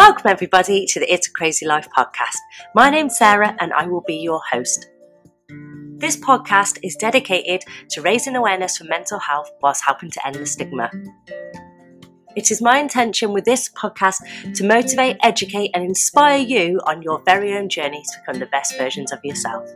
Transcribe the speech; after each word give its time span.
Welcome, 0.00 0.30
everybody, 0.30 0.86
to 0.86 0.98
the 0.98 1.12
It's 1.12 1.28
a 1.28 1.30
Crazy 1.30 1.66
Life 1.66 1.86
podcast. 1.94 2.38
My 2.74 2.88
name's 2.88 3.18
Sarah, 3.18 3.54
and 3.60 3.70
I 3.74 3.86
will 3.86 4.00
be 4.00 4.14
your 4.14 4.40
host. 4.50 4.88
This 5.98 6.16
podcast 6.16 6.78
is 6.82 6.96
dedicated 6.96 7.64
to 7.90 8.00
raising 8.00 8.34
awareness 8.34 8.78
for 8.78 8.84
mental 8.84 9.18
health 9.18 9.50
whilst 9.60 9.84
helping 9.84 10.10
to 10.12 10.26
end 10.26 10.36
the 10.36 10.46
stigma. 10.46 10.90
It 12.34 12.50
is 12.50 12.62
my 12.62 12.78
intention 12.78 13.34
with 13.34 13.44
this 13.44 13.68
podcast 13.68 14.54
to 14.54 14.64
motivate, 14.64 15.18
educate, 15.22 15.70
and 15.74 15.84
inspire 15.84 16.38
you 16.38 16.80
on 16.86 17.02
your 17.02 17.20
very 17.26 17.54
own 17.54 17.68
journey 17.68 18.02
to 18.02 18.20
become 18.20 18.40
the 18.40 18.46
best 18.46 18.78
versions 18.78 19.12
of 19.12 19.18
yourself. 19.22 19.68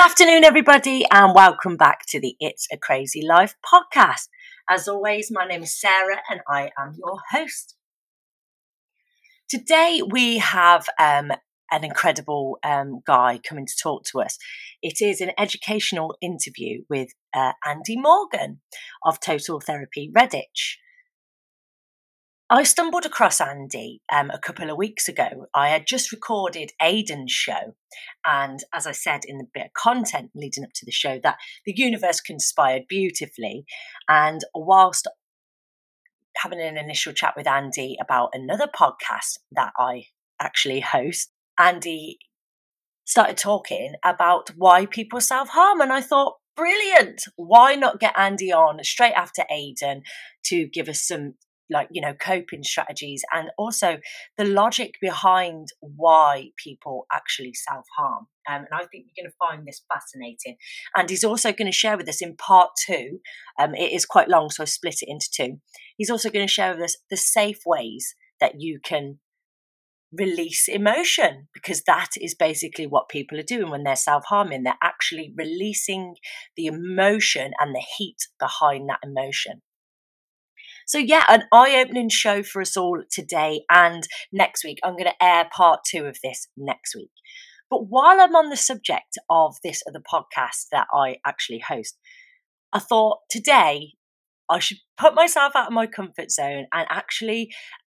Afternoon, 0.00 0.44
everybody, 0.44 1.04
and 1.12 1.34
welcome 1.34 1.76
back 1.76 2.06
to 2.08 2.18
the 2.18 2.34
It's 2.40 2.66
a 2.72 2.78
Crazy 2.78 3.20
Life 3.22 3.54
podcast. 3.62 4.28
As 4.66 4.88
always, 4.88 5.30
my 5.30 5.44
name 5.44 5.62
is 5.62 5.78
Sarah, 5.78 6.22
and 6.30 6.40
I 6.48 6.70
am 6.78 6.94
your 6.96 7.18
host. 7.30 7.76
Today, 9.46 10.00
we 10.10 10.38
have 10.38 10.86
um, 10.98 11.32
an 11.70 11.84
incredible 11.84 12.58
um, 12.64 13.02
guy 13.06 13.40
coming 13.46 13.66
to 13.66 13.74
talk 13.82 14.04
to 14.04 14.22
us. 14.22 14.38
It 14.80 15.02
is 15.02 15.20
an 15.20 15.32
educational 15.36 16.16
interview 16.22 16.84
with 16.88 17.10
uh, 17.34 17.52
Andy 17.66 18.00
Morgan 18.00 18.62
of 19.04 19.20
Total 19.20 19.60
Therapy 19.60 20.10
Redditch. 20.16 20.78
I 22.52 22.64
stumbled 22.64 23.06
across 23.06 23.40
Andy 23.40 24.02
um, 24.12 24.28
a 24.30 24.38
couple 24.38 24.68
of 24.68 24.76
weeks 24.76 25.06
ago. 25.06 25.46
I 25.54 25.68
had 25.68 25.86
just 25.86 26.10
recorded 26.10 26.72
Aidan's 26.82 27.30
show. 27.30 27.76
And 28.26 28.58
as 28.74 28.88
I 28.88 28.92
said 28.92 29.20
in 29.24 29.38
the 29.38 29.46
bit 29.54 29.66
of 29.66 29.72
content 29.72 30.32
leading 30.34 30.64
up 30.64 30.72
to 30.74 30.84
the 30.84 30.90
show, 30.90 31.20
that 31.22 31.36
the 31.64 31.72
universe 31.76 32.20
conspired 32.20 32.88
beautifully. 32.88 33.66
And 34.08 34.40
whilst 34.52 35.06
having 36.38 36.60
an 36.60 36.76
initial 36.76 37.12
chat 37.12 37.34
with 37.36 37.46
Andy 37.46 37.96
about 38.00 38.30
another 38.32 38.66
podcast 38.66 39.38
that 39.52 39.72
I 39.78 40.06
actually 40.40 40.80
host, 40.80 41.30
Andy 41.56 42.18
started 43.04 43.36
talking 43.36 43.94
about 44.04 44.50
why 44.56 44.86
people 44.86 45.20
self 45.20 45.50
harm. 45.50 45.80
And 45.80 45.92
I 45.92 46.00
thought, 46.00 46.38
brilliant. 46.56 47.22
Why 47.36 47.76
not 47.76 48.00
get 48.00 48.18
Andy 48.18 48.52
on 48.52 48.82
straight 48.82 49.14
after 49.14 49.44
Aidan 49.48 50.02
to 50.46 50.66
give 50.66 50.88
us 50.88 51.06
some 51.06 51.34
like 51.70 51.88
you 51.90 52.00
know 52.00 52.14
coping 52.14 52.62
strategies 52.62 53.22
and 53.32 53.50
also 53.58 53.98
the 54.36 54.44
logic 54.44 54.94
behind 55.00 55.68
why 55.80 56.50
people 56.62 57.06
actually 57.12 57.52
self-harm 57.54 58.26
um, 58.48 58.64
and 58.64 58.68
i 58.72 58.84
think 58.86 59.06
you're 59.06 59.24
going 59.24 59.30
to 59.30 59.36
find 59.38 59.66
this 59.66 59.82
fascinating 59.92 60.56
and 60.96 61.10
he's 61.10 61.24
also 61.24 61.52
going 61.52 61.70
to 61.70 61.76
share 61.76 61.96
with 61.96 62.08
us 62.08 62.22
in 62.22 62.36
part 62.36 62.70
two 62.86 63.20
um, 63.58 63.74
it 63.74 63.92
is 63.92 64.04
quite 64.06 64.28
long 64.28 64.50
so 64.50 64.62
i 64.62 64.66
split 64.66 64.96
it 65.02 65.08
into 65.08 65.28
two 65.32 65.58
he's 65.96 66.10
also 66.10 66.30
going 66.30 66.46
to 66.46 66.52
share 66.52 66.74
with 66.74 66.82
us 66.82 66.96
the 67.10 67.16
safe 67.16 67.60
ways 67.66 68.14
that 68.40 68.54
you 68.58 68.80
can 68.82 69.18
release 70.12 70.66
emotion 70.68 71.48
because 71.54 71.82
that 71.82 72.10
is 72.20 72.34
basically 72.34 72.86
what 72.86 73.08
people 73.08 73.38
are 73.38 73.44
doing 73.44 73.70
when 73.70 73.84
they're 73.84 73.96
self 73.96 74.24
harming. 74.26 74.62
They're 74.62 74.74
actually 74.82 75.32
releasing 75.36 76.16
the 76.56 76.66
emotion 76.66 77.52
and 77.60 77.74
the 77.74 77.84
heat 77.96 78.26
behind 78.38 78.88
that 78.88 79.00
emotion. 79.04 79.62
So, 80.90 80.98
yeah, 80.98 81.22
an 81.28 81.44
eye 81.52 81.80
opening 81.80 82.08
show 82.08 82.42
for 82.42 82.60
us 82.60 82.76
all 82.76 83.04
today 83.12 83.62
and 83.70 84.02
next 84.32 84.64
week. 84.64 84.78
I'm 84.82 84.94
going 84.94 85.04
to 85.04 85.24
air 85.24 85.48
part 85.48 85.82
two 85.88 86.06
of 86.06 86.18
this 86.20 86.48
next 86.56 86.96
week. 86.96 87.12
But 87.70 87.86
while 87.88 88.20
I'm 88.20 88.34
on 88.34 88.48
the 88.48 88.56
subject 88.56 89.16
of 89.30 89.54
this 89.62 89.84
other 89.88 90.00
podcast 90.00 90.66
that 90.72 90.88
I 90.92 91.18
actually 91.24 91.60
host, 91.60 91.96
I 92.72 92.80
thought 92.80 93.18
today 93.30 93.92
I 94.50 94.58
should 94.58 94.78
put 94.98 95.14
myself 95.14 95.54
out 95.54 95.68
of 95.68 95.72
my 95.72 95.86
comfort 95.86 96.32
zone 96.32 96.66
and 96.72 96.88
actually 96.90 97.52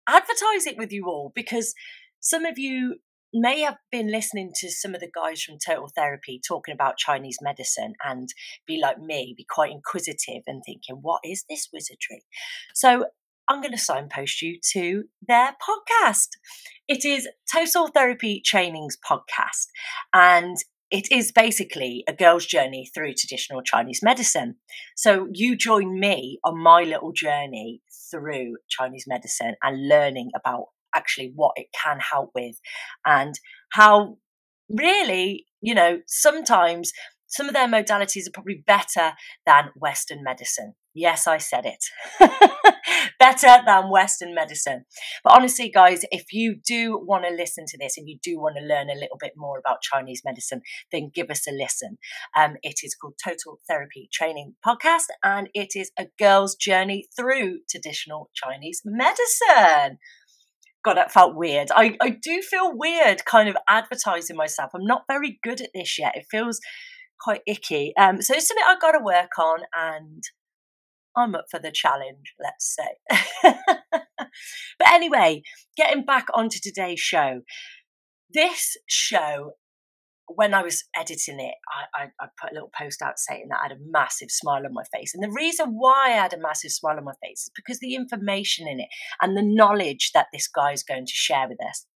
advertise 0.09 0.65
it 0.69 0.77
with 0.78 0.93
you 0.93 1.06
all 1.09 1.33
because 1.34 1.75
some 2.21 2.44
of 2.44 2.60
you 2.60 3.00
may 3.34 3.61
have 3.61 3.77
been 3.91 4.11
listening 4.11 4.53
to 4.56 4.71
some 4.71 4.95
of 4.95 5.00
the 5.00 5.11
guys 5.15 5.43
from 5.43 5.56
Total 5.65 5.91
Therapy 5.95 6.41
talking 6.47 6.72
about 6.72 6.97
Chinese 6.97 7.39
medicine 7.43 7.95
and 8.05 8.28
be 8.67 8.78
like 8.81 8.99
me, 8.99 9.34
be 9.37 9.47
quite 9.49 9.72
inquisitive 9.72 10.43
and 10.47 10.62
thinking, 10.65 10.97
what 11.03 11.21
is 11.25 11.45
this 11.49 11.69
wizardry? 11.72 12.25
So 12.75 13.06
I'm 13.49 13.61
going 13.61 13.72
to 13.72 13.78
signpost 13.78 14.41
you 14.41 14.59
to 14.72 15.05
their 15.27 15.55
podcast. 15.61 16.28
It 16.89 17.05
is 17.05 17.28
Total 17.53 17.89
Therapy 17.89 18.41
Trainings 18.45 18.97
podcast. 19.09 19.66
And 20.12 20.56
it 20.91 21.11
is 21.11 21.33
basically 21.33 22.05
a 22.09 22.12
girl's 22.12 22.47
journey 22.47 22.89
through 22.95 23.15
traditional 23.15 23.62
Chinese 23.62 24.01
medicine. 24.03 24.56
So 24.97 25.28
you 25.33 25.56
join 25.56 25.99
me 25.99 26.39
on 26.45 26.59
my 26.59 26.84
little 26.84 27.12
journey 27.12 27.83
through 28.11 28.56
Chinese 28.69 29.05
medicine 29.06 29.56
and 29.62 29.89
learning 29.89 30.31
about 30.37 30.66
actually 30.94 31.32
what 31.34 31.53
it 31.56 31.66
can 31.72 31.99
help 32.00 32.31
with 32.34 32.60
and 33.05 33.34
how 33.72 34.16
really, 34.69 35.47
you 35.60 35.75
know, 35.75 36.00
sometimes 36.06 36.93
some 37.27 37.49
of 37.49 37.55
their 37.55 37.69
modalities 37.69 38.28
are 38.28 38.32
probably 38.32 38.62
better 38.66 39.12
than 39.44 39.71
Western 39.75 40.22
medicine. 40.22 40.75
Yes, 40.94 41.27
I 41.27 41.38
said 41.38 41.66
it. 41.66 41.84
better 43.19 43.62
than 43.66 43.91
Western 43.91 44.34
medicine. 44.34 44.84
But 45.25 45.33
honestly, 45.34 45.69
guys, 45.69 46.04
if 46.12 46.33
you 46.33 46.54
do 46.54 47.00
want 47.04 47.25
to 47.25 47.34
listen 47.34 47.65
to 47.66 47.78
this 47.78 47.99
and 47.99 48.09
you 48.09 48.19
do 48.22 48.38
want 48.38 48.56
to 48.59 48.65
learn 48.65 48.88
a 48.88 48.94
little 48.94 49.16
bit 49.19 49.33
more 49.37 49.59
about 49.59 49.83
Chinese 49.83 50.22
medicine, 50.25 50.62
then 50.93 51.10
give 51.12 51.31
us 51.31 51.49
a 51.49 51.50
listen. 51.50 51.99
Um, 52.37 52.54
it 52.62 52.81
is 52.84 52.94
called 52.94 53.15
Total 53.22 53.59
Therapy 53.66 54.09
Training 54.12 54.54
Podcast, 54.65 55.06
and 55.25 55.49
it 55.54 55.71
is 55.75 55.91
a 55.99 56.06
girl's 56.19 56.54
journey 56.54 57.09
through 57.16 57.59
traditional 57.69 58.31
Chinese 58.34 58.83
medicine. 58.84 59.99
God, 60.84 60.97
that 60.97 61.12
felt 61.12 61.34
weird. 61.34 61.69
I, 61.75 61.97
I 62.00 62.11
do 62.11 62.43
feel 62.43 62.77
weird 62.77 63.25
kind 63.25 63.49
of 63.49 63.56
advertising 63.69 64.37
myself. 64.37 64.71
I'm 64.75 64.84
not 64.84 65.05
very 65.09 65.39
good 65.43 65.61
at 65.61 65.71
this 65.75 65.99
yet. 65.99 66.17
It 66.17 66.27
feels 66.31 66.61
quite 67.21 67.41
icky. 67.47 67.95
Um, 67.99 68.21
so 68.21 68.34
it's 68.34 68.49
something 68.49 68.65
I've 68.69 68.81
got 68.81 68.93
to 68.93 69.03
work 69.03 69.39
on 69.39 69.61
and 69.75 70.22
I'm 71.17 71.34
up 71.34 71.47
for 71.50 71.59
the 71.59 71.72
challenge, 71.72 72.34
let's 72.43 72.77
say. 72.77 73.53
but 74.78 74.93
anyway, 74.93 75.43
getting 75.77 76.05
back 76.05 76.27
onto 76.34 76.59
today's 76.62 77.01
show. 77.01 77.41
This 78.33 78.77
show 78.89 79.53
when 80.29 80.55
I 80.55 80.62
was 80.62 80.85
editing 80.97 81.41
it, 81.41 81.55
I, 81.69 82.05
I, 82.05 82.07
I, 82.21 82.29
put 82.41 82.51
a 82.51 82.55
little 82.55 82.71
post 82.77 83.03
out 83.03 83.19
saying 83.19 83.49
that 83.51 83.61
I 83.61 83.69
had 83.69 83.77
a 83.77 83.91
massive 83.91 84.31
smile 84.31 84.65
on 84.65 84.73
my 84.73 84.85
face. 84.93 85.15
And 85.15 85.23
the 85.23 85.31
reason 85.31 85.75
why 85.77 86.07
I 86.07 86.23
had 86.23 86.33
a 86.33 86.41
massive 86.41 86.71
smile 86.71 86.97
on 86.97 87.05
my 87.05 87.12
face 87.23 87.43
is 87.43 87.51
because 87.55 87.79
the 87.81 87.95
information 87.95 88.67
in 88.67 88.81
it 88.81 88.89
and 89.21 89.37
the 89.37 89.43
knowledge 89.43 90.13
that 90.15 90.29
this 90.33 90.49
guy 90.49 90.73
is 90.73 90.83
going 90.83 91.07
to 91.07 91.13
share 91.13 91.49
with 91.49 91.59
us 91.65 91.87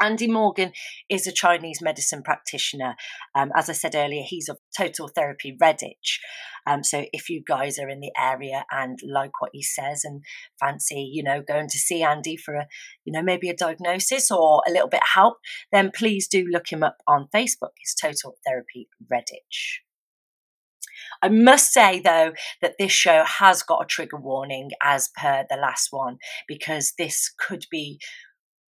Andy 0.00 0.28
Morgan 0.28 0.72
is 1.08 1.26
a 1.26 1.32
Chinese 1.32 1.80
medicine 1.80 2.22
practitioner. 2.22 2.96
Um, 3.34 3.50
as 3.56 3.68
I 3.70 3.72
said 3.72 3.94
earlier, 3.94 4.22
he's 4.26 4.48
of 4.48 4.58
Total 4.76 5.08
Therapy 5.08 5.56
Redditch. 5.60 6.18
Um, 6.66 6.82
so 6.82 7.06
if 7.12 7.30
you 7.30 7.42
guys 7.46 7.78
are 7.78 7.88
in 7.88 8.00
the 8.00 8.12
area 8.18 8.64
and 8.70 8.98
like 9.06 9.40
what 9.40 9.50
he 9.52 9.62
says 9.62 10.02
and 10.04 10.22
fancy, 10.58 11.08
you 11.12 11.22
know, 11.22 11.40
going 11.40 11.68
to 11.68 11.78
see 11.78 12.02
Andy 12.02 12.36
for 12.36 12.54
a, 12.54 12.66
you 13.04 13.12
know, 13.12 13.22
maybe 13.22 13.48
a 13.48 13.56
diagnosis 13.56 14.30
or 14.30 14.62
a 14.66 14.72
little 14.72 14.88
bit 14.88 15.02
of 15.02 15.08
help, 15.14 15.36
then 15.72 15.92
please 15.94 16.26
do 16.26 16.44
look 16.50 16.72
him 16.72 16.82
up 16.82 16.98
on 17.06 17.28
Facebook. 17.34 17.70
It's 17.80 17.94
Total 17.94 18.36
Therapy 18.44 18.88
Redditch. 19.12 19.78
I 21.22 21.28
must 21.28 21.72
say, 21.72 22.00
though, 22.00 22.32
that 22.60 22.74
this 22.78 22.92
show 22.92 23.24
has 23.24 23.62
got 23.62 23.82
a 23.82 23.86
trigger 23.86 24.18
warning 24.18 24.70
as 24.82 25.08
per 25.16 25.44
the 25.48 25.56
last 25.56 25.88
one, 25.90 26.18
because 26.48 26.94
this 26.98 27.32
could 27.38 27.66
be 27.70 28.00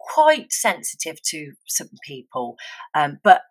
quite 0.09 0.53
sensitive 0.53 1.23
to 1.23 1.53
some 1.67 1.91
people. 2.07 2.57
Um, 2.95 3.19
but 3.23 3.43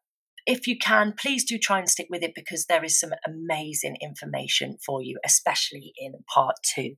if 0.46 0.66
you 0.66 0.78
can, 0.78 1.14
please 1.18 1.44
do 1.44 1.58
try 1.58 1.80
and 1.80 1.90
stick 1.90 2.08
with 2.10 2.24
it 2.24 2.32
because 2.34 2.66
there 2.66 2.84
is 2.84 3.00
some 3.00 3.12
amazing 3.26 3.98
information 4.02 4.78
for 4.84 5.02
you, 5.02 5.20
especially 5.26 5.94
in 5.98 6.14
part 6.34 6.56
two. 6.64 6.96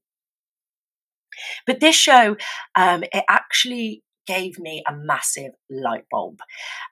But 1.66 1.80
this 1.80 1.96
show, 1.96 2.38
um, 2.76 3.04
it 3.04 3.24
actually 3.30 4.04
gave 4.30 4.60
me 4.60 4.84
a 4.88 4.96
massive 4.96 5.54
light 5.72 6.06
bulb. 6.12 6.40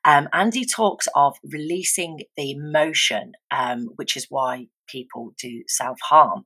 Um, 0.03 0.27
Andy 0.33 0.65
talks 0.65 1.07
of 1.15 1.37
releasing 1.43 2.21
the 2.35 2.49
emotion, 2.51 3.33
um, 3.51 3.89
which 3.95 4.17
is 4.17 4.25
why 4.29 4.67
people 4.87 5.33
do 5.39 5.61
self 5.67 5.99
harm. 6.01 6.45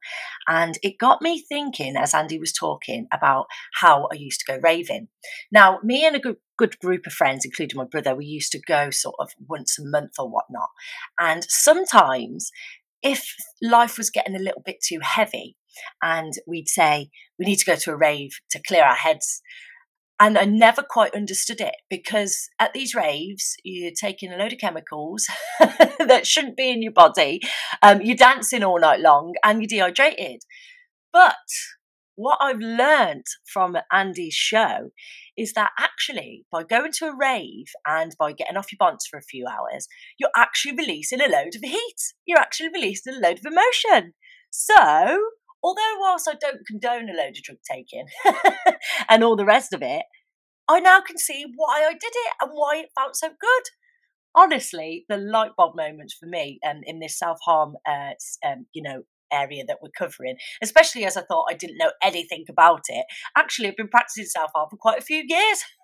And 0.50 0.78
it 0.84 0.98
got 1.00 1.22
me 1.22 1.42
thinking 1.48 1.96
as 1.96 2.14
Andy 2.14 2.38
was 2.38 2.52
talking 2.52 3.08
about 3.14 3.46
how 3.80 4.10
I 4.12 4.16
used 4.16 4.42
to 4.42 4.52
go 4.52 4.60
raving. 4.62 5.08
Now, 5.50 5.80
me 5.82 6.06
and 6.06 6.16
a 6.16 6.20
good, 6.20 6.38
good 6.58 6.78
group 6.80 7.08
of 7.08 7.14
friends, 7.14 7.46
including 7.46 7.78
my 7.78 7.86
brother, 7.86 8.14
we 8.14 8.26
used 8.26 8.52
to 8.52 8.62
go 8.68 8.90
sort 8.90 9.16
of 9.20 9.30
once 9.48 9.80
a 9.80 9.86
month 9.86 10.14
or 10.20 10.30
whatnot. 10.30 10.70
And 11.18 11.46
sometimes, 11.48 12.52
if 13.02 13.34
life 13.62 13.98
was 13.98 14.10
getting 14.10 14.36
a 14.36 14.40
little 14.40 14.62
bit 14.66 14.82
too 14.86 15.00
heavy, 15.02 15.56
and 16.04 16.34
we'd 16.46 16.68
say, 16.68 17.10
we 17.40 17.46
need 17.46 17.60
to 17.60 17.66
go 17.66 17.76
to 17.76 17.92
a 17.92 17.96
rave 17.96 18.32
to 18.50 18.62
clear 18.62 18.84
our 18.84 18.96
heads 18.96 19.42
and 20.22 20.38
I 20.38 20.46
never 20.46 20.84
quite 20.84 21.16
understood 21.16 21.60
it 21.60 21.74
because 21.90 22.48
at 22.60 22.74
these 22.74 22.94
raves, 22.94 23.56
you're 23.64 23.92
taking 24.00 24.32
a 24.32 24.38
load 24.38 24.54
of 24.54 24.60
chemicals 24.60 25.26
that 25.60 26.28
shouldn't 26.28 26.56
be 26.56 26.70
in 26.70 26.84
your 26.84 26.92
body, 26.92 27.42
um, 27.82 28.02
you're 28.02 28.16
dancing 28.16 28.64
all 28.64 28.80
night 28.80 29.00
long, 29.00 29.34
and 29.44 29.60
you're 29.60 29.68
dehydrated. 29.68 30.44
But 31.12 31.34
what 32.14 32.38
I've 32.40 32.60
learned 32.60 33.26
from 33.52 33.76
Andy's 33.92 34.36
show 34.36 34.92
is 35.36 35.54
that 35.54 35.72
actually, 35.80 36.46
by 36.52 36.64
going 36.66 36.92
to 37.00 37.08
a 37.08 37.18
rave 37.18 37.66
and 37.88 38.12
by 38.20 38.32
getting 38.32 38.58
off 38.58 38.72
your 38.72 38.78
bonds 38.78 39.08
for 39.10 39.18
a 39.18 39.24
few 39.24 39.48
hours, 39.48 39.88
you're 40.20 40.30
actually 40.38 40.76
releasing 40.76 41.20
a 41.20 41.30
load 41.30 41.56
of 41.56 41.62
heat. 41.64 42.02
You're 42.28 42.38
actually 42.38 42.70
releasing 42.72 43.16
a 43.16 43.20
load 43.20 43.40
of 43.40 43.52
emotion. 43.52 44.14
So, 44.52 45.20
although 45.64 45.96
whilst 46.00 46.28
I 46.28 46.36
don't 46.40 46.66
condone 46.66 47.10
a 47.10 47.14
load 47.14 47.38
of 47.38 47.44
drug 47.44 47.58
taking 47.70 48.06
and 49.10 49.24
all 49.24 49.36
the 49.36 49.46
rest 49.46 49.74
of 49.74 49.82
it, 49.82 50.04
I 50.68 50.80
now 50.80 51.02
can 51.02 51.18
see 51.18 51.46
why 51.56 51.86
I 51.88 51.92
did 51.92 52.14
it 52.14 52.34
and 52.42 52.52
why 52.54 52.78
it 52.78 52.90
felt 52.98 53.16
so 53.16 53.30
good. 53.30 53.64
Honestly, 54.34 55.06
the 55.10 55.18
light 55.18 55.52
bulb 55.58 55.76
moments 55.76 56.16
for 56.18 56.26
me 56.26 56.60
um, 56.68 56.82
in 56.84 57.00
this 57.00 57.20
self 57.20 57.40
harm, 57.44 57.76
uh, 57.86 58.12
um, 58.46 58.66
you 58.74 58.82
know, 58.82 59.04
area 59.32 59.64
that 59.68 59.78
we're 59.82 59.90
covering, 59.98 60.38
especially 60.62 61.06
as 61.06 61.18
I 61.18 61.22
thought 61.22 61.48
I 61.50 61.54
didn't 61.54 61.78
know 61.78 61.92
anything 62.02 62.46
about 62.50 62.84
it. 62.88 63.06
Actually, 63.38 63.70
I've 63.70 63.78
been 63.78 63.88
practicing 63.88 64.26
self 64.26 64.52
harm 64.54 64.70
for 64.70 64.78
quite 64.78 65.00
a 65.00 65.06
few 65.06 65.24
years. 65.28 65.64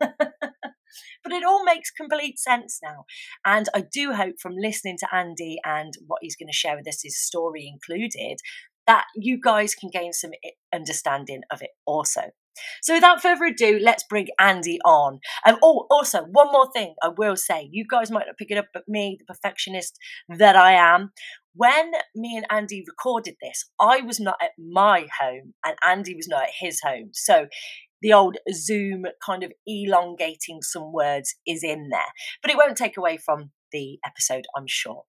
but 1.24 1.34
it 1.34 1.44
all 1.44 1.64
makes 1.64 1.92
complete 1.92 2.40
sense 2.40 2.80
now. 2.82 3.06
And 3.46 3.68
I 3.74 3.82
do 3.82 4.14
hope 4.14 4.36
from 4.42 4.56
listening 4.56 4.98
to 5.00 5.16
Andy 5.16 5.58
and 5.66 5.94
what 6.06 6.20
he's 6.22 6.36
going 6.36 6.48
to 6.48 6.56
share 6.56 6.78
with 6.78 6.88
us, 6.88 7.04
his 7.04 7.22
story 7.22 7.68
included, 7.68 8.38
that 8.88 9.06
you 9.16 9.40
guys 9.40 9.76
can 9.76 9.90
gain 9.90 10.14
some 10.14 10.32
understanding 10.74 11.42
of 11.52 11.62
it 11.62 11.72
also. 11.86 12.22
So 12.82 12.96
without 12.96 13.22
further 13.22 13.46
ado, 13.46 13.80
let's 13.82 14.04
bring 14.10 14.28
Andy 14.40 14.80
on. 14.84 15.20
Um, 15.46 15.58
oh, 15.62 15.86
also, 15.92 16.24
one 16.24 16.52
more 16.52 16.70
thing 16.72 16.96
I 17.04 17.10
will 17.16 17.36
say. 17.36 17.70
You 17.72 17.86
guys 17.90 18.10
might 18.10 18.26
not 18.26 18.38
pick 18.38 18.52
it 18.52 18.58
up, 18.58 18.68
but 18.74 18.88
me, 18.88 19.18
the 19.20 19.32
perfectionist 19.32 19.98
that 20.30 20.56
I 20.56 20.74
am, 20.74 21.12
when 21.54 21.92
me 22.16 22.36
and 22.36 22.46
Andy 22.50 22.84
recorded 22.88 23.36
this, 23.42 23.66
I 23.80 24.02
was 24.02 24.20
not 24.20 24.38
at 24.42 24.52
my 24.58 25.08
home 25.20 25.54
and 25.66 25.76
Andy 25.86 26.16
was 26.16 26.28
not 26.28 26.44
at 26.44 26.50
his 26.60 26.80
home. 26.84 27.10
So 27.14 27.48
the 28.02 28.14
old 28.14 28.38
Zoom 28.54 29.06
kind 29.26 29.44
of 29.44 29.52
elongating 29.66 30.62
some 30.62 30.94
words 30.94 31.36
is 31.46 31.64
in 31.64 31.90
there, 31.90 32.12
but 32.42 32.52
it 32.52 32.58
won't 32.58 32.78
take 32.78 32.98
away 32.98 33.18
from 33.18 33.52
the 33.72 34.00
episode, 34.06 34.46
I'm 34.56 34.68
sure. 34.68 35.04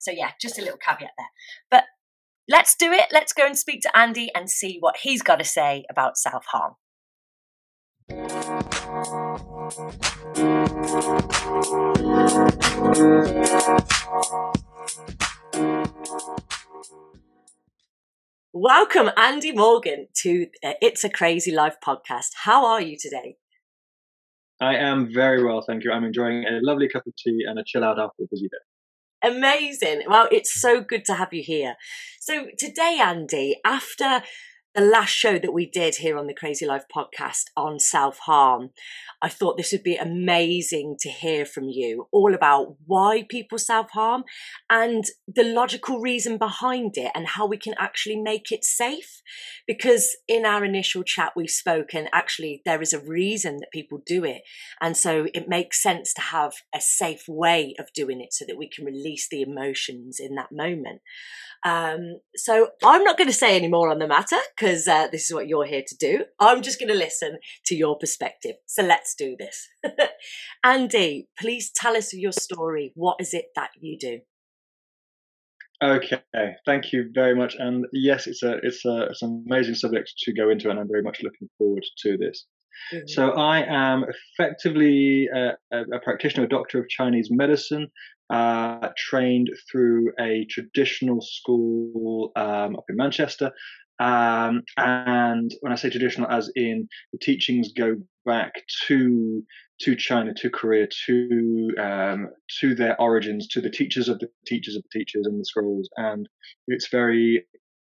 So 0.00 0.10
yeah, 0.10 0.32
just 0.40 0.58
a 0.58 0.62
little 0.62 0.78
caveat 0.78 1.10
there. 1.16 1.26
But 1.70 1.84
let's 2.48 2.74
do 2.76 2.92
it. 2.92 3.06
Let's 3.12 3.32
go 3.32 3.46
and 3.46 3.58
speak 3.58 3.82
to 3.82 3.96
Andy 3.96 4.30
and 4.34 4.50
see 4.50 4.78
what 4.80 4.96
he's 5.02 5.22
got 5.22 5.38
to 5.38 5.44
say 5.44 5.84
about 5.90 6.16
self 6.18 6.44
harm. 6.52 6.74
Welcome, 18.52 19.10
Andy 19.16 19.52
Morgan, 19.52 20.08
to 20.22 20.46
uh, 20.64 20.72
It's 20.80 21.04
a 21.04 21.10
Crazy 21.10 21.52
Life 21.52 21.76
podcast. 21.86 22.30
How 22.44 22.64
are 22.64 22.80
you 22.80 22.96
today? 22.98 23.36
I 24.60 24.76
am 24.76 25.12
very 25.12 25.44
well, 25.44 25.60
thank 25.60 25.84
you. 25.84 25.92
I'm 25.92 26.04
enjoying 26.04 26.44
a 26.44 26.60
lovely 26.62 26.88
cup 26.88 27.06
of 27.06 27.12
tea 27.16 27.44
and 27.46 27.58
a 27.58 27.64
chill 27.66 27.84
out 27.84 27.98
after 27.98 28.22
a 28.22 28.26
busy 28.30 28.48
day. 28.48 28.75
Amazing. 29.22 30.02
Well, 30.08 30.28
it's 30.30 30.60
so 30.60 30.80
good 30.80 31.04
to 31.06 31.14
have 31.14 31.32
you 31.32 31.42
here. 31.42 31.76
So, 32.20 32.46
today, 32.58 32.98
Andy, 33.02 33.60
after 33.64 34.22
the 34.76 34.82
last 34.82 35.08
show 35.08 35.38
that 35.38 35.54
we 35.54 35.64
did 35.64 35.96
here 35.96 36.18
on 36.18 36.26
the 36.26 36.34
Crazy 36.34 36.66
Life 36.66 36.84
podcast 36.94 37.44
on 37.56 37.78
self 37.78 38.18
harm, 38.18 38.70
I 39.22 39.30
thought 39.30 39.56
this 39.56 39.72
would 39.72 39.82
be 39.82 39.96
amazing 39.96 40.96
to 41.00 41.08
hear 41.08 41.46
from 41.46 41.70
you 41.70 42.08
all 42.12 42.34
about 42.34 42.76
why 42.84 43.24
people 43.26 43.56
self 43.56 43.90
harm 43.92 44.24
and 44.68 45.04
the 45.26 45.44
logical 45.44 45.98
reason 46.00 46.36
behind 46.36 46.98
it 46.98 47.10
and 47.14 47.26
how 47.26 47.46
we 47.46 47.56
can 47.56 47.74
actually 47.78 48.20
make 48.20 48.52
it 48.52 48.64
safe. 48.64 49.22
Because 49.66 50.14
in 50.28 50.44
our 50.44 50.62
initial 50.62 51.02
chat, 51.02 51.32
we've 51.34 51.48
spoken 51.48 52.08
actually 52.12 52.60
there 52.66 52.82
is 52.82 52.92
a 52.92 53.00
reason 53.00 53.56
that 53.60 53.72
people 53.72 54.02
do 54.04 54.24
it. 54.24 54.42
And 54.82 54.94
so 54.94 55.26
it 55.32 55.48
makes 55.48 55.82
sense 55.82 56.12
to 56.14 56.20
have 56.20 56.52
a 56.74 56.82
safe 56.82 57.24
way 57.26 57.74
of 57.78 57.86
doing 57.94 58.20
it 58.20 58.34
so 58.34 58.44
that 58.46 58.58
we 58.58 58.68
can 58.68 58.84
release 58.84 59.26
the 59.26 59.40
emotions 59.40 60.20
in 60.20 60.34
that 60.34 60.52
moment. 60.52 61.00
Um, 61.64 62.20
so 62.36 62.68
I'm 62.84 63.02
not 63.02 63.16
going 63.16 63.28
to 63.28 63.34
say 63.34 63.56
any 63.56 63.68
more 63.68 63.90
on 63.90 63.98
the 63.98 64.06
matter 64.06 64.36
because 64.66 64.88
uh, 64.88 65.06
this 65.12 65.26
is 65.26 65.32
what 65.32 65.46
you're 65.46 65.64
here 65.64 65.84
to 65.86 65.96
do. 65.96 66.24
I'm 66.40 66.60
just 66.60 66.80
going 66.80 66.88
to 66.88 66.98
listen 66.98 67.38
to 67.66 67.76
your 67.76 67.96
perspective. 67.96 68.56
So 68.66 68.82
let's 68.82 69.14
do 69.14 69.36
this. 69.38 69.68
Andy, 70.64 71.28
please 71.38 71.70
tell 71.70 71.96
us 71.96 72.12
your 72.12 72.32
story. 72.32 72.90
What 72.96 73.18
is 73.20 73.32
it 73.32 73.46
that 73.54 73.70
you 73.80 73.96
do? 73.96 74.20
Okay, 75.80 76.20
thank 76.64 76.92
you 76.92 77.10
very 77.14 77.36
much. 77.36 77.54
And 77.56 77.86
yes, 77.92 78.26
it's 78.26 78.42
a 78.42 78.56
it's 78.62 78.84
a 78.84 79.08
it's 79.10 79.22
an 79.22 79.44
amazing 79.46 79.74
subject 79.74 80.10
to 80.20 80.32
go 80.32 80.50
into, 80.50 80.70
and 80.70 80.80
I'm 80.80 80.88
very 80.88 81.02
much 81.02 81.20
looking 81.22 81.48
forward 81.58 81.84
to 81.98 82.16
this. 82.16 82.46
Mm-hmm. 82.92 83.06
So 83.06 83.30
I 83.32 83.60
am 83.60 84.04
effectively 84.04 85.28
a, 85.32 85.52
a, 85.72 85.82
a, 85.94 86.00
practitioner, 86.02 86.44
a 86.44 86.48
doctor 86.48 86.78
of 86.80 86.88
Chinese 86.88 87.28
medicine, 87.30 87.88
uh, 88.30 88.88
trained 88.96 89.50
through 89.70 90.12
a 90.18 90.46
traditional 90.50 91.20
school 91.20 92.32
um, 92.36 92.76
up 92.76 92.84
in 92.88 92.96
Manchester. 92.96 93.52
Um, 93.98 94.62
and 94.76 95.50
when 95.60 95.72
I 95.72 95.76
say 95.76 95.90
traditional, 95.90 96.30
as 96.30 96.50
in 96.54 96.88
the 97.12 97.18
teachings 97.18 97.72
go 97.72 97.96
back 98.24 98.52
to 98.86 99.42
to 99.78 99.94
China, 99.94 100.32
to 100.34 100.50
Korea, 100.50 100.86
to 101.06 101.74
um, 101.78 102.28
to 102.60 102.74
their 102.74 103.00
origins, 103.00 103.48
to 103.48 103.60
the 103.60 103.70
teachers 103.70 104.08
of 104.08 104.18
the 104.18 104.28
teachers 104.46 104.76
of 104.76 104.82
the 104.82 104.98
teachers 104.98 105.26
and 105.26 105.40
the 105.40 105.44
scrolls, 105.44 105.88
and 105.96 106.28
it's 106.68 106.88
very 106.88 107.46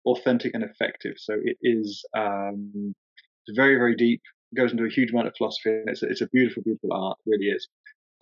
authentic 0.07 0.53
and 0.55 0.65
effective. 0.65 1.15
So 1.17 1.35
it 1.43 1.57
is 1.63 2.05
um, 2.17 2.95
very 3.55 3.77
very 3.77 3.97
deep, 3.97 4.23
goes 4.57 4.73
into 4.73 4.85
a 4.85 4.91
huge 4.91 5.11
amount 5.11 5.29
of 5.29 5.35
philosophy, 5.37 5.71
and 5.71 5.89
it's 5.89 6.03
a, 6.03 6.09
it's 6.09 6.21
a 6.21 6.29
beautiful 6.29 6.63
beautiful 6.63 6.93
art, 6.93 7.19
really 7.27 7.47
is. 7.47 7.69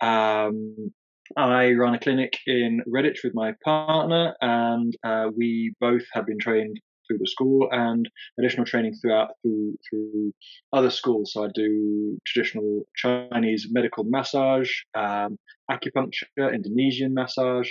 Um, 0.01 0.93
I 1.37 1.71
run 1.71 1.95
a 1.95 1.99
clinic 1.99 2.37
in 2.47 2.81
Redditch 2.87 3.23
with 3.23 3.33
my 3.33 3.53
partner, 3.63 4.35
and 4.41 4.95
uh, 5.03 5.29
we 5.35 5.73
both 5.79 6.03
have 6.13 6.25
been 6.25 6.39
trained 6.39 6.79
through 7.13 7.19
the 7.19 7.29
school 7.29 7.67
and 7.71 8.09
additional 8.39 8.65
training 8.65 8.95
throughout 8.95 9.31
through 9.41 9.77
through 9.89 10.33
other 10.71 10.89
schools. 10.89 11.33
So 11.33 11.45
I 11.45 11.49
do 11.53 12.19
traditional 12.25 12.83
Chinese 12.95 13.67
medical 13.71 14.03
massage, 14.03 14.71
um, 14.95 15.37
acupuncture, 15.69 16.53
Indonesian 16.53 17.13
massage, 17.13 17.69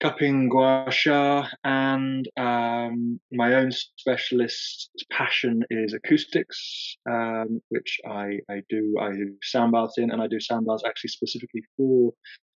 cupping 0.00 0.48
gua 0.48 0.86
sha, 0.90 1.46
and 1.64 2.28
um, 2.36 3.20
my 3.32 3.54
own 3.54 3.70
specialist 3.96 4.90
passion 5.10 5.62
is 5.70 5.94
acoustics, 5.94 6.96
um, 7.08 7.60
which 7.68 8.00
I, 8.06 8.38
I 8.50 8.62
do 8.68 8.96
I 9.00 9.12
do 9.12 9.34
sound 9.42 9.72
baths 9.72 9.98
in, 9.98 10.10
and 10.10 10.20
I 10.20 10.26
do 10.26 10.40
sound 10.40 10.66
baths 10.66 10.82
actually 10.86 11.10
specifically 11.10 11.62
for 11.76 12.12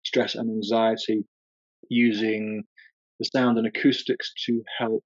stress 0.04 0.34
and 0.34 0.50
anxiety 0.50 1.24
using 1.88 2.64
the 3.18 3.26
sound 3.26 3.58
and 3.58 3.66
acoustics 3.66 4.32
to 4.46 4.62
help 4.78 5.04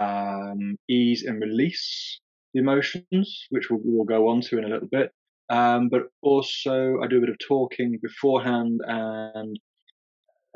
um, 0.00 0.76
ease 0.88 1.24
and 1.24 1.40
release 1.40 2.20
the 2.54 2.60
emotions, 2.60 3.46
which 3.50 3.70
we'll, 3.70 3.80
we'll, 3.82 4.04
go 4.04 4.28
on 4.28 4.40
to 4.42 4.58
in 4.58 4.64
a 4.64 4.68
little 4.68 4.88
bit. 4.90 5.10
Um, 5.50 5.88
but 5.88 6.02
also, 6.22 6.98
I 7.02 7.06
do 7.06 7.18
a 7.18 7.20
bit 7.20 7.30
of 7.30 7.38
talking 7.46 7.98
beforehand 8.02 8.80
and 8.86 9.58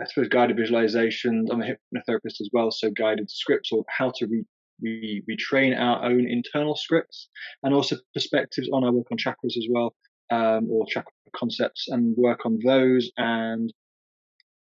I 0.00 0.04
suppose 0.06 0.28
guided 0.28 0.58
visualizations. 0.58 1.46
I'm 1.50 1.62
a 1.62 1.64
hypnotherapist 1.64 2.40
as 2.40 2.50
well, 2.52 2.70
so 2.70 2.90
guided 2.90 3.30
scripts 3.30 3.72
or 3.72 3.84
how 3.88 4.12
to 4.16 4.26
re- 4.26 4.44
we 4.82 5.22
retrain 5.30 5.78
our 5.78 6.04
own 6.04 6.28
internal 6.28 6.76
scripts 6.76 7.28
and 7.62 7.74
also 7.74 7.96
perspectives 8.12 8.68
on 8.72 8.84
our 8.84 8.92
work 8.92 9.06
on 9.10 9.16
chakras 9.16 9.56
as 9.56 9.66
well 9.70 9.94
um, 10.30 10.68
or 10.70 10.86
chakra 10.86 11.12
concepts 11.34 11.88
and 11.88 12.16
work 12.16 12.44
on 12.44 12.58
those 12.64 13.10
and 13.16 13.72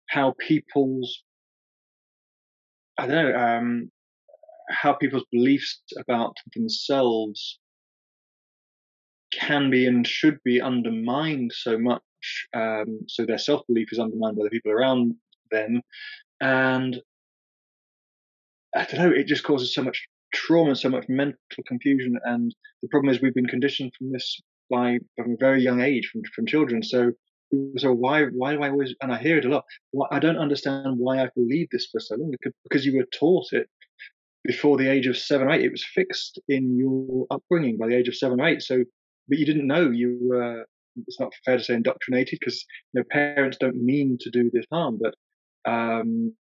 how 0.09 0.35
people's 0.39 1.23
I 2.99 3.07
don't 3.07 3.33
know 3.33 3.39
um, 3.39 3.91
how 4.75 4.93
people's 4.93 5.27
beliefs 5.31 5.83
about 5.99 6.37
themselves 6.55 7.59
can 9.33 9.71
be 9.71 9.87
and 9.87 10.07
should 10.07 10.39
be 10.45 10.61
undermined 10.61 11.53
so 11.53 11.79
much. 11.79 12.03
Um, 12.55 13.01
so 13.09 13.27
their 13.27 13.39
self 13.39 13.67
belief 13.67 13.89
is 13.93 13.99
undermined 13.99 14.37
by 14.37 14.45
the 14.45 14.51
people 14.51 14.73
around 14.73 15.15
them, 15.51 15.83
and 16.41 17.01
I 18.75 18.85
don't 18.85 19.01
know. 19.01 19.13
It 19.15 19.27
just 19.27 19.45
causes 19.45 19.75
so 19.75 19.83
much 19.83 20.07
trauma, 20.33 20.75
so 20.75 20.89
much 20.89 21.05
mental 21.09 21.39
confusion, 21.67 22.19
and 22.25 22.55
the 22.83 22.89
problem 22.89 23.13
is 23.13 23.21
we've 23.21 23.35
been 23.35 23.47
conditioned 23.47 23.93
from 23.99 24.13
this 24.13 24.41
by 24.71 24.99
from 25.17 25.33
a 25.33 25.37
very 25.39 25.63
young 25.63 25.81
age 25.81 26.09
from 26.11 26.23
from 26.35 26.47
children. 26.47 26.83
So 26.83 27.13
so 27.77 27.93
why 27.93 28.25
why 28.25 28.55
do 28.55 28.63
I 28.63 28.71
always 28.71 28.95
and 29.03 29.13
I 29.13 29.19
hear 29.19 29.39
it 29.39 29.45
a 29.45 29.49
lot. 29.49 29.65
Why, 29.91 30.07
I 30.11 30.19
don't 30.19 30.39
understand 30.39 30.99
why 30.99 31.23
I 31.23 31.29
believe 31.35 31.69
this 31.71 31.89
for 31.91 32.01
so 32.01 32.17
long 32.17 32.31
because, 32.31 32.53
because 32.65 32.87
you 32.87 32.97
were 32.97 33.07
taught 33.13 33.53
it 33.53 33.69
before 34.45 34.77
the 34.77 34.91
age 34.91 35.07
of 35.07 35.17
seven 35.17 35.49
or 35.49 35.51
eight. 35.53 35.65
It 35.65 35.73
was 35.73 35.85
fixed 35.95 36.41
in 36.49 36.77
your 36.77 37.27
upbringing 37.31 37.77
by 37.79 37.89
the 37.89 37.97
age 37.97 38.09
of 38.09 38.17
seven 38.17 38.41
or 38.41 38.47
eight. 38.47 38.63
So 38.63 38.85
but 39.29 39.39
you 39.39 39.47
didn't 39.47 39.67
know 39.67 39.91
you 39.91 40.19
were. 40.21 40.67
It's 41.07 41.19
not 41.19 41.33
fair 41.45 41.57
to 41.57 41.65
say 41.65 41.75
indoctrinated 41.75 42.39
because 42.39 42.65
you 42.93 43.01
know, 43.01 43.05
parents 43.11 43.57
don't 43.59 43.83
mean 43.83 44.17
to 44.21 44.31
do 44.31 44.49
this 44.53 44.67
harm, 44.71 45.01
but 45.03 45.15
um, 45.69 46.33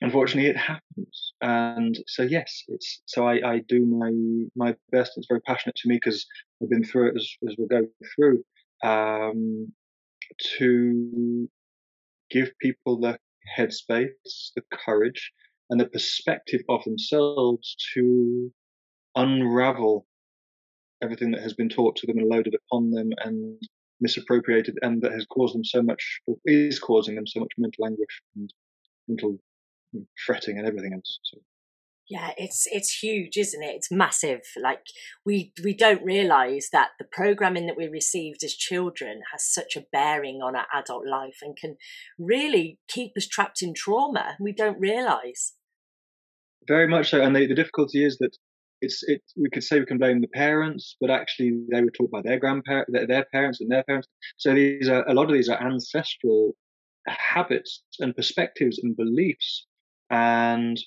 unfortunately 0.00 0.48
it 0.48 0.56
happens. 0.56 1.34
And 1.42 1.98
so 2.06 2.22
yes, 2.22 2.62
it's 2.68 3.02
so 3.06 3.26
I, 3.26 3.54
I 3.54 3.58
do 3.68 3.84
my 3.84 4.12
my 4.56 4.74
best. 4.90 5.12
It's 5.16 5.26
very 5.28 5.42
passionate 5.42 5.76
to 5.76 5.88
me 5.88 5.96
because 5.96 6.24
I've 6.62 6.70
been 6.70 6.84
through 6.84 7.08
it 7.08 7.16
as, 7.16 7.30
as 7.48 7.56
we'll 7.58 7.68
go 7.68 7.86
through. 8.14 8.44
Um, 8.82 9.72
to 10.56 11.48
give 12.30 12.50
people 12.58 12.98
the 12.98 13.18
headspace, 13.58 14.52
the 14.56 14.62
courage, 14.72 15.32
and 15.72 15.80
the 15.80 15.88
perspective 15.88 16.60
of 16.68 16.84
themselves 16.84 17.74
to 17.94 18.52
unravel 19.16 20.06
everything 21.02 21.30
that 21.30 21.40
has 21.40 21.54
been 21.54 21.70
taught 21.70 21.96
to 21.96 22.06
them 22.06 22.18
and 22.18 22.28
loaded 22.28 22.54
upon 22.54 22.90
them 22.90 23.08
and 23.24 23.58
misappropriated 23.98 24.78
and 24.82 25.00
that 25.00 25.12
has 25.12 25.24
caused 25.24 25.54
them 25.54 25.64
so 25.64 25.80
much 25.80 26.20
or 26.26 26.36
is 26.44 26.78
causing 26.78 27.14
them 27.14 27.26
so 27.26 27.40
much 27.40 27.52
mental 27.56 27.86
anguish 27.86 28.20
and 28.36 28.52
mental 29.08 29.38
mm, 29.96 30.04
fretting 30.26 30.58
and 30.58 30.66
everything 30.66 30.92
else 30.92 31.18
so. 31.22 31.38
Yeah 32.06 32.32
it's 32.36 32.66
it's 32.66 32.98
huge 33.02 33.38
isn't 33.38 33.62
it? 33.62 33.74
It's 33.74 33.90
massive 33.90 34.42
like 34.62 34.82
we 35.24 35.54
we 35.64 35.74
don't 35.74 36.04
realize 36.04 36.68
that 36.70 36.90
the 36.98 37.06
programming 37.10 37.64
that 37.66 37.78
we 37.78 37.88
received 37.88 38.44
as 38.44 38.52
children 38.52 39.22
has 39.32 39.42
such 39.42 39.74
a 39.74 39.86
bearing 39.90 40.42
on 40.42 40.54
our 40.54 40.66
adult 40.74 41.06
life 41.06 41.38
and 41.40 41.56
can 41.56 41.76
really 42.18 42.78
keep 42.88 43.12
us 43.16 43.26
trapped 43.26 43.62
in 43.62 43.72
trauma. 43.72 44.36
We 44.38 44.52
don't 44.52 44.78
realize 44.78 45.54
very 46.68 46.88
much 46.88 47.10
so 47.10 47.20
and 47.22 47.34
the, 47.34 47.46
the 47.46 47.54
difficulty 47.54 48.04
is 48.04 48.18
that 48.18 48.36
it's 48.80 49.02
it 49.04 49.22
we 49.36 49.50
could 49.50 49.62
say 49.62 49.78
we 49.78 49.86
can 49.86 49.98
blame 49.98 50.20
the 50.20 50.28
parents 50.28 50.96
but 51.00 51.10
actually 51.10 51.52
they 51.70 51.82
were 51.82 51.90
taught 51.90 52.10
by 52.10 52.22
their 52.22 52.38
grandparents 52.38 52.90
their, 52.92 53.06
their 53.06 53.26
parents 53.32 53.60
and 53.60 53.70
their 53.70 53.84
parents 53.84 54.08
so 54.36 54.54
these 54.54 54.88
are 54.88 55.06
a 55.08 55.14
lot 55.14 55.26
of 55.26 55.32
these 55.32 55.48
are 55.48 55.62
ancestral 55.62 56.52
habits 57.06 57.82
and 58.00 58.14
perspectives 58.14 58.78
and 58.82 58.96
beliefs 58.96 59.66
and 60.10 60.78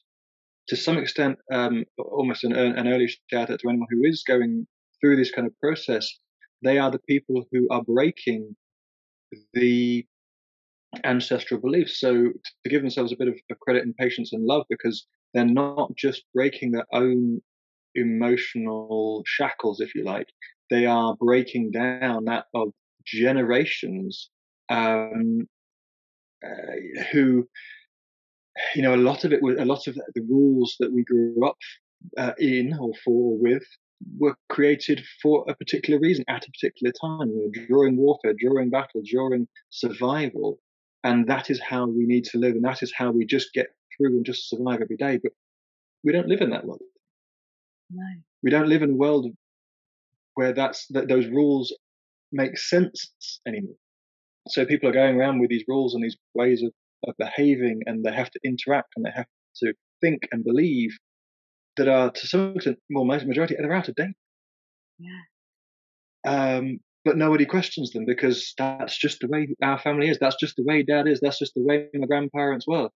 to 0.67 0.75
some 0.75 0.97
extent, 0.97 1.37
um, 1.51 1.85
almost 1.97 2.43
an, 2.43 2.53
an 2.53 2.87
early 2.87 3.07
shout 3.31 3.49
out 3.49 3.59
to 3.59 3.69
anyone 3.69 3.87
who 3.89 4.03
is 4.03 4.23
going 4.27 4.65
through 4.99 5.15
this 5.15 5.31
kind 5.31 5.47
of 5.47 5.59
process. 5.59 6.07
They 6.63 6.79
are 6.79 6.89
the 6.89 6.99
people 7.07 7.45
who 7.51 7.67
are 7.69 7.83
breaking 7.83 8.55
the 9.53 10.05
ancestral 11.03 11.59
beliefs. 11.59 11.99
So 11.99 12.13
to 12.13 12.69
give 12.69 12.81
themselves 12.81 13.11
a 13.11 13.17
bit 13.17 13.27
of, 13.27 13.35
credit 13.59 13.83
and 13.83 13.95
patience 13.95 14.33
and 14.33 14.45
love, 14.45 14.65
because 14.69 15.05
they're 15.33 15.45
not 15.45 15.95
just 15.95 16.23
breaking 16.33 16.71
their 16.71 16.85
own 16.93 17.41
emotional 17.95 19.23
shackles, 19.25 19.79
if 19.79 19.95
you 19.95 20.03
like, 20.03 20.27
they 20.69 20.85
are 20.85 21.15
breaking 21.15 21.71
down 21.71 22.25
that 22.25 22.45
of 22.53 22.69
generations 23.05 24.29
um, 24.69 25.47
uh, 26.43 27.03
who 27.11 27.47
you 28.73 28.81
know, 28.81 28.95
a 28.95 28.97
lot 28.97 29.25
of 29.25 29.33
it 29.33 29.41
was 29.41 29.57
a 29.59 29.65
lot 29.65 29.87
of 29.87 29.95
the 29.95 30.21
rules 30.21 30.75
that 30.79 30.91
we 30.91 31.03
grew 31.03 31.45
up 31.45 31.57
uh, 32.17 32.33
in 32.39 32.73
or 32.79 32.91
for 33.03 33.33
or 33.33 33.37
with 33.37 33.63
were 34.17 34.35
created 34.49 35.03
for 35.21 35.45
a 35.49 35.55
particular 35.55 35.99
reason 35.99 36.25
at 36.27 36.45
a 36.45 36.51
particular 36.51 36.93
time, 37.01 37.29
you 37.29 37.51
know, 37.51 37.65
during 37.67 37.97
warfare, 37.97 38.33
during 38.33 38.69
battle, 38.69 39.01
during 39.05 39.47
survival. 39.69 40.59
And 41.05 41.27
that 41.27 41.51
is 41.51 41.61
how 41.61 41.85
we 41.85 42.05
need 42.05 42.25
to 42.25 42.39
live. 42.39 42.55
And 42.55 42.65
that 42.65 42.81
is 42.81 42.91
how 42.93 43.11
we 43.11 43.25
just 43.25 43.53
get 43.53 43.67
through 43.95 44.17
and 44.17 44.25
just 44.25 44.49
survive 44.49 44.81
every 44.81 44.97
day. 44.97 45.19
But 45.21 45.33
we 46.03 46.11
don't 46.11 46.27
live 46.27 46.41
in 46.41 46.49
that 46.49 46.65
world. 46.65 46.81
No. 47.91 48.03
We 48.43 48.49
don't 48.49 48.67
live 48.67 48.81
in 48.81 48.89
a 48.91 48.95
world 48.95 49.27
where 50.33 50.51
that's 50.51 50.87
that 50.87 51.07
those 51.07 51.27
rules 51.27 51.73
make 52.31 52.57
sense 52.57 53.39
anymore. 53.47 53.75
So 54.47 54.65
people 54.65 54.89
are 54.89 54.93
going 54.93 55.15
around 55.15 55.39
with 55.39 55.51
these 55.51 55.63
rules 55.67 55.93
and 55.93 56.03
these 56.03 56.17
ways 56.33 56.63
of 56.63 56.71
of 57.07 57.15
behaving 57.17 57.81
and 57.85 58.03
they 58.03 58.11
have 58.11 58.31
to 58.31 58.39
interact 58.43 58.93
and 58.95 59.05
they 59.05 59.11
have 59.15 59.27
to 59.57 59.73
think 60.01 60.27
and 60.31 60.43
believe 60.43 60.97
that 61.77 61.87
are 61.87 62.09
to 62.09 62.27
some 62.27 62.55
extent, 62.55 62.79
well, 62.89 63.05
majority, 63.05 63.55
they're 63.55 63.73
out 63.73 63.89
of 63.89 63.95
date. 63.95 64.15
Yeah. 64.97 65.19
Um, 66.25 66.79
but 67.05 67.17
nobody 67.17 67.45
questions 67.45 67.91
them 67.91 68.05
because 68.05 68.53
that's 68.57 68.97
just 68.97 69.21
the 69.21 69.27
way 69.27 69.47
our 69.61 69.79
family 69.79 70.09
is. 70.09 70.17
That's 70.19 70.35
just 70.35 70.57
the 70.57 70.63
way 70.63 70.83
dad 70.83 71.07
is. 71.07 71.21
That's 71.21 71.39
just 71.39 71.53
the 71.53 71.63
way 71.63 71.87
my 71.93 72.07
grandparents 72.07 72.67
were. 72.67 72.89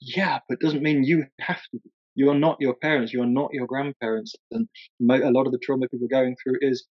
Yeah, 0.00 0.38
but 0.48 0.58
it 0.60 0.64
doesn't 0.64 0.82
mean 0.82 1.02
you 1.02 1.24
have 1.40 1.60
to. 1.72 1.80
You 2.14 2.30
are 2.30 2.38
not 2.38 2.58
your 2.60 2.74
parents. 2.74 3.12
You 3.12 3.22
are 3.22 3.26
not 3.26 3.50
your 3.52 3.66
grandparents. 3.66 4.34
And 4.52 4.68
a 5.10 5.30
lot 5.30 5.46
of 5.46 5.52
the 5.52 5.58
trauma 5.58 5.88
people 5.88 6.04
are 6.06 6.08
going 6.08 6.36
through 6.42 6.58
is 6.60 6.86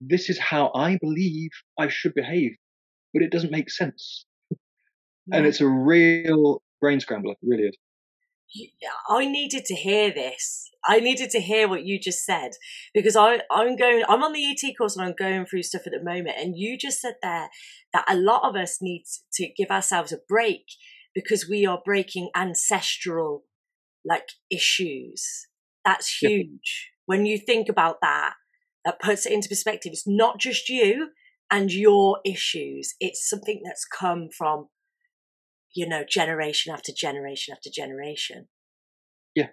this 0.00 0.30
is 0.30 0.38
how 0.38 0.72
I 0.74 0.98
believe 1.00 1.50
I 1.78 1.88
should 1.88 2.14
behave, 2.14 2.56
but 3.12 3.22
it 3.22 3.30
doesn't 3.30 3.52
make 3.52 3.70
sense 3.70 4.24
and 5.32 5.46
it's 5.46 5.60
a 5.60 5.66
real 5.66 6.62
brain 6.80 7.00
scrambler. 7.00 7.32
It 7.32 7.38
really 7.42 7.64
is. 7.64 7.76
I 9.08 9.26
needed 9.26 9.64
to 9.66 9.74
hear 9.74 10.12
this. 10.12 10.70
I 10.88 11.00
needed 11.00 11.30
to 11.30 11.40
hear 11.40 11.68
what 11.68 11.84
you 11.84 11.98
just 11.98 12.24
said 12.24 12.52
because 12.94 13.16
I, 13.16 13.40
I'm 13.50 13.76
going, 13.76 14.04
I'm 14.08 14.22
on 14.22 14.32
the 14.32 14.44
ET 14.44 14.72
course 14.78 14.96
and 14.96 15.04
I'm 15.04 15.14
going 15.18 15.46
through 15.46 15.64
stuff 15.64 15.82
at 15.86 15.92
the 15.92 16.04
moment. 16.04 16.36
And 16.38 16.56
you 16.56 16.78
just 16.78 17.00
said 17.00 17.14
there 17.22 17.48
that 17.92 18.04
a 18.08 18.16
lot 18.16 18.48
of 18.48 18.54
us 18.54 18.78
need 18.80 19.04
to 19.34 19.48
give 19.56 19.70
ourselves 19.70 20.12
a 20.12 20.18
break 20.28 20.64
because 21.14 21.48
we 21.48 21.66
are 21.66 21.80
breaking 21.84 22.30
ancestral 22.36 23.44
like 24.04 24.28
issues. 24.50 25.48
That's 25.84 26.18
huge. 26.18 26.90
When 27.06 27.26
you 27.26 27.38
think 27.38 27.68
about 27.68 27.96
that, 28.02 28.34
that 28.84 29.00
puts 29.00 29.26
it 29.26 29.32
into 29.32 29.48
perspective. 29.48 29.90
It's 29.92 30.06
not 30.06 30.38
just 30.38 30.68
you 30.68 31.08
and 31.50 31.72
your 31.72 32.18
issues. 32.24 32.94
It's 33.00 33.28
something 33.28 33.60
that's 33.64 33.84
come 33.84 34.28
from 34.36 34.68
you 35.76 35.86
know, 35.86 36.02
generation 36.08 36.72
after 36.72 36.90
generation 36.96 37.54
after 37.54 37.70
generation. 37.72 38.48
Yeah. 39.34 39.48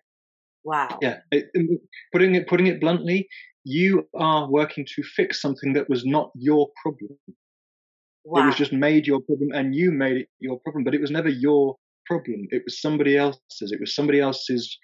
Wow. 0.63 0.97
Yeah. 1.01 1.17
It, 1.31 1.49
um, 1.55 1.79
putting 2.13 2.35
it 2.35 2.47
putting 2.47 2.67
it 2.67 2.79
bluntly, 2.79 3.27
you 3.65 4.07
are 4.17 4.49
working 4.49 4.85
to 4.95 5.03
fix 5.03 5.41
something 5.41 5.73
that 5.73 5.89
was 5.89 6.05
not 6.05 6.31
your 6.33 6.69
problem. 6.81 7.19
Wow. 8.23 8.43
It 8.43 8.45
was 8.47 8.55
just 8.55 8.71
made 8.71 9.05
your 9.05 9.19
problem, 9.19 9.49
and 9.53 9.75
you 9.75 9.91
made 9.91 10.15
it 10.15 10.27
your 10.39 10.59
problem, 10.61 10.85
but 10.85 10.95
it 10.95 11.01
was 11.01 11.11
never 11.11 11.27
your 11.27 11.75
problem. 12.05 12.47
It 12.51 12.63
was 12.65 12.79
somebody 12.81 13.17
else's. 13.17 13.73
It 13.73 13.81
was 13.81 13.93
somebody 13.93 14.21
else's 14.21 14.77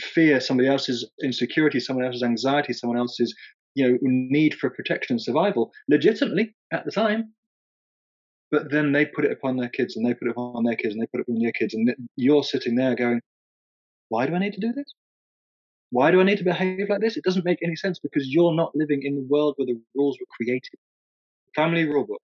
fear, 0.00 0.40
somebody 0.40 0.68
else's 0.68 1.10
insecurity, 1.22 1.78
someone 1.78 2.06
else's 2.06 2.22
anxiety, 2.22 2.72
someone 2.72 2.98
else's 2.98 3.34
you 3.74 3.86
know 3.86 3.98
need 4.00 4.54
for 4.54 4.70
protection 4.70 5.14
and 5.14 5.22
survival, 5.22 5.72
legitimately 5.90 6.54
at 6.72 6.86
the 6.86 6.90
time 6.90 7.34
but 8.50 8.70
then 8.70 8.92
they 8.92 9.06
put 9.06 9.24
it 9.24 9.32
upon 9.32 9.56
their 9.56 9.68
kids 9.68 9.96
and 9.96 10.04
they 10.04 10.14
put 10.14 10.28
it 10.28 10.32
upon 10.32 10.64
their 10.64 10.76
kids 10.76 10.94
and 10.94 11.02
they 11.02 11.06
put 11.06 11.20
it 11.20 11.26
upon 11.28 11.40
their 11.40 11.52
kids. 11.52 11.74
And 11.74 11.94
you're 12.16 12.42
sitting 12.42 12.74
there 12.74 12.96
going, 12.96 13.20
why 14.08 14.26
do 14.26 14.34
I 14.34 14.40
need 14.40 14.54
to 14.54 14.60
do 14.60 14.72
this? 14.72 14.92
Why 15.90 16.10
do 16.10 16.20
I 16.20 16.24
need 16.24 16.38
to 16.38 16.44
behave 16.44 16.88
like 16.88 17.00
this? 17.00 17.16
It 17.16 17.24
doesn't 17.24 17.44
make 17.44 17.58
any 17.64 17.76
sense 17.76 17.98
because 18.00 18.28
you're 18.28 18.54
not 18.54 18.72
living 18.74 19.02
in 19.04 19.14
the 19.14 19.26
world 19.28 19.54
where 19.56 19.66
the 19.66 19.80
rules 19.94 20.18
were 20.20 20.26
created. 20.36 20.78
Family 21.54 21.84
rule 21.84 22.06
book. 22.06 22.20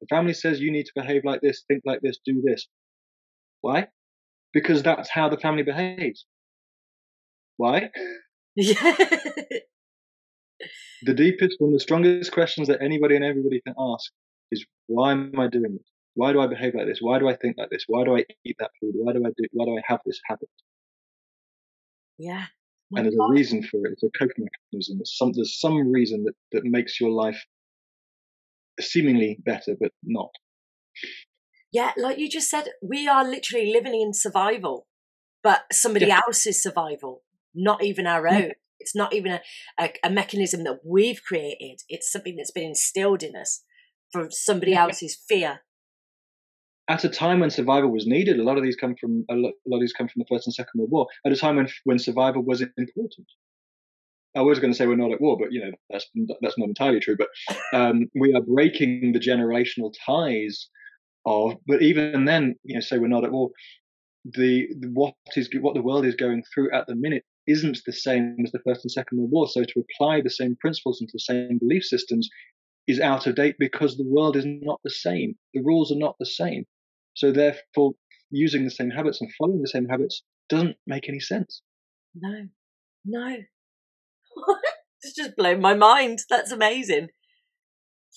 The 0.00 0.06
family 0.08 0.34
says 0.34 0.60
you 0.60 0.72
need 0.72 0.86
to 0.86 0.92
behave 0.94 1.24
like 1.24 1.40
this, 1.40 1.64
think 1.68 1.82
like 1.84 2.00
this, 2.00 2.18
do 2.24 2.40
this. 2.44 2.66
Why? 3.60 3.88
Because 4.52 4.82
that's 4.82 5.10
how 5.10 5.28
the 5.28 5.36
family 5.36 5.62
behaves. 5.62 6.24
Why? 7.56 7.90
Yeah. 8.56 8.74
the 11.02 11.14
deepest 11.14 11.56
one, 11.58 11.72
the 11.72 11.80
strongest 11.80 12.32
questions 12.32 12.68
that 12.68 12.82
anybody 12.82 13.14
and 13.16 13.24
everybody 13.24 13.60
can 13.60 13.74
ask 13.78 14.10
is 14.50 14.64
why 14.86 15.12
am 15.12 15.38
I 15.38 15.48
doing 15.48 15.72
this? 15.72 15.86
Why 16.14 16.32
do 16.32 16.40
I 16.40 16.46
behave 16.46 16.74
like 16.74 16.86
this? 16.86 16.98
Why 17.00 17.18
do 17.18 17.28
I 17.28 17.36
think 17.36 17.56
like 17.56 17.70
this? 17.70 17.84
Why 17.86 18.04
do 18.04 18.16
I 18.16 18.24
eat 18.44 18.56
that 18.58 18.70
food? 18.80 18.94
Why 18.96 19.12
do 19.12 19.20
I 19.24 19.30
do? 19.36 19.44
Why 19.52 19.64
do 19.64 19.76
I 19.76 19.82
have 19.86 20.00
this 20.04 20.20
habit? 20.26 20.48
Yeah. 22.18 22.46
and 22.92 23.06
there's 23.06 23.14
a 23.14 23.32
reason 23.32 23.62
for 23.62 23.78
it. 23.86 23.92
It's 23.92 24.02
a 24.02 24.10
coping 24.18 24.46
mechanism. 24.72 24.98
It's 25.00 25.16
some, 25.16 25.32
there's 25.32 25.58
some 25.58 25.90
reason 25.90 26.24
that, 26.24 26.34
that 26.52 26.64
makes 26.64 27.00
your 27.00 27.10
life 27.10 27.42
seemingly 28.80 29.38
better, 29.44 29.76
but 29.80 29.92
not. 30.02 30.30
Yeah, 31.72 31.92
like 31.96 32.18
you 32.18 32.28
just 32.28 32.50
said, 32.50 32.64
we 32.82 33.06
are 33.08 33.24
literally 33.24 33.72
living 33.72 33.98
in 33.98 34.12
survival, 34.12 34.86
but 35.42 35.62
somebody 35.72 36.06
yeah. 36.06 36.20
else's 36.26 36.62
survival, 36.62 37.22
not 37.54 37.82
even 37.82 38.06
our 38.06 38.26
own. 38.28 38.42
Yeah. 38.42 38.52
It's 38.80 38.96
not 38.96 39.14
even 39.14 39.32
a, 39.32 39.40
a, 39.78 39.92
a 40.04 40.10
mechanism 40.10 40.64
that 40.64 40.80
we've 40.84 41.22
created. 41.22 41.82
It's 41.88 42.10
something 42.10 42.36
that's 42.36 42.50
been 42.50 42.64
instilled 42.64 43.22
in 43.22 43.36
us 43.36 43.62
for 44.12 44.28
somebody 44.30 44.74
else's 44.74 45.18
fear. 45.28 45.60
At 46.88 47.04
a 47.04 47.08
time 47.08 47.40
when 47.40 47.50
survival 47.50 47.90
was 47.90 48.06
needed, 48.06 48.40
a 48.40 48.42
lot 48.42 48.56
of 48.56 48.64
these 48.64 48.76
come 48.76 48.96
from 49.00 49.24
a 49.30 49.34
lot, 49.34 49.52
of 49.72 49.80
these 49.80 49.92
come 49.92 50.08
from 50.08 50.20
the 50.20 50.26
First 50.28 50.46
and 50.46 50.54
Second 50.54 50.72
World 50.80 50.90
War. 50.90 51.06
At 51.24 51.32
a 51.32 51.36
time 51.36 51.56
when 51.56 51.68
when 51.84 51.98
survival 51.98 52.42
was 52.42 52.62
important. 52.76 53.28
I 54.36 54.42
was 54.42 54.60
going 54.60 54.72
to 54.72 54.76
say 54.76 54.86
we're 54.86 54.96
not 54.96 55.12
at 55.12 55.20
war, 55.20 55.36
but 55.38 55.52
you 55.52 55.60
know 55.60 55.72
that's 55.88 56.06
that's 56.40 56.58
not 56.58 56.68
entirely 56.68 57.00
true. 57.00 57.16
But 57.16 57.28
um, 57.72 58.08
we 58.14 58.32
are 58.34 58.40
breaking 58.40 59.12
the 59.12 59.20
generational 59.20 59.92
ties 60.04 60.68
of. 61.26 61.56
But 61.66 61.82
even 61.82 62.24
then, 62.24 62.56
you 62.64 62.74
know, 62.74 62.80
say 62.80 62.98
we're 62.98 63.08
not 63.08 63.24
at 63.24 63.32
war. 63.32 63.50
The, 64.24 64.68
the 64.78 64.88
what 64.88 65.14
is 65.36 65.48
what 65.60 65.74
the 65.74 65.82
world 65.82 66.04
is 66.04 66.14
going 66.14 66.42
through 66.52 66.72
at 66.72 66.86
the 66.86 66.94
minute 66.94 67.24
isn't 67.46 67.80
the 67.86 67.92
same 67.92 68.36
as 68.44 68.52
the 68.52 68.60
First 68.66 68.84
and 68.84 68.90
Second 68.90 69.18
World 69.18 69.30
War. 69.32 69.48
So 69.48 69.64
to 69.64 69.84
apply 69.84 70.20
the 70.20 70.30
same 70.30 70.56
principles 70.60 71.00
into 71.00 71.12
the 71.12 71.20
same 71.20 71.58
belief 71.58 71.84
systems 71.84 72.28
is 72.86 73.00
out 73.00 73.26
of 73.26 73.36
date 73.36 73.56
because 73.58 73.96
the 73.96 74.06
world 74.06 74.36
is 74.36 74.44
not 74.46 74.80
the 74.84 74.90
same. 74.90 75.36
The 75.54 75.62
rules 75.62 75.92
are 75.92 75.98
not 75.98 76.16
the 76.18 76.26
same. 76.26 76.64
So 77.14 77.32
therefore, 77.32 77.92
using 78.30 78.64
the 78.64 78.70
same 78.70 78.90
habits 78.90 79.20
and 79.20 79.30
following 79.38 79.62
the 79.62 79.68
same 79.68 79.88
habits 79.88 80.22
doesn't 80.48 80.76
make 80.86 81.08
any 81.08 81.20
sense. 81.20 81.62
No, 82.14 82.48
no. 83.04 83.36
it's 85.02 85.14
just 85.14 85.36
blown 85.36 85.60
my 85.60 85.74
mind. 85.74 86.20
That's 86.28 86.52
amazing. 86.52 87.08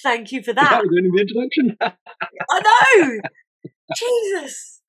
Thank 0.02 0.32
you 0.32 0.42
for 0.42 0.54
that. 0.54 0.70
That 0.70 0.84
was 0.84 0.98
only 0.98 1.10
the 1.12 1.22
introduction. 1.22 1.78
I 2.50 2.62
know. 3.00 3.20
Jesus. 3.96 4.82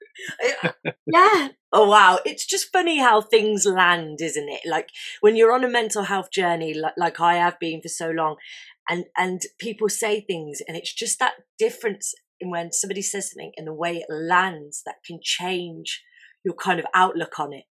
yeah. 1.07 1.49
Oh 1.73 1.89
wow. 1.89 2.21
It's 2.25 2.47
just 2.47 2.73
funny 2.73 2.99
how 2.99 3.21
things 3.21 3.67
land, 3.67 4.21
isn't 4.23 4.49
it? 4.49 4.61
Like 4.65 4.91
when 5.21 5.37
you're 5.37 5.53
on 5.53 5.65
a 5.65 5.69
mental 5.69 6.05
health 6.05 6.31
journey, 6.31 6.73
like, 6.73 6.95
like 6.97 7.21
I 7.21 7.35
have 7.35 7.59
been 7.59 7.83
for 7.83 7.89
so 7.89 8.11
long, 8.11 8.37
and 8.89 9.05
and 9.17 9.43
people 9.59 9.89
say 9.89 10.21
things, 10.21 10.61
and 10.67 10.77
it's 10.77 10.93
just 10.93 11.19
that 11.19 11.35
difference 11.59 12.15
in 12.41 12.51
when 12.51 12.73
somebody 12.73 13.03
says 13.03 13.31
something 13.31 13.53
and 13.57 13.67
the 13.67 13.75
way 13.75 13.97
it 13.97 14.13
lands 14.13 14.83
that 14.85 14.97
can 15.07 15.19
change 15.23 16.03
your 16.45 16.55
kind 16.55 16.79
of 16.79 16.87
outlook 16.95 17.39
on 17.39 17.53
it. 17.53 17.65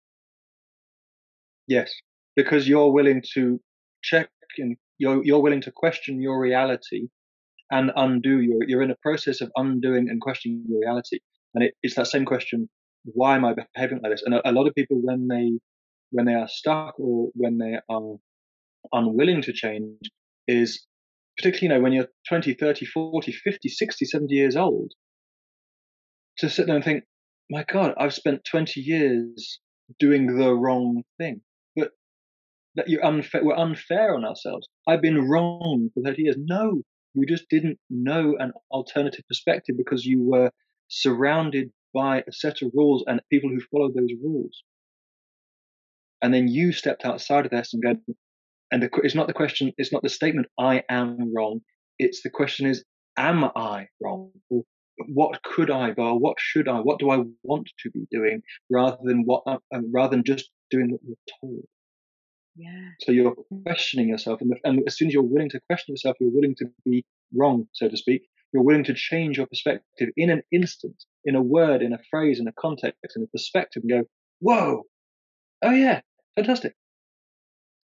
Yes, 1.68 1.94
because 2.36 2.68
you're 2.68 2.92
willing 2.92 3.22
to 3.34 3.60
check 4.04 4.30
and 4.58 4.76
you're 4.98 5.24
you're 5.24 5.42
willing 5.42 5.62
to 5.62 5.72
question 5.72 6.22
your 6.22 6.40
reality 6.40 7.08
and 7.72 7.92
undo 7.96 8.42
your. 8.42 8.60
You're 8.68 8.82
in 8.82 8.92
a 8.92 8.98
process 9.02 9.42
of 9.42 9.52
undoing 9.56 10.10
and 10.10 10.20
questioning 10.20 10.66
your 10.68 10.82
reality, 10.82 11.20
and 11.54 11.64
it, 11.64 11.74
it's 11.82 11.96
that 11.96 12.08
same 12.08 12.26
question: 12.26 12.70
Why 13.06 13.36
am 13.36 13.46
I 13.46 13.54
behaving 13.54 14.00
like 14.04 14.12
this? 14.12 14.24
And 14.26 14.36
a, 14.36 14.50
a 14.50 14.52
lot 14.52 14.68
of 14.68 14.76
people, 14.76 15.00
when 15.02 15.28
they 15.28 15.60
when 16.12 16.26
they 16.26 16.34
are 16.34 16.48
stuck 16.48 17.00
or 17.00 17.30
when 17.34 17.58
they 17.58 17.78
are 17.90 18.16
unwilling 18.92 19.42
to 19.44 19.54
change, 19.54 20.10
is 20.48 20.86
particularly 21.38 21.66
you 21.66 21.70
know 21.70 21.84
when 21.84 21.94
you're 21.94 22.08
20 22.28 22.54
30 22.54 22.86
40 22.86 23.32
50 23.32 23.70
60 23.70 24.06
70 24.06 24.34
years 24.34 24.56
old 24.56 24.92
to 26.38 26.50
sit 26.50 26.68
there 26.68 26.76
and 26.76 26.84
think 26.84 27.04
my 27.50 27.64
god 27.64 27.94
i've 27.98 28.14
spent 28.14 28.46
20 28.46 28.80
years 28.82 29.60
doing 30.00 30.38
the 30.38 30.54
wrong 30.54 31.04
thing. 31.18 31.42
But 31.76 31.92
that 32.76 32.90
you're 32.90 33.06
unfair 33.06 33.44
we're 33.44 33.56
unfair 33.56 34.16
on 34.16 34.26
ourselves. 34.26 34.68
I've 34.88 35.02
been 35.02 35.30
wrong 35.30 35.90
for 35.94 36.04
30 36.04 36.22
years. 36.22 36.36
No 36.38 36.82
you 37.16 37.28
just 37.28 37.48
didn't 37.50 37.78
know 37.92 38.36
an 38.40 38.54
alternative 38.72 39.24
perspective 39.28 39.76
because 39.78 40.04
you 40.04 40.24
were 40.24 40.52
surrounded 40.88 41.72
by 41.94 42.24
a 42.28 42.32
set 42.32 42.64
of 42.64 42.72
rules 42.74 43.04
and 43.06 43.22
people 43.32 43.52
who 43.52 43.60
followed 43.72 43.94
those 43.96 44.10
rules. 44.24 44.64
And 46.24 46.34
then 46.34 46.48
you 46.48 46.72
stepped 46.72 47.06
outside 47.06 47.46
of 47.46 47.52
this 47.52 47.74
and 47.74 47.84
go 47.84 48.16
and 48.74 48.82
the, 48.82 48.90
it's 49.04 49.14
not 49.14 49.28
the 49.28 49.34
question, 49.34 49.72
it's 49.78 49.94
not 49.94 50.02
the 50.02 50.10
statement, 50.10 50.48
I 50.60 50.82
am 50.90 51.32
wrong. 51.34 51.62
It's 52.00 52.24
the 52.24 52.32
question 52.32 52.66
is, 52.66 52.84
am 53.16 53.46
I 53.56 53.88
wrong? 54.02 54.32
Or 54.50 54.64
what 55.14 55.44
could 55.44 55.70
I 55.70 55.92
go? 55.92 56.08
Or 56.08 56.20
what 56.20 56.38
should 56.40 56.68
I? 56.68 56.80
What 56.80 56.98
do 56.98 57.12
I 57.12 57.24
want 57.44 57.70
to 57.84 57.92
be 57.92 58.08
doing 58.10 58.42
rather 58.72 58.98
than 59.04 59.26
what, 59.26 59.44
uh, 59.46 59.60
rather 59.94 60.16
than 60.16 60.24
just 60.24 60.50
doing 60.72 60.90
what 60.90 61.02
you're 61.06 61.40
told? 61.40 61.66
Yeah. 62.56 62.90
So 63.02 63.12
you're 63.12 63.36
questioning 63.64 64.10
yourself, 64.10 64.42
and, 64.42 64.50
the, 64.50 64.56
and 64.64 64.82
as 64.88 64.98
soon 64.98 65.08
as 65.10 65.14
you're 65.14 65.22
willing 65.22 65.50
to 65.52 65.60
question 65.70 65.94
yourself, 65.94 66.18
you're 66.20 66.34
willing 66.34 66.56
to 66.58 66.66
be 66.84 67.06
wrong, 67.36 67.68
so 67.74 67.88
to 67.88 67.98
speak. 67.98 68.24
You're 68.54 68.64
willing 68.64 68.86
to 68.86 68.96
change 68.96 69.38
your 69.38 69.48
perspective 69.48 70.10
in 70.18 70.32
an 70.32 70.42
instant, 70.52 70.96
in 71.26 71.36
a 71.36 71.42
word, 71.42 71.84
in 71.84 71.94
a 71.94 72.00
phrase, 72.10 72.40
in 72.40 72.48
a 72.48 72.54
context, 72.54 73.16
in 73.16 73.24
a 73.24 73.28
perspective, 73.28 73.84
and 73.84 73.92
go, 73.92 74.08
"Whoa, 74.40 74.84
oh 75.64 75.72
yeah, 75.72 76.02
fantastic." 76.36 76.76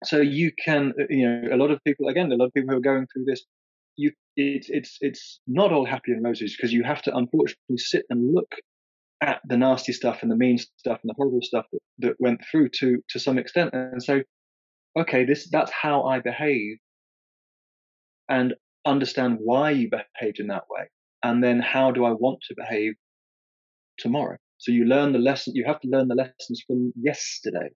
So 0.03 0.17
you 0.19 0.51
can 0.63 0.93
uh, 0.99 1.03
you 1.09 1.27
know 1.27 1.55
a 1.55 1.57
lot 1.57 1.71
of 1.71 1.83
people 1.83 2.07
again 2.07 2.31
a 2.31 2.35
lot 2.35 2.45
of 2.45 2.53
people 2.53 2.69
who 2.69 2.77
are 2.77 2.81
going 2.81 3.07
through 3.11 3.25
this 3.25 3.43
you 3.95 4.11
it's 4.35 4.69
it's 4.69 4.97
it's 5.01 5.39
not 5.47 5.71
all 5.71 5.85
happy 5.85 6.11
and 6.11 6.23
roses 6.23 6.55
because 6.55 6.71
you 6.71 6.83
have 6.83 7.01
to 7.01 7.15
unfortunately 7.15 7.77
sit 7.77 8.05
and 8.09 8.33
look 8.33 8.51
at 9.21 9.41
the 9.47 9.57
nasty 9.57 9.91
stuff 9.91 10.19
and 10.21 10.31
the 10.31 10.35
mean 10.35 10.57
stuff 10.57 10.99
and 11.03 11.09
the 11.09 11.15
horrible 11.17 11.41
stuff 11.41 11.65
that, 11.73 11.81
that 11.99 12.15
went 12.19 12.39
through 12.49 12.69
to 12.69 12.99
to 13.09 13.19
some 13.19 13.37
extent 13.37 13.71
and 13.73 14.01
so 14.01 14.21
okay 14.97 15.25
this 15.25 15.49
that's 15.49 15.71
how 15.71 16.03
i 16.03 16.19
behave 16.19 16.77
and 18.29 18.53
understand 18.85 19.37
why 19.39 19.69
you 19.71 19.89
behaved 19.89 20.39
in 20.39 20.47
that 20.47 20.63
way 20.69 20.85
and 21.23 21.43
then 21.43 21.59
how 21.59 21.91
do 21.91 22.05
i 22.05 22.11
want 22.11 22.39
to 22.41 22.55
behave 22.55 22.93
tomorrow? 23.99 24.37
So 24.57 24.71
you 24.71 24.85
learn 24.85 25.13
the 25.13 25.19
lesson 25.19 25.55
you 25.55 25.65
have 25.65 25.79
to 25.81 25.87
learn 25.87 26.07
the 26.07 26.15
lessons 26.15 26.63
from 26.65 26.91
yesterday 26.95 27.69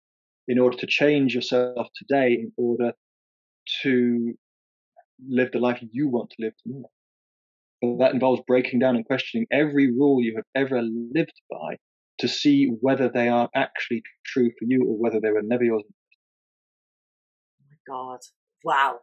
in 0.48 0.60
order 0.60 0.78
to 0.78 0.88
change 0.88 1.34
yourself 1.34 1.88
today, 1.96 2.34
in 2.34 2.52
order 2.58 2.94
to 3.82 4.34
live 5.28 5.52
the 5.52 5.60
life 5.60 5.80
you 5.92 6.10
want 6.10 6.30
to 6.32 6.36
live 6.40 6.54
tomorrow. 6.62 6.90
But 7.82 7.98
that 8.00 8.14
involves 8.14 8.42
breaking 8.48 8.80
down 8.80 8.96
and 8.96 9.06
questioning 9.06 9.48
every 9.52 9.92
rule 9.92 10.22
you 10.22 10.36
have 10.36 10.46
ever 10.56 10.82
lived 10.82 11.40
by 11.50 11.78
to 12.20 12.28
see 12.28 12.68
whether 12.82 13.10
they 13.10 13.28
are 13.28 13.50
actually 13.56 14.04
true 14.26 14.52
for 14.58 14.66
you 14.66 14.86
or 14.88 14.98
whether 14.98 15.20
they 15.20 15.32
were 15.32 15.42
never 15.42 15.64
yours. 15.64 15.84
Oh 17.60 17.66
my 17.70 17.94
God. 17.94 18.20
Wow. 18.64 19.00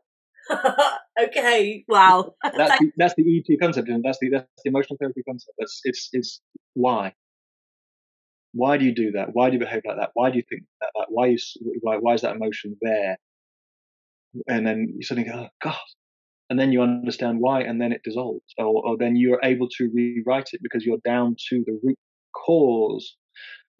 okay. 1.28 1.84
Wow. 1.88 2.34
that's, 2.56 2.78
the, 2.78 2.92
that's 2.96 3.14
the 3.14 3.44
ET 3.48 3.60
concept, 3.60 3.88
and 3.88 4.02
that's 4.02 4.18
the 4.20 4.30
that's 4.30 4.46
the 4.64 4.70
emotional 4.70 4.96
therapy 4.98 5.22
concept. 5.22 5.54
That's 5.58 5.80
it's 5.84 6.08
it's 6.12 6.40
why 6.74 7.14
why 8.52 8.76
do 8.76 8.84
you 8.84 8.94
do 8.94 9.12
that? 9.12 9.28
Why 9.32 9.48
do 9.48 9.54
you 9.54 9.60
behave 9.60 9.82
like 9.84 9.96
that? 9.98 10.10
Why 10.14 10.30
do 10.30 10.36
you 10.36 10.44
think 10.48 10.62
that? 10.80 11.06
Why 11.08 11.28
is 11.28 11.56
why, 11.80 11.96
why 11.98 12.14
is 12.14 12.22
that 12.22 12.36
emotion 12.36 12.76
there? 12.80 13.18
And 14.48 14.66
then 14.66 14.94
you 14.96 15.02
suddenly 15.02 15.28
go, 15.30 15.36
oh 15.36 15.48
God. 15.62 15.76
And 16.48 16.58
then 16.58 16.72
you 16.72 16.82
understand 16.82 17.38
why, 17.38 17.62
and 17.62 17.80
then 17.80 17.92
it 17.92 18.02
dissolves. 18.02 18.42
Or, 18.58 18.84
or 18.84 18.96
then 18.98 19.14
you're 19.14 19.38
able 19.44 19.68
to 19.78 19.90
rewrite 19.94 20.50
it 20.52 20.60
because 20.62 20.84
you're 20.84 20.98
down 21.04 21.36
to 21.48 21.62
the 21.64 21.78
root 21.82 21.98
cause 22.34 23.16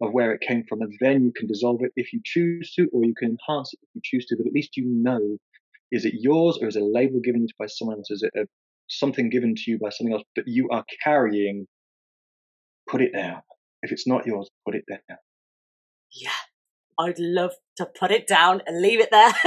of 0.01 0.13
where 0.13 0.31
it 0.31 0.41
came 0.41 0.63
from. 0.67 0.81
And 0.81 0.93
then 1.01 1.25
you 1.25 1.33
can 1.33 1.47
dissolve 1.47 1.81
it 1.83 1.91
if 1.97 2.13
you 2.13 2.21
choose 2.23 2.73
to, 2.75 2.87
or 2.93 3.03
you 3.03 3.13
can 3.13 3.37
enhance 3.37 3.73
it 3.73 3.79
if 3.83 3.89
you 3.95 4.01
choose 4.03 4.25
to. 4.27 4.37
But 4.37 4.47
at 4.47 4.53
least 4.53 4.77
you 4.77 4.85
know 4.85 5.37
is 5.91 6.05
it 6.05 6.13
yours 6.17 6.57
or 6.61 6.69
is 6.69 6.77
it 6.77 6.81
a 6.81 6.85
label 6.85 7.19
given 7.19 7.41
to 7.41 7.47
you 7.47 7.55
by 7.59 7.65
someone 7.67 7.97
else? 7.97 8.09
Is 8.09 8.23
it 8.23 8.31
a, 8.37 8.47
something 8.87 9.29
given 9.29 9.53
to 9.55 9.63
you 9.67 9.77
by 9.77 9.89
something 9.89 10.13
else 10.13 10.23
that 10.37 10.47
you 10.47 10.69
are 10.69 10.85
carrying? 11.03 11.67
Put 12.89 13.01
it 13.01 13.11
down 13.13 13.41
if 13.81 13.91
it's 13.91 14.07
not 14.07 14.25
yours, 14.25 14.49
put 14.65 14.75
it 14.75 14.85
down. 14.89 15.17
Yeah, 16.13 16.29
I'd 16.99 17.19
love 17.19 17.51
to 17.77 17.85
put 17.85 18.11
it 18.11 18.27
down 18.27 18.61
and 18.65 18.81
leave 18.81 18.99
it 18.99 19.09
there. 19.11 19.31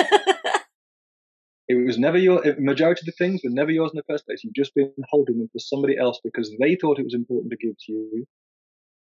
it 1.68 1.86
was 1.86 1.98
never 1.98 2.18
your 2.18 2.42
majority 2.58 3.00
of 3.02 3.06
the 3.06 3.12
things 3.12 3.42
were 3.44 3.50
never 3.50 3.70
yours 3.70 3.90
in 3.92 3.96
the 3.96 4.12
first 4.12 4.26
place. 4.26 4.42
You've 4.42 4.54
just 4.54 4.74
been 4.74 4.92
holding 5.10 5.38
them 5.38 5.48
for 5.52 5.58
somebody 5.58 5.96
else 5.98 6.20
because 6.24 6.50
they 6.60 6.76
thought 6.80 6.98
it 6.98 7.04
was 7.04 7.14
important 7.14 7.50
to 7.50 7.66
give 7.66 7.76
to 7.86 7.92
you. 7.92 8.24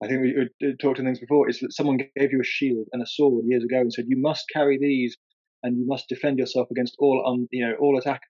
I 0.02 0.08
think 0.08 0.22
we, 0.22 0.50
we 0.62 0.76
talked 0.82 1.00
in 1.00 1.06
things 1.06 1.20
before. 1.20 1.50
It's 1.50 1.60
that 1.60 1.74
someone 1.74 1.98
gave 1.98 2.32
you 2.32 2.40
a 2.40 2.46
shield 2.46 2.88
and 2.94 3.04
a 3.04 3.08
sword 3.08 3.46
years 3.48 3.64
ago 3.64 3.80
and 3.80 3.92
said 3.92 4.06
you 4.08 4.20
must 4.20 4.46
carry 4.54 4.78
these 4.80 5.18
and 5.64 5.78
you 5.78 5.86
must 5.86 6.08
defend 6.08 6.40
yourself 6.40 6.70
against 6.72 6.96
all 7.00 7.24
um, 7.28 7.48
you 7.52 7.68
know 7.68 7.76
all 7.80 7.98
attackers 7.98 8.30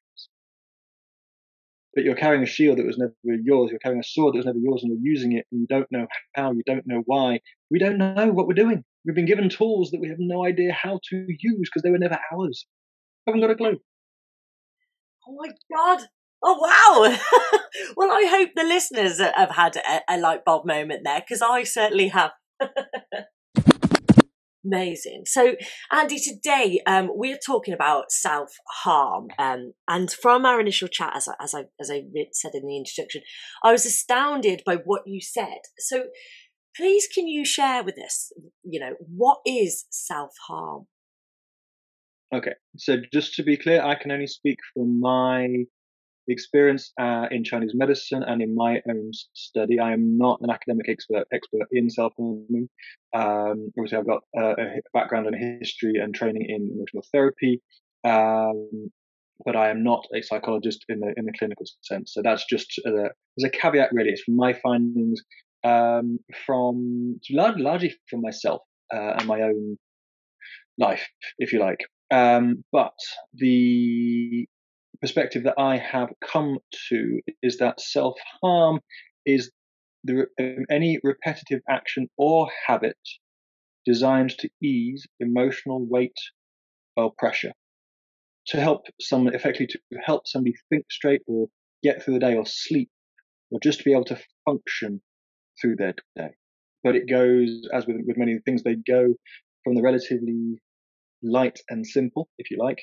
but 1.96 2.04
you're 2.04 2.16
carrying 2.16 2.44
a 2.44 2.48
shield 2.48 2.78
that 2.78 2.86
was 2.86 2.98
never 2.98 3.14
yours. 3.24 3.72
You're 3.72 3.80
carrying 3.80 4.00
a 4.00 4.04
sword 4.04 4.34
that 4.34 4.40
was 4.40 4.46
never 4.46 4.60
yours, 4.60 4.84
and 4.84 4.92
you're 4.92 5.12
using 5.12 5.34
it, 5.34 5.46
and 5.52 5.62
you 5.62 5.68
don't 5.68 5.88
know 5.92 6.08
how, 6.36 6.52
you 6.52 6.64
don't 6.66 6.86
know 6.86 7.04
why. 7.06 7.40
We 7.72 7.80
don't 7.80 7.98
know 7.98 8.32
what 8.32 8.48
we're 8.48 8.54
doing. 8.54 8.84
We've 9.06 9.16
been 9.16 9.26
given 9.26 9.50
tools 9.50 9.92
that 9.92 10.02
we 10.02 10.10
have 10.10 10.20
no 10.20 10.46
idea 10.46 10.72
how 10.74 11.00
to 11.10 11.26
use 11.28 11.70
because 11.70 11.82
they 11.84 11.92
were 11.92 11.98
never 11.98 12.20
ours. 12.34 12.66
Haven't 13.26 13.42
got 13.42 13.52
a 13.52 13.56
clue. 13.56 13.78
Oh 15.28 15.36
my 15.38 15.50
god! 15.76 16.08
Oh 16.44 16.58
wow! 16.60 17.18
well, 17.98 18.12
I 18.12 18.26
hope 18.30 18.50
the 18.56 18.64
listeners 18.64 19.20
have 19.20 19.52
had 19.52 19.76
a, 19.76 20.02
a 20.16 20.18
light 20.18 20.46
bulb 20.46 20.66
moment 20.66 21.02
there 21.04 21.22
because 21.22 21.42
I 21.42 21.64
certainly 21.64 22.10
have. 22.10 22.32
Amazing. 24.72 25.24
So, 25.26 25.56
Andy, 25.92 26.20
today 26.20 26.80
um, 26.86 27.10
we're 27.12 27.40
talking 27.44 27.74
about 27.74 28.12
self 28.12 28.52
harm, 28.84 29.30
um, 29.40 29.74
and 29.88 30.12
from 30.12 30.46
our 30.46 30.60
initial 30.60 30.88
chat, 30.88 31.14
as 31.16 31.28
I, 31.28 31.34
as 31.44 31.56
I 31.56 31.64
as 31.80 31.90
I 31.90 32.04
said 32.34 32.52
in 32.54 32.68
the 32.68 32.78
introduction, 32.78 33.22
I 33.64 33.72
was 33.72 33.86
astounded 33.86 34.62
by 34.66 34.76
what 34.76 35.04
you 35.08 35.22
said. 35.22 35.60
So, 35.80 36.06
please, 36.76 37.08
can 37.08 37.28
you 37.28 37.46
share 37.46 37.84
with 37.84 37.98
us, 38.04 38.32
you 38.64 38.80
know, 38.80 38.94
what 39.00 39.40
is 39.46 39.86
self 39.90 40.32
harm? 40.48 40.86
Okay, 42.34 42.54
so 42.78 42.98
just 43.12 43.34
to 43.36 43.44
be 43.44 43.58
clear, 43.58 43.82
I 43.82 43.96
can 43.96 44.12
only 44.12 44.28
speak 44.28 44.60
from 44.76 45.00
my 45.00 45.48
experience 46.32 46.92
uh, 47.00 47.26
in 47.32 47.44
Chinese 47.44 47.72
medicine 47.74 48.24
and 48.24 48.42
in 48.42 48.56
my 48.56 48.82
own 48.90 49.12
study. 49.34 49.80
I 49.80 49.94
am 49.94 50.18
not 50.18 50.40
an 50.42 50.50
academic 50.50 50.90
expert 50.90 51.28
expert 51.34 51.68
in 51.72 51.90
self 51.90 52.14
harming. 52.18 52.70
Um, 53.16 53.72
obviously, 53.78 53.98
I've 53.98 54.08
got 54.08 54.24
uh, 54.38 54.56
a 54.58 54.82
background 54.94 55.28
in 55.28 55.60
history 55.60 55.94
and 56.02 56.14
training 56.14 56.46
in 56.48 56.72
emotional 56.74 57.04
therapy, 57.12 57.62
um, 58.04 58.92
but 59.46 59.56
I 59.56 59.70
am 59.70 59.84
not 59.84 60.06
a 60.16 60.22
psychologist 60.22 60.86
in 60.90 61.00
the 61.00 61.14
in 61.18 61.26
the 61.26 61.34
clinical 61.38 61.66
sense. 61.82 62.14
So 62.14 62.22
that's 62.24 62.46
just 62.46 62.80
uh, 62.86 63.10
as 63.38 63.44
a 63.44 63.50
caveat. 63.50 63.90
Really, 63.92 64.12
it's 64.12 64.24
from 64.24 64.36
my 64.36 64.54
findings 64.54 65.22
um, 65.64 66.20
from 66.46 67.20
largely 67.30 67.96
from 68.10 68.22
myself 68.22 68.62
uh, 68.94 69.14
and 69.18 69.28
my 69.28 69.42
own 69.42 69.78
life, 70.78 71.08
if 71.38 71.54
you 71.54 71.60
like. 71.60 71.80
Um, 72.12 72.64
but 72.72 72.94
the 73.34 74.48
perspective 75.02 75.44
that 75.44 75.60
I 75.60 75.78
have 75.78 76.10
come 76.22 76.60
to 76.90 77.22
is 77.42 77.58
that 77.58 77.80
self 77.80 78.16
harm 78.42 78.80
is 79.26 79.52
the, 80.04 80.26
um, 80.40 80.66
any 80.70 81.00
repetitive 81.04 81.62
action 81.70 82.10
or 82.18 82.50
habit 82.68 82.98
designed 83.86 84.32
to 84.40 84.50
ease 84.62 85.06
emotional 85.20 85.86
weight 85.86 86.18
or 86.96 87.12
pressure, 87.18 87.54
to 88.48 88.60
help 88.60 88.86
someone 89.00 89.34
effectively 89.34 89.68
to 89.68 89.80
help 90.04 90.28
somebody 90.28 90.56
think 90.70 90.86
straight 90.92 91.22
or 91.28 91.48
get 91.84 92.04
through 92.04 92.16
the 92.16 92.20
day 92.20 92.36
or 92.36 92.46
sleep 92.46 92.90
or 93.52 93.60
just 93.62 93.80
to 93.80 93.86
be 93.86 93.94
able 93.94 94.06
to 94.06 94.20
function 94.46 95.02
through 95.62 95.76
their 95.76 95.94
day. 96.16 96.30
But 96.84 96.96
it 96.96 97.10
goes, 97.10 97.68
as 97.74 97.86
with, 97.88 97.98
with 98.06 98.18
many 98.18 98.38
things, 98.46 98.64
they 98.64 98.76
go 98.76 99.14
from 99.64 99.76
the 99.76 99.82
relatively 99.82 100.62
light 101.22 101.60
and 101.70 101.86
simple, 101.86 102.30
if 102.38 102.50
you 102.52 102.58
like, 102.58 102.80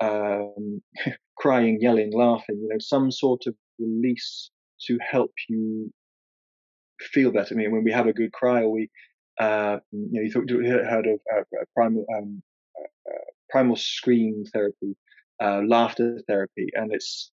um, 0.00 0.82
crying, 1.36 1.78
yelling, 1.80 2.12
laughing, 2.12 2.60
you 2.62 2.68
know, 2.68 2.78
some 2.78 3.10
sort 3.10 3.46
of 3.46 3.54
release 3.78 4.50
to 4.86 4.98
help 4.98 5.32
you 5.48 5.92
feel 7.00 7.30
better. 7.30 7.54
I 7.54 7.58
mean, 7.58 7.72
when 7.72 7.84
we 7.84 7.92
have 7.92 8.06
a 8.06 8.12
good 8.12 8.32
cry 8.32 8.62
or 8.62 8.70
we, 8.70 8.90
uh, 9.40 9.78
you 9.92 10.08
know, 10.12 10.22
you 10.22 10.30
thought, 10.30 10.50
heard 10.50 11.06
of 11.06 11.20
uh, 11.36 11.64
primal, 11.74 12.04
um, 12.16 12.42
uh, 12.78 13.12
primal 13.50 13.76
scream 13.76 14.44
therapy, 14.52 14.96
uh, 15.42 15.62
laughter 15.66 16.20
therapy, 16.26 16.66
and 16.74 16.92
it's 16.92 17.30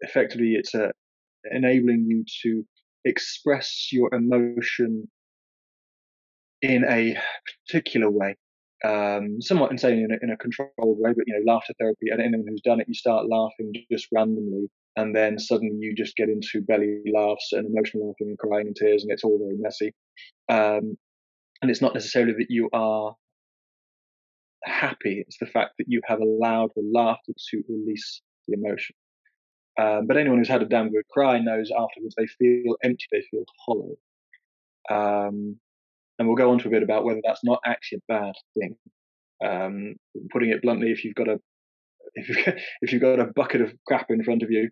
effectively 0.00 0.54
it's 0.54 0.74
a, 0.74 0.92
enabling 1.50 2.06
you 2.08 2.24
to 2.42 2.64
express 3.04 3.88
your 3.92 4.12
emotion 4.14 5.08
in 6.62 6.84
a 6.88 7.16
particular 7.66 8.10
way, 8.10 8.36
um, 8.84 9.40
somewhat 9.40 9.70
insane 9.70 9.98
in 9.98 10.10
a, 10.10 10.16
in 10.22 10.30
a 10.30 10.36
controlled 10.36 10.72
way, 10.78 11.12
but 11.16 11.24
you 11.26 11.34
know, 11.34 11.52
laughter 11.52 11.72
therapy. 11.78 12.08
And 12.10 12.20
anyone 12.20 12.46
who's 12.48 12.60
done 12.60 12.80
it, 12.80 12.88
you 12.88 12.94
start 12.94 13.28
laughing 13.28 13.72
just 13.90 14.08
randomly, 14.12 14.68
and 14.96 15.14
then 15.14 15.38
suddenly 15.38 15.76
you 15.78 15.94
just 15.94 16.16
get 16.16 16.28
into 16.28 16.60
belly 16.60 17.00
laughs 17.12 17.52
and 17.52 17.66
emotional 17.66 18.08
laughing 18.08 18.28
and 18.28 18.38
crying 18.38 18.66
and 18.66 18.76
tears, 18.76 19.02
and 19.02 19.12
it's 19.12 19.24
all 19.24 19.38
very 19.38 19.56
messy. 19.58 19.94
Um, 20.48 20.96
and 21.60 21.70
it's 21.70 21.82
not 21.82 21.94
necessarily 21.94 22.32
that 22.32 22.50
you 22.50 22.68
are 22.72 23.14
happy; 24.64 25.24
it's 25.26 25.38
the 25.38 25.46
fact 25.46 25.74
that 25.78 25.86
you 25.88 26.00
have 26.06 26.20
allowed 26.20 26.70
the 26.74 26.82
laughter 26.82 27.32
to 27.50 27.62
release 27.68 28.20
the 28.48 28.54
emotion. 28.54 28.96
Um, 29.80 30.06
but 30.06 30.16
anyone 30.16 30.38
who's 30.38 30.48
had 30.48 30.62
a 30.62 30.66
damn 30.66 30.90
good 30.90 31.08
cry 31.08 31.38
knows 31.38 31.70
afterwards 31.70 32.14
they 32.16 32.26
feel 32.26 32.76
empty, 32.82 33.06
they 33.10 33.22
feel 33.30 33.44
hollow. 33.64 33.94
Um, 34.90 35.56
and 36.22 36.28
we'll 36.28 36.36
go 36.36 36.52
on 36.52 36.58
to 36.60 36.68
a 36.68 36.70
bit 36.70 36.84
about 36.84 37.04
whether 37.04 37.20
that's 37.24 37.42
not 37.42 37.58
actually 37.66 37.98
a 37.98 38.12
bad 38.12 38.34
thing. 38.56 38.76
Um, 39.44 39.96
putting 40.30 40.50
it 40.50 40.62
bluntly, 40.62 40.92
if 40.92 41.02
you've 41.02 41.16
got 41.16 41.28
a 41.28 41.40
if 42.14 42.28
you've, 42.28 42.38
if 42.80 42.92
you've 42.92 43.02
got 43.02 43.18
a 43.18 43.24
bucket 43.24 43.60
of 43.60 43.72
crap 43.88 44.06
in 44.08 44.22
front 44.22 44.44
of 44.44 44.50
you 44.52 44.70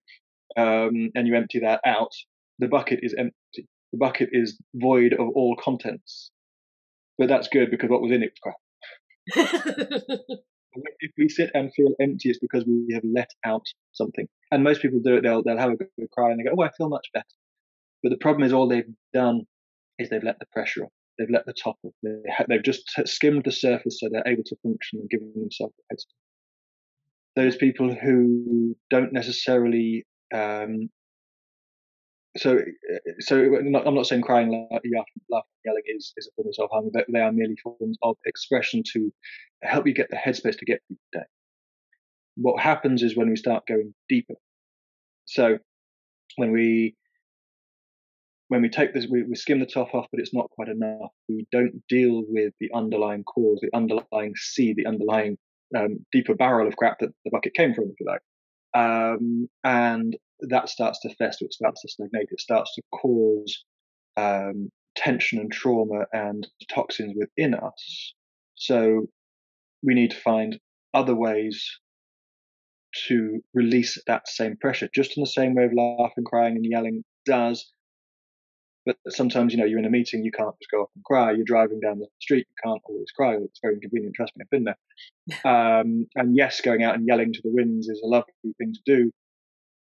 um, 0.56 1.10
and 1.16 1.26
you 1.26 1.34
empty 1.34 1.58
that 1.58 1.80
out, 1.84 2.12
the 2.60 2.68
bucket 2.68 3.00
is 3.02 3.16
empty. 3.18 3.66
The 3.90 3.98
bucket 3.98 4.28
is 4.30 4.60
void 4.76 5.12
of 5.12 5.26
all 5.34 5.56
contents. 5.60 6.30
But 7.18 7.28
that's 7.28 7.48
good 7.48 7.72
because 7.72 7.90
what 7.90 8.00
was 8.00 8.12
in 8.12 8.22
it 8.22 8.30
was 8.30 8.54
crap. 9.34 9.48
if 11.00 11.10
we 11.18 11.28
sit 11.28 11.50
and 11.52 11.74
feel 11.74 11.96
empty, 12.00 12.30
it's 12.30 12.38
because 12.38 12.64
we 12.64 12.94
have 12.94 13.02
let 13.04 13.30
out 13.44 13.64
something. 13.90 14.28
And 14.52 14.62
most 14.62 14.82
people 14.82 15.00
do 15.04 15.16
it. 15.16 15.24
They'll 15.24 15.42
they'll 15.42 15.58
have 15.58 15.72
a 15.72 15.76
good 15.76 15.88
cry 16.12 16.30
and 16.30 16.38
they 16.38 16.44
go, 16.44 16.54
"Oh, 16.56 16.62
I 16.62 16.70
feel 16.70 16.88
much 16.88 17.08
better." 17.12 17.26
But 18.04 18.10
the 18.10 18.18
problem 18.18 18.44
is, 18.44 18.52
all 18.52 18.68
they've 18.68 18.84
done 19.12 19.42
is 19.98 20.10
they've 20.10 20.22
let 20.22 20.38
the 20.38 20.46
pressure 20.52 20.84
off. 20.84 20.92
They've 21.20 21.30
let 21.30 21.44
the 21.44 21.52
top 21.52 21.76
off. 21.83 21.92
They 22.02 22.16
have 22.30 22.62
just 22.62 22.90
skimmed 23.04 23.44
the 23.44 23.52
surface 23.52 24.00
so 24.00 24.09
they're 24.11 24.26
able 24.26 24.42
to 24.44 24.56
function 24.62 25.00
and 25.00 25.11
give 25.11 25.20
themselves 25.20 25.74
a 25.78 25.83
head 25.90 26.00
start. 26.00 26.16
Those 27.37 27.56
people 27.56 27.94
who 27.94 28.74
don't 28.88 29.12
necessarily 29.12 30.06
um, 30.35 30.88
so, 32.37 32.59
so 33.18 33.37
I'm 33.37 33.94
not 33.94 34.06
saying 34.06 34.22
crying, 34.22 34.68
laughing, 34.70 34.92
yelling 35.64 35.83
is, 35.87 36.12
is 36.16 36.28
a 36.28 36.30
form 36.37 36.48
of 36.48 36.54
self 36.54 36.70
harm, 36.70 36.90
but 36.92 37.06
they 37.12 37.20
are 37.20 37.33
merely 37.33 37.56
forms 37.62 37.98
of 38.02 38.16
expression 38.24 38.83
to 38.92 39.12
help 39.62 39.87
you 39.87 39.92
get 39.92 40.11
the 40.11 40.16
headspace 40.16 40.56
to 40.59 40.64
get 40.64 40.80
through 40.87 40.96
the 41.12 41.18
day. 41.18 41.24
What 42.37 42.61
happens 42.62 43.02
is 43.02 43.16
when 43.16 43.28
we 43.28 43.37
start 43.37 43.66
going 43.66 43.92
deeper. 44.09 44.35
So, 45.26 45.59
when 46.37 46.52
we 46.52 46.94
when 48.50 48.62
we 48.62 48.68
take 48.68 48.92
this, 48.92 49.06
we, 49.08 49.22
we 49.22 49.36
skim 49.36 49.60
the 49.60 49.64
top 49.64 49.94
off, 49.94 50.06
but 50.10 50.18
it's 50.18 50.34
not 50.34 50.50
quite 50.50 50.66
enough. 50.66 51.12
We 51.28 51.46
don't 51.52 51.84
deal 51.88 52.24
with 52.26 52.52
the 52.58 52.68
underlying 52.74 53.22
cause, 53.22 53.60
the 53.62 53.70
underlying 53.72 54.34
seed, 54.34 54.74
the 54.76 54.88
underlying 54.88 55.38
um, 55.76 56.04
deeper 56.10 56.34
barrel 56.34 56.66
of 56.66 56.76
crap 56.76 56.98
that 56.98 57.10
the 57.24 57.30
bucket 57.30 57.54
came 57.54 57.74
from, 57.74 57.84
if 57.84 58.00
you 58.00 58.06
like. 58.06 58.20
Um, 58.74 59.48
and 59.62 60.16
that 60.40 60.68
starts 60.68 60.98
to 61.02 61.14
fester, 61.14 61.44
it 61.44 61.54
starts 61.54 61.82
to 61.82 61.88
stagnate, 61.90 62.26
it 62.32 62.40
starts 62.40 62.74
to 62.74 62.82
cause 62.92 63.64
um, 64.16 64.68
tension 64.96 65.38
and 65.38 65.52
trauma 65.52 66.06
and 66.12 66.44
toxins 66.74 67.14
within 67.16 67.54
us. 67.54 68.14
So 68.56 69.06
we 69.80 69.94
need 69.94 70.10
to 70.10 70.20
find 70.20 70.58
other 70.92 71.14
ways 71.14 71.64
to 73.06 73.38
release 73.54 73.96
that 74.08 74.26
same 74.26 74.56
pressure, 74.56 74.88
just 74.92 75.16
in 75.16 75.22
the 75.22 75.30
same 75.30 75.54
way 75.54 75.66
of 75.66 75.72
laughing, 75.72 76.24
crying, 76.24 76.56
and 76.56 76.66
yelling 76.68 77.04
does 77.24 77.70
but 78.86 78.96
sometimes, 79.08 79.52
you 79.52 79.58
know, 79.58 79.66
you're 79.66 79.78
in 79.78 79.84
a 79.84 79.90
meeting, 79.90 80.24
you 80.24 80.32
can't 80.32 80.54
just 80.60 80.70
go 80.70 80.82
up 80.82 80.90
and 80.94 81.04
cry. 81.04 81.32
You're 81.32 81.44
driving 81.44 81.80
down 81.80 81.98
the 81.98 82.06
street, 82.20 82.46
you 82.48 82.56
can't 82.64 82.80
always 82.86 83.10
cry. 83.14 83.34
It's 83.36 83.60
very 83.62 83.74
inconvenient. 83.74 84.14
Trust 84.14 84.32
me, 84.36 84.44
I've 84.44 84.50
been 84.50 84.64
there. 84.64 84.76
Um, 85.44 86.06
and 86.16 86.36
yes, 86.36 86.60
going 86.60 86.82
out 86.82 86.96
and 86.96 87.06
yelling 87.06 87.32
to 87.32 87.40
the 87.44 87.52
winds 87.52 87.88
is 87.88 88.00
a 88.04 88.08
lovely 88.08 88.32
thing 88.58 88.72
to 88.72 88.80
do, 88.84 89.12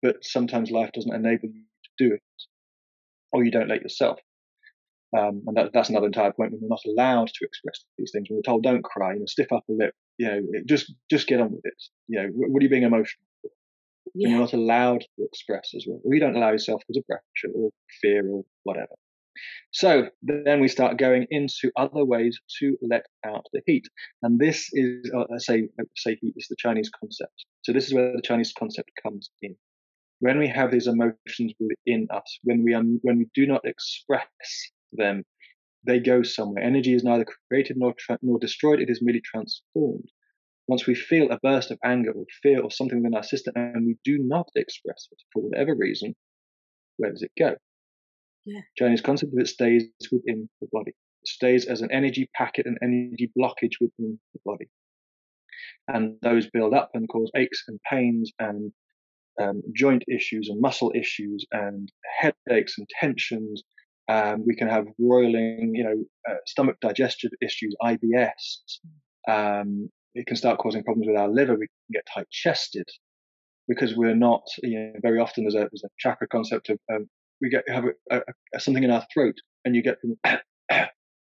but 0.02 0.16
sometimes 0.22 0.70
life 0.70 0.90
doesn't 0.92 1.14
enable 1.14 1.48
you 1.48 1.64
to 1.84 1.90
do 2.08 2.14
it, 2.14 2.22
or 3.32 3.44
you 3.44 3.50
don't 3.50 3.68
let 3.68 3.80
yourself. 3.82 4.18
Um, 5.16 5.42
and 5.46 5.56
that, 5.56 5.70
that's 5.72 5.88
another 5.88 6.06
entire 6.06 6.32
point 6.32 6.52
when 6.52 6.60
we're 6.60 6.68
not 6.68 6.80
allowed 6.86 7.28
to 7.28 7.44
express 7.44 7.84
these 7.96 8.10
things. 8.12 8.28
When 8.28 8.36
we're 8.36 8.42
told, 8.42 8.62
"Don't 8.62 8.84
cry," 8.84 9.14
you 9.14 9.20
know, 9.20 9.26
stiff 9.26 9.50
upper 9.50 9.72
lip, 9.72 9.94
you 10.18 10.26
know, 10.28 10.42
just 10.66 10.92
just 11.10 11.26
get 11.26 11.40
on 11.40 11.52
with 11.52 11.64
it. 11.64 11.82
You 12.08 12.22
know, 12.22 12.28
what 12.34 12.60
are 12.60 12.64
you 12.64 12.68
being 12.68 12.82
emotional? 12.82 13.24
Yeah. 14.14 14.30
You're 14.30 14.38
not 14.40 14.52
allowed 14.52 15.00
to 15.00 15.24
express 15.24 15.72
as 15.74 15.84
well. 15.86 16.00
Or 16.04 16.14
you 16.14 16.20
don't 16.20 16.36
allow 16.36 16.50
yourself 16.50 16.82
to 16.92 17.02
pressure 17.02 17.54
or 17.54 17.70
fear 18.00 18.28
or 18.28 18.44
whatever. 18.64 18.94
So 19.70 20.08
then 20.22 20.60
we 20.60 20.68
start 20.68 20.98
going 20.98 21.26
into 21.30 21.70
other 21.76 22.04
ways 22.04 22.38
to 22.58 22.76
let 22.82 23.06
out 23.24 23.46
the 23.52 23.60
heat. 23.66 23.86
And 24.22 24.38
this 24.38 24.68
is, 24.72 25.10
uh, 25.16 25.38
say, 25.38 25.68
uh, 25.80 25.84
say 25.96 26.18
heat 26.20 26.34
is 26.36 26.48
the 26.48 26.56
Chinese 26.58 26.90
concept. 26.90 27.44
So 27.62 27.72
this 27.72 27.86
is 27.86 27.94
where 27.94 28.12
the 28.14 28.22
Chinese 28.22 28.52
concept 28.58 28.90
comes 29.02 29.30
in. 29.42 29.54
When 30.20 30.38
we 30.38 30.48
have 30.48 30.72
these 30.72 30.88
emotions 30.88 31.52
within 31.60 32.08
us, 32.10 32.38
when 32.42 32.64
we, 32.64 32.74
are, 32.74 32.82
when 32.82 33.18
we 33.18 33.26
do 33.34 33.46
not 33.46 33.64
express 33.64 34.26
them, 34.92 35.24
they 35.86 36.00
go 36.00 36.22
somewhere. 36.22 36.64
Energy 36.64 36.94
is 36.94 37.04
neither 37.04 37.26
created 37.48 37.76
nor, 37.76 37.94
tra- 37.96 38.18
nor 38.20 38.38
destroyed, 38.38 38.80
it 38.80 38.90
is 38.90 39.00
merely 39.00 39.20
transformed. 39.20 40.08
Once 40.68 40.86
we 40.86 40.94
feel 40.94 41.30
a 41.30 41.38
burst 41.42 41.70
of 41.70 41.78
anger 41.82 42.12
or 42.12 42.24
fear 42.42 42.62
or 42.62 42.70
something 42.70 42.98
within 42.98 43.16
our 43.16 43.22
system 43.22 43.54
and 43.56 43.86
we 43.86 43.96
do 44.04 44.18
not 44.18 44.46
express 44.54 45.08
it 45.10 45.18
for 45.32 45.42
whatever 45.42 45.74
reason, 45.74 46.14
where 46.98 47.10
does 47.10 47.22
it 47.22 47.32
go? 47.38 47.56
Yeah. 48.44 48.60
Chinese 48.76 49.00
concept 49.00 49.32
of 49.32 49.38
it 49.38 49.48
stays 49.48 49.84
within 50.12 50.48
the 50.60 50.68
body. 50.70 50.90
It 51.22 51.28
stays 51.28 51.64
as 51.64 51.80
an 51.80 51.90
energy 51.90 52.30
packet, 52.34 52.66
an 52.66 52.76
energy 52.82 53.32
blockage 53.36 53.80
within 53.80 54.20
the 54.34 54.40
body. 54.44 54.68
And 55.88 56.16
those 56.22 56.50
build 56.50 56.74
up 56.74 56.90
and 56.94 57.08
cause 57.08 57.30
aches 57.34 57.64
and 57.66 57.80
pains 57.90 58.30
and 58.38 58.70
um, 59.40 59.62
joint 59.74 60.04
issues 60.06 60.48
and 60.50 60.60
muscle 60.60 60.92
issues 60.94 61.46
and 61.52 61.90
headaches 62.20 62.76
and 62.76 62.86
tensions. 63.00 63.62
Um, 64.08 64.44
we 64.46 64.54
can 64.54 64.68
have 64.68 64.86
roiling, 64.98 65.72
you 65.74 65.84
know, 65.84 66.04
uh, 66.28 66.36
stomach 66.46 66.76
digestive 66.80 67.30
issues, 67.40 67.74
IBS. 67.82 68.80
Um, 69.28 69.90
it 70.14 70.26
can 70.26 70.36
start 70.36 70.58
causing 70.58 70.82
problems 70.82 71.06
with 71.06 71.16
our 71.16 71.28
liver. 71.28 71.52
We 71.52 71.66
can 71.66 71.92
get 71.92 72.06
tight 72.12 72.28
chested 72.30 72.88
because 73.68 73.94
we're 73.94 74.16
not, 74.16 74.42
you 74.62 74.78
know, 74.78 74.92
very 75.02 75.20
often 75.20 75.44
there's 75.44 75.54
a, 75.54 75.68
there's 75.70 75.84
a 75.84 75.90
chakra 75.98 76.26
concept 76.26 76.70
of 76.70 76.78
um, 76.92 77.08
we 77.40 77.50
get 77.50 77.64
have 77.68 77.84
a, 78.10 78.20
a, 78.54 78.60
something 78.60 78.82
in 78.82 78.90
our 78.90 79.04
throat, 79.12 79.36
and 79.64 79.76
you 79.76 79.82
get 79.82 79.98
them 80.02 80.16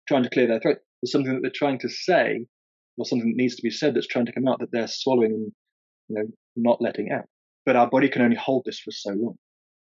trying 0.09 0.23
to 0.23 0.31
clear 0.31 0.47
their 0.47 0.61
throat. 0.61 0.79
There's 1.01 1.13
something 1.13 1.35
that 1.35 1.41
they're 1.43 1.53
trying 1.55 1.79
to 1.81 1.89
say, 1.89 2.47
or 2.97 3.05
something 3.05 3.29
that 3.29 3.43
needs 3.43 3.57
to 3.57 3.63
be 3.63 3.71
said 3.71 3.95
that's 3.95 4.07
trying 4.07 4.27
to 4.27 4.33
come 4.33 4.49
out 4.49 4.59
that 4.61 4.73
they're 4.73 4.89
swallowing 4.89 5.33
and 5.33 5.53
you 6.09 6.17
know 6.17 6.25
not 6.57 6.81
letting 6.81 7.13
out. 7.13 7.27
But 7.65 7.77
our 7.77 7.89
body 7.89 8.09
can 8.09 8.23
only 8.23 8.37
hold 8.37 8.65
this 8.65 8.81
for 8.81 8.91
so 8.91 9.11
long. 9.11 9.37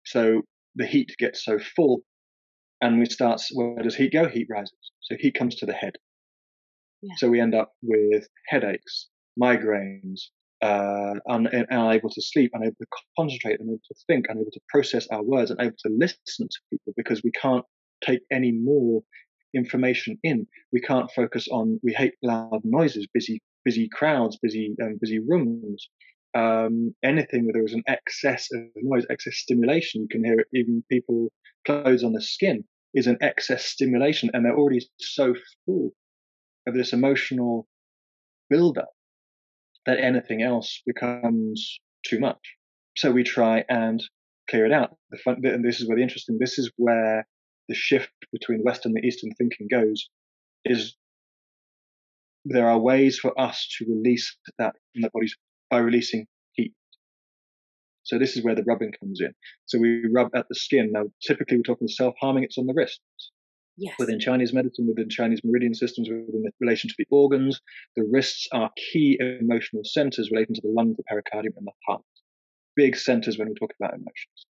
So 0.04 0.42
the 0.74 0.86
heat 0.86 1.14
gets 1.18 1.44
so 1.44 1.58
full, 1.76 2.00
and 2.80 2.98
we 2.98 3.06
start. 3.06 3.40
Where 3.52 3.82
does 3.82 3.94
heat 3.94 4.12
go? 4.12 4.28
Heat 4.28 4.48
rises. 4.50 4.74
So 5.02 5.16
heat 5.18 5.34
comes 5.34 5.56
to 5.56 5.66
the 5.66 5.72
head. 5.72 5.92
So 7.16 7.28
we 7.28 7.40
end 7.40 7.54
up 7.54 7.72
with 7.82 8.28
headaches, 8.48 9.08
migraines, 9.40 10.20
uh, 10.62 11.14
un- 11.28 11.48
unable 11.70 12.10
to 12.10 12.22
sleep, 12.22 12.50
unable 12.52 12.76
to 12.80 12.86
concentrate, 13.18 13.60
unable 13.60 13.78
to 13.78 13.94
think, 14.06 14.26
unable 14.28 14.50
to 14.50 14.60
process 14.68 15.06
our 15.08 15.22
words, 15.22 15.50
unable 15.50 15.76
to 15.78 15.88
listen 15.88 16.48
to 16.48 16.58
people 16.70 16.92
because 16.96 17.22
we 17.22 17.30
can't 17.32 17.64
take 18.04 18.20
any 18.30 18.52
more 18.52 19.02
information 19.54 20.18
in. 20.22 20.46
We 20.72 20.80
can't 20.80 21.10
focus 21.12 21.48
on. 21.48 21.80
We 21.82 21.92
hate 21.92 22.14
loud 22.22 22.60
noises, 22.64 23.06
busy 23.12 23.40
busy 23.64 23.88
crowds, 23.88 24.38
busy 24.42 24.74
um, 24.82 24.98
busy 25.00 25.18
rooms. 25.18 25.88
Um, 26.34 26.94
anything 27.02 27.44
where 27.44 27.54
there 27.54 27.64
is 27.64 27.74
an 27.74 27.82
excess 27.88 28.48
of 28.52 28.62
noise, 28.76 29.04
excess 29.10 29.36
stimulation, 29.36 30.02
you 30.02 30.08
can 30.08 30.24
hear 30.24 30.38
it. 30.38 30.46
Even 30.52 30.84
people 30.88 31.32
clothes 31.66 32.04
on 32.04 32.12
the 32.12 32.22
skin 32.22 32.64
is 32.94 33.06
an 33.06 33.18
excess 33.20 33.64
stimulation, 33.64 34.30
and 34.32 34.44
they're 34.44 34.56
already 34.56 34.86
so 34.98 35.34
full 35.64 35.92
this 36.74 36.92
emotional 36.92 37.66
buildup 38.48 38.90
that 39.86 39.98
anything 40.00 40.42
else 40.42 40.82
becomes 40.86 41.80
too 42.06 42.20
much. 42.20 42.56
So 42.96 43.10
we 43.10 43.22
try 43.22 43.64
and 43.68 44.02
clear 44.48 44.66
it 44.66 44.72
out. 44.72 44.96
Fun, 45.24 45.40
and 45.44 45.64
this 45.64 45.80
is 45.80 45.88
where 45.88 45.96
the 45.96 46.02
interesting. 46.02 46.38
This 46.38 46.58
is 46.58 46.70
where 46.76 47.26
the 47.68 47.74
shift 47.74 48.10
between 48.32 48.62
Western 48.62 48.92
and 48.96 49.04
Eastern 49.04 49.30
thinking 49.38 49.68
goes. 49.70 50.08
Is 50.64 50.96
there 52.44 52.68
are 52.68 52.78
ways 52.78 53.18
for 53.18 53.38
us 53.38 53.68
to 53.78 53.86
release 53.86 54.36
that 54.58 54.74
from 54.92 55.02
the 55.02 55.10
bodies 55.12 55.36
by 55.70 55.78
releasing 55.78 56.26
heat. 56.52 56.72
So 58.02 58.18
this 58.18 58.36
is 58.36 58.44
where 58.44 58.54
the 58.54 58.64
rubbing 58.66 58.92
comes 58.98 59.20
in. 59.20 59.32
So 59.66 59.78
we 59.78 60.06
rub 60.12 60.30
at 60.34 60.46
the 60.48 60.54
skin. 60.54 60.90
Now, 60.92 61.04
typically 61.22 61.58
we're 61.58 61.62
talking 61.62 61.88
self-harming. 61.88 62.44
It's 62.44 62.58
on 62.58 62.66
the 62.66 62.74
wrists. 62.74 63.00
Yes. 63.80 63.94
Within 63.98 64.20
Chinese 64.20 64.52
medicine, 64.52 64.86
within 64.86 65.08
Chinese 65.08 65.40
meridian 65.42 65.74
systems, 65.74 66.10
within 66.10 66.44
relation 66.60 66.88
to 66.90 66.94
the 66.98 67.06
organs, 67.10 67.62
the 67.96 68.06
wrists 68.10 68.46
are 68.52 68.70
key 68.92 69.18
emotional 69.18 69.84
centers 69.84 70.30
relating 70.30 70.54
to 70.56 70.60
the 70.60 70.68
lung, 70.68 70.94
the 70.98 71.02
pericardium, 71.04 71.54
and 71.56 71.66
the 71.66 71.72
heart. 71.88 72.02
Big 72.76 72.94
centers 72.94 73.38
when 73.38 73.48
we 73.48 73.54
talk 73.54 73.72
about 73.80 73.94
emotions. 73.94 74.46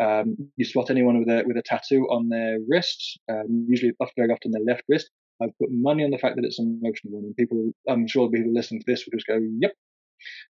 Um, 0.00 0.50
you 0.56 0.64
spot 0.64 0.90
anyone 0.90 1.20
with 1.20 1.28
a 1.28 1.44
with 1.46 1.56
a 1.56 1.62
tattoo 1.62 2.08
on 2.10 2.28
their 2.28 2.58
wrist, 2.68 3.20
um, 3.30 3.66
usually 3.68 3.92
very 4.16 4.32
often 4.32 4.50
their 4.50 4.64
left 4.64 4.82
wrist. 4.88 5.08
I've 5.40 5.56
put 5.60 5.70
money 5.70 6.02
on 6.02 6.10
the 6.10 6.18
fact 6.18 6.34
that 6.34 6.44
it's 6.44 6.58
an 6.58 6.80
emotional 6.82 7.14
one, 7.14 7.24
and 7.26 7.36
people, 7.36 7.70
I'm 7.88 8.08
sure 8.08 8.28
people 8.28 8.52
listening 8.52 8.80
to 8.80 8.86
this 8.88 9.06
will 9.06 9.16
just 9.16 9.28
go, 9.28 9.38
"Yep, 9.60 9.72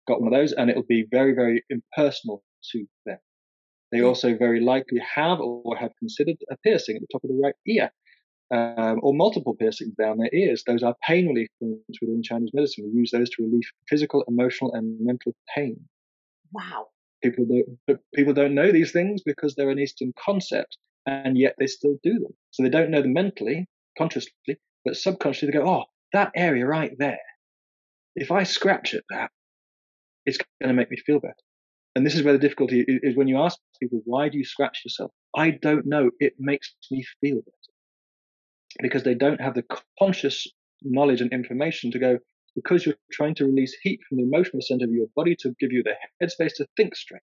got 0.08 0.22
one 0.22 0.32
of 0.32 0.40
those," 0.40 0.54
and 0.54 0.70
it'll 0.70 0.84
be 0.84 1.08
very, 1.10 1.34
very 1.34 1.64
impersonal 1.72 2.44
to 2.72 2.86
them. 3.08 3.18
They 3.92 4.02
also 4.02 4.38
very 4.38 4.60
likely 4.62 5.00
have 5.00 5.40
or 5.42 5.76
have 5.76 5.92
considered 5.98 6.38
a 6.52 6.58
piercing 6.58 6.96
at 6.98 7.02
the 7.02 7.08
top 7.12 7.24
of 7.24 7.30
the 7.30 7.42
right 7.44 7.56
ear 7.68 7.92
um, 8.52 9.00
or 9.02 9.14
multiple 9.14 9.56
piercings 9.56 9.96
down 9.96 10.18
their 10.18 10.30
ears. 10.34 10.64
Those 10.66 10.84
are 10.84 10.96
pain 11.08 11.28
relief 11.28 11.48
points 11.60 12.02
within 12.02 12.22
Chinese 12.22 12.52
medicine. 12.54 12.92
We 12.94 13.00
use 13.00 13.12
those 13.12 13.30
to 13.32 13.44
relieve 13.44 13.70
physical, 13.88 14.24
emotional, 14.28 14.74
and 14.74 15.00
mental 15.00 15.34
pain. 15.56 15.80
Wow. 16.52 16.88
People 17.24 17.46
don't, 17.46 18.00
people 18.14 18.34
don't 18.34 18.56
know 18.56 18.72
these 18.72 18.92
things 18.92 19.22
because 19.24 19.56
they're 19.56 19.70
an 19.70 19.80
Eastern 19.80 20.14
concept, 20.20 20.78
and 21.06 21.38
yet 21.38 21.56
they 21.60 21.68
still 21.68 21.98
do 22.04 22.14
them. 22.14 22.34
So 22.52 22.64
they 22.64 22.70
don't 22.70 22.92
know 22.92 23.02
them 23.02 23.14
mentally, 23.14 23.68
consciously, 23.98 24.34
but 24.84 24.98
subconsciously 24.98 25.48
they 25.48 25.60
go, 25.60 25.68
"Oh, 25.68 25.84
that 26.14 26.32
area 26.36 26.66
right 26.66 26.92
there. 26.98 27.20
If 28.16 28.32
I 28.32 28.44
scratch 28.44 28.94
at 28.94 29.04
that, 29.12 29.32
it's 30.26 30.38
going 30.38 30.70
to 30.70 30.74
make 30.74 30.92
me 30.92 30.98
feel 30.98 31.20
better." 31.20 31.36
And 31.96 32.06
this 32.06 32.16
is 32.16 32.24
where 32.24 32.34
the 32.34 32.40
difficulty 32.40 32.84
is 32.88 33.16
when 33.16 33.28
you 33.28 33.38
ask 33.38 33.60
people, 33.80 34.02
"Why 34.06 34.28
do 34.28 34.38
you 34.38 34.44
scratch 34.44 34.82
yourself?" 34.84 35.12
I 35.36 35.52
don't 35.52 35.86
know. 35.86 36.10
It 36.20 36.34
makes 36.40 36.76
me 36.90 37.06
feel 37.22 37.42
better 37.42 37.71
because 38.82 39.04
they 39.04 39.16
don't 39.16 39.42
have 39.42 39.56
the 39.56 39.66
conscious 40.00 40.48
knowledge 40.84 41.22
and 41.22 41.32
information 41.32 41.92
to 41.92 42.00
go, 42.00 42.18
because 42.56 42.86
you're 42.86 42.96
trying 43.12 43.36
to 43.36 43.46
release 43.46 43.76
heat 43.82 44.00
from 44.08 44.18
the 44.18 44.24
emotional 44.24 44.62
center 44.62 44.86
of 44.86 44.92
your 44.92 45.08
body 45.16 45.36
to 45.40 45.54
give 45.60 45.72
you 45.72 45.84
the 45.84 45.96
headspace 46.22 46.56
to 46.56 46.68
think 46.78 46.96
straight. 46.96 47.22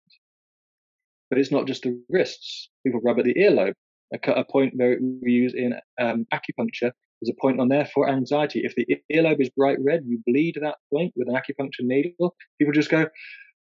But 1.30 1.38
it's 1.38 1.52
not 1.52 1.66
just 1.66 1.82
the 1.82 2.00
wrists. 2.08 2.70
People 2.86 3.00
rub 3.04 3.18
at 3.18 3.24
the 3.24 3.34
earlobe. 3.34 3.74
A, 4.14 4.30
a 4.32 4.44
point 4.44 4.72
where 4.76 4.96
we 5.00 5.32
use 5.32 5.52
in 5.54 5.74
um, 6.00 6.26
acupuncture 6.32 6.92
is 7.20 7.28
a 7.28 7.40
point 7.40 7.60
on 7.60 7.68
there 7.68 7.84
for 7.84 8.08
anxiety. 8.08 8.62
If 8.64 8.74
the 8.74 8.86
earlobe 9.12 9.40
is 9.40 9.50
bright 9.50 9.76
red, 9.84 10.04
you 10.06 10.22
bleed 10.26 10.56
that 10.62 10.76
point 10.90 11.12
with 11.16 11.28
an 11.28 11.34
acupuncture 11.34 11.82
needle. 11.82 12.34
People 12.58 12.72
just 12.72 12.90
go, 12.90 13.06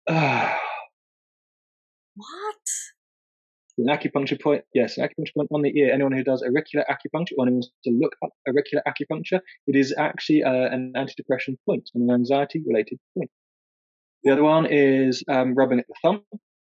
ah. 0.10 0.60
What? 2.16 2.56
An 3.80 3.88
acupuncture 3.88 4.40
point, 4.40 4.64
yes, 4.76 4.98
an 4.98 5.08
acupuncture 5.08 5.34
point 5.36 5.50
on 5.52 5.64
the 5.64 5.76
ear. 5.76 5.92
Anyone 5.92 6.12
who 6.12 6.24
does 6.24 6.44
auricular 6.44 6.86
acupuncture, 6.88 7.34
or 7.38 7.48
anyone 7.48 7.56
wants 7.56 7.72
to 7.86 7.92
look 7.92 8.16
up 8.24 8.30
auricular 8.48 8.84
acupuncture, 8.88 9.40
it 9.66 9.76
is 9.76 9.94
actually 9.98 10.44
uh, 10.44 10.52
an 10.52 10.94
antidepressant 10.96 11.58
point, 11.66 11.90
an 11.96 12.10
anxiety-related 12.12 13.00
point. 13.18 13.32
The 14.24 14.32
other 14.32 14.44
one 14.44 14.68
is 14.70 15.24
um, 15.28 15.56
rubbing 15.56 15.80
at 15.80 15.88
the 15.88 15.96
thumb, 16.04 16.22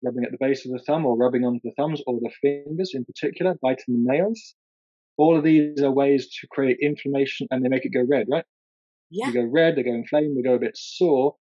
rubbing 0.03 0.23
at 0.23 0.31
the 0.31 0.37
base 0.39 0.65
of 0.65 0.71
the 0.71 0.79
thumb, 0.79 1.05
or 1.05 1.17
rubbing 1.17 1.43
onto 1.43 1.59
the 1.63 1.73
thumbs 1.75 2.01
or 2.07 2.17
the 2.21 2.31
fingers 2.41 2.91
in 2.93 3.03
particular, 3.03 3.55
biting 3.61 3.85
the 3.87 4.13
nails. 4.13 4.55
All 5.17 5.37
of 5.37 5.43
these 5.43 5.81
are 5.81 5.91
ways 5.91 6.29
to 6.39 6.47
create 6.47 6.77
inflammation, 6.81 7.47
and 7.51 7.63
they 7.63 7.69
make 7.69 7.85
it 7.85 7.93
go 7.93 8.05
red, 8.09 8.27
right? 8.31 8.45
Yeah. 9.11 9.27
They 9.27 9.33
go 9.33 9.49
red, 9.51 9.75
they 9.75 9.83
go 9.83 9.93
inflamed, 9.93 10.37
they 10.37 10.43
go 10.43 10.55
a 10.55 10.59
bit 10.59 10.77
sore, 10.77 11.35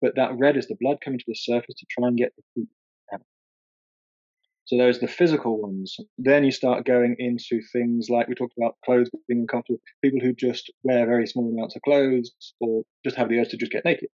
but 0.00 0.16
that 0.16 0.38
red 0.38 0.56
is 0.56 0.66
the 0.66 0.76
blood 0.80 0.98
coming 1.04 1.18
to 1.18 1.24
the 1.28 1.34
surface 1.34 1.74
to 1.76 1.86
try 1.90 2.08
and 2.08 2.16
get 2.16 2.32
the 2.36 2.42
heat 2.54 2.68
so 4.68 4.76
those 4.76 4.98
are 4.98 5.06
the 5.06 5.08
physical 5.08 5.58
ones. 5.58 5.96
Then 6.18 6.44
you 6.44 6.50
start 6.50 6.84
going 6.84 7.16
into 7.18 7.62
things 7.72 8.08
like 8.10 8.28
we 8.28 8.34
talked 8.34 8.52
about 8.58 8.76
clothes 8.84 9.08
being 9.26 9.40
uncomfortable. 9.40 9.80
People 10.04 10.20
who 10.20 10.34
just 10.34 10.70
wear 10.82 11.06
very 11.06 11.26
small 11.26 11.50
amounts 11.50 11.74
of 11.74 11.80
clothes 11.80 12.32
or 12.60 12.82
just 13.02 13.16
have 13.16 13.30
the 13.30 13.38
urge 13.38 13.48
to 13.48 13.56
just 13.56 13.72
get 13.72 13.86
naked. 13.86 14.10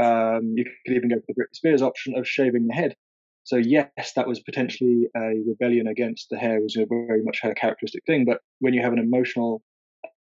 Um, 0.00 0.54
you 0.54 0.64
could 0.86 0.94
even 0.94 1.08
go 1.08 1.16
for 1.16 1.24
the 1.26 1.34
Britney 1.34 1.54
Spears 1.56 1.82
option 1.82 2.16
of 2.16 2.28
shaving 2.28 2.68
the 2.68 2.74
head. 2.74 2.94
So 3.42 3.56
yes, 3.56 4.12
that 4.14 4.28
was 4.28 4.38
potentially 4.38 5.08
a 5.16 5.32
rebellion 5.44 5.88
against 5.88 6.28
the 6.30 6.38
hair 6.38 6.60
was 6.60 6.76
a 6.76 6.86
very 6.88 7.24
much 7.24 7.40
her 7.42 7.54
characteristic 7.54 8.04
thing. 8.06 8.24
But 8.24 8.38
when 8.60 8.74
you 8.74 8.82
have 8.82 8.92
an 8.92 9.00
emotional 9.00 9.64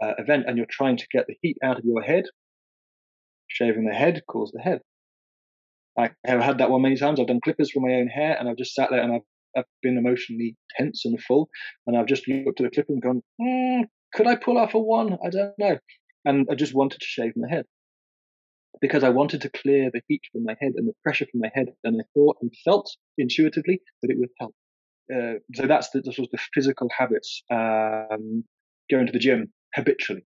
uh, 0.03 0.13
event 0.17 0.45
and 0.47 0.57
you're 0.57 0.65
trying 0.71 0.97
to 0.97 1.05
get 1.11 1.27
the 1.27 1.37
heat 1.43 1.57
out 1.63 1.77
of 1.77 1.85
your 1.85 2.01
head, 2.01 2.23
shaving 3.47 3.85
the 3.85 3.93
head 3.93 4.23
cools 4.27 4.51
the 4.55 4.61
head. 4.61 4.81
I 5.99 6.09
have 6.25 6.41
had 6.41 6.57
that 6.57 6.71
one 6.71 6.81
many 6.81 6.95
times. 6.95 7.19
I've 7.19 7.27
done 7.27 7.41
clippers 7.43 7.71
for 7.71 7.79
my 7.79 7.93
own 7.93 8.07
hair, 8.07 8.35
and 8.39 8.49
I've 8.49 8.57
just 8.57 8.73
sat 8.73 8.89
there 8.89 9.01
and 9.01 9.13
I've 9.13 9.21
I've 9.55 9.65
been 9.81 9.97
emotionally 9.97 10.55
tense 10.77 11.05
and 11.05 11.21
full, 11.21 11.49
and 11.85 11.97
I've 11.97 12.07
just 12.07 12.27
looked 12.27 12.61
at 12.61 12.65
the 12.65 12.71
clip 12.71 12.89
and 12.89 13.01
gone, 13.01 13.21
mm, 13.41 13.85
could 14.13 14.27
I 14.27 14.35
pull 14.35 14.57
off 14.57 14.73
a 14.73 14.79
one? 14.79 15.17
I 15.23 15.29
don't 15.29 15.57
know. 15.57 15.77
And 16.25 16.47
I 16.51 16.55
just 16.55 16.73
wanted 16.73 16.99
to 16.99 17.05
shave 17.05 17.33
my 17.35 17.47
head 17.49 17.65
because 18.81 19.03
I 19.03 19.09
wanted 19.09 19.41
to 19.41 19.49
clear 19.49 19.89
the 19.91 20.01
heat 20.07 20.21
from 20.31 20.43
my 20.43 20.55
head 20.59 20.73
and 20.75 20.87
the 20.87 20.93
pressure 21.03 21.25
from 21.31 21.41
my 21.41 21.51
head, 21.53 21.67
and 21.83 21.99
I 21.99 22.05
thought 22.13 22.37
and 22.41 22.51
felt 22.63 22.95
intuitively 23.17 23.81
that 24.01 24.11
it 24.11 24.19
would 24.19 24.29
help. 24.39 24.53
Uh, 25.13 25.39
so 25.55 25.67
that's 25.67 25.89
the, 25.91 26.01
the, 26.01 26.11
sort 26.11 26.27
of 26.27 26.31
the 26.31 26.39
physical 26.53 26.89
habits. 26.95 27.41
Um, 27.49 28.43
going 28.89 29.05
to 29.05 29.11
the 29.11 29.19
gym 29.19 29.51
habitually, 29.75 30.25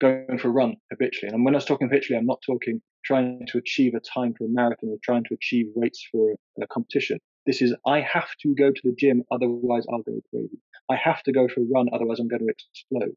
going 0.00 0.38
for 0.38 0.48
a 0.48 0.52
run 0.52 0.76
habitually. 0.90 1.32
And 1.32 1.44
when 1.44 1.54
I 1.54 1.58
was 1.58 1.64
talking 1.64 1.88
habitually, 1.88 2.18
I'm 2.18 2.26
not 2.26 2.40
talking 2.44 2.80
trying 3.04 3.46
to 3.48 3.58
achieve 3.58 3.94
a 3.94 4.00
time 4.00 4.34
for 4.36 4.44
a 4.44 4.48
marathon 4.48 4.90
or 4.90 4.96
trying 5.02 5.24
to 5.24 5.34
achieve 5.34 5.66
weights 5.74 6.06
for 6.10 6.34
a 6.60 6.66
competition. 6.66 7.18
This 7.46 7.60
is, 7.60 7.74
I 7.86 8.00
have 8.00 8.28
to 8.42 8.54
go 8.54 8.70
to 8.70 8.80
the 8.82 8.94
gym, 8.96 9.22
otherwise 9.30 9.84
I'll 9.90 10.02
go 10.02 10.20
crazy. 10.30 10.58
I 10.90 10.96
have 10.96 11.22
to 11.24 11.32
go 11.32 11.48
for 11.48 11.60
a 11.60 11.64
run, 11.64 11.88
otherwise 11.92 12.18
I'm 12.18 12.28
going 12.28 12.46
to 12.46 12.52
explode. 12.52 13.16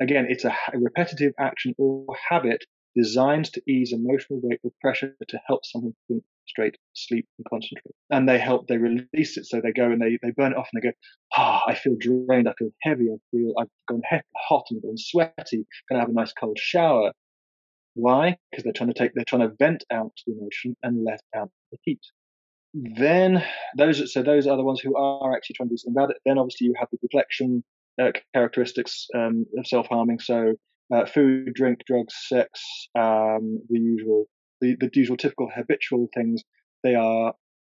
Again, 0.00 0.26
it's 0.28 0.44
a, 0.44 0.54
repetitive 0.74 1.32
action 1.38 1.74
or 1.78 2.06
habit 2.28 2.64
designed 2.94 3.46
to 3.52 3.62
ease 3.68 3.92
emotional 3.92 4.40
weight 4.42 4.60
or 4.62 4.70
pressure 4.80 5.16
to 5.28 5.40
help 5.46 5.64
someone 5.64 5.94
think 6.08 6.22
straight, 6.46 6.76
sleep, 6.92 7.26
and 7.38 7.46
concentrate. 7.48 7.94
And 8.10 8.28
they 8.28 8.38
help, 8.38 8.68
they 8.68 8.76
release 8.76 9.36
it. 9.36 9.46
So 9.46 9.60
they 9.60 9.72
go 9.72 9.90
and 9.90 10.00
they, 10.00 10.18
they 10.22 10.30
burn 10.30 10.52
it 10.52 10.58
off 10.58 10.68
and 10.72 10.82
they 10.82 10.88
go, 10.88 10.94
ah, 11.36 11.62
oh, 11.66 11.70
I 11.70 11.74
feel 11.74 11.96
drained. 11.98 12.48
I 12.48 12.54
feel 12.58 12.70
heavy. 12.82 13.08
I 13.10 13.16
feel, 13.30 13.54
I've 13.58 13.68
gone 13.88 14.02
hot 14.36 14.66
and 14.70 14.82
gone 14.82 14.96
sweaty. 14.96 15.66
To 15.90 15.98
have 15.98 16.08
a 16.08 16.12
nice 16.12 16.32
cold 16.32 16.58
shower. 16.58 17.12
Why? 17.94 18.36
Because 18.50 18.64
they're 18.64 18.72
trying 18.72 18.92
to 18.92 18.98
take, 18.98 19.12
they're 19.14 19.24
trying 19.26 19.48
to 19.48 19.54
vent 19.58 19.84
out 19.90 20.12
the 20.26 20.34
emotion 20.34 20.76
and 20.82 21.04
let 21.04 21.20
out 21.34 21.50
the 21.72 21.78
heat. 21.82 22.00
Then 22.74 23.44
those 23.76 24.12
so 24.12 24.22
those 24.22 24.48
are 24.48 24.56
the 24.56 24.64
ones 24.64 24.80
who 24.80 24.96
are 24.96 25.34
actually 25.34 25.54
trying 25.54 25.68
to 25.68 25.74
do 25.74 25.76
something 25.78 25.96
about 25.96 26.10
it. 26.10 26.16
Then 26.26 26.38
obviously 26.38 26.66
you 26.66 26.74
have 26.78 26.88
the 26.90 26.98
deflection 26.98 27.62
uh, 28.00 28.10
characteristics 28.34 29.06
um, 29.14 29.46
of 29.56 29.66
self 29.66 29.86
harming. 29.86 30.18
So 30.18 30.54
uh, 30.92 31.06
food, 31.06 31.54
drink, 31.54 31.80
drugs, 31.86 32.14
sex, 32.26 32.60
um, 32.98 33.60
the 33.68 33.78
usual 33.78 34.26
the, 34.60 34.76
the 34.80 34.90
usual 34.92 35.16
typical 35.16 35.48
habitual 35.54 36.08
things. 36.14 36.42
They 36.82 36.96
are 36.96 37.32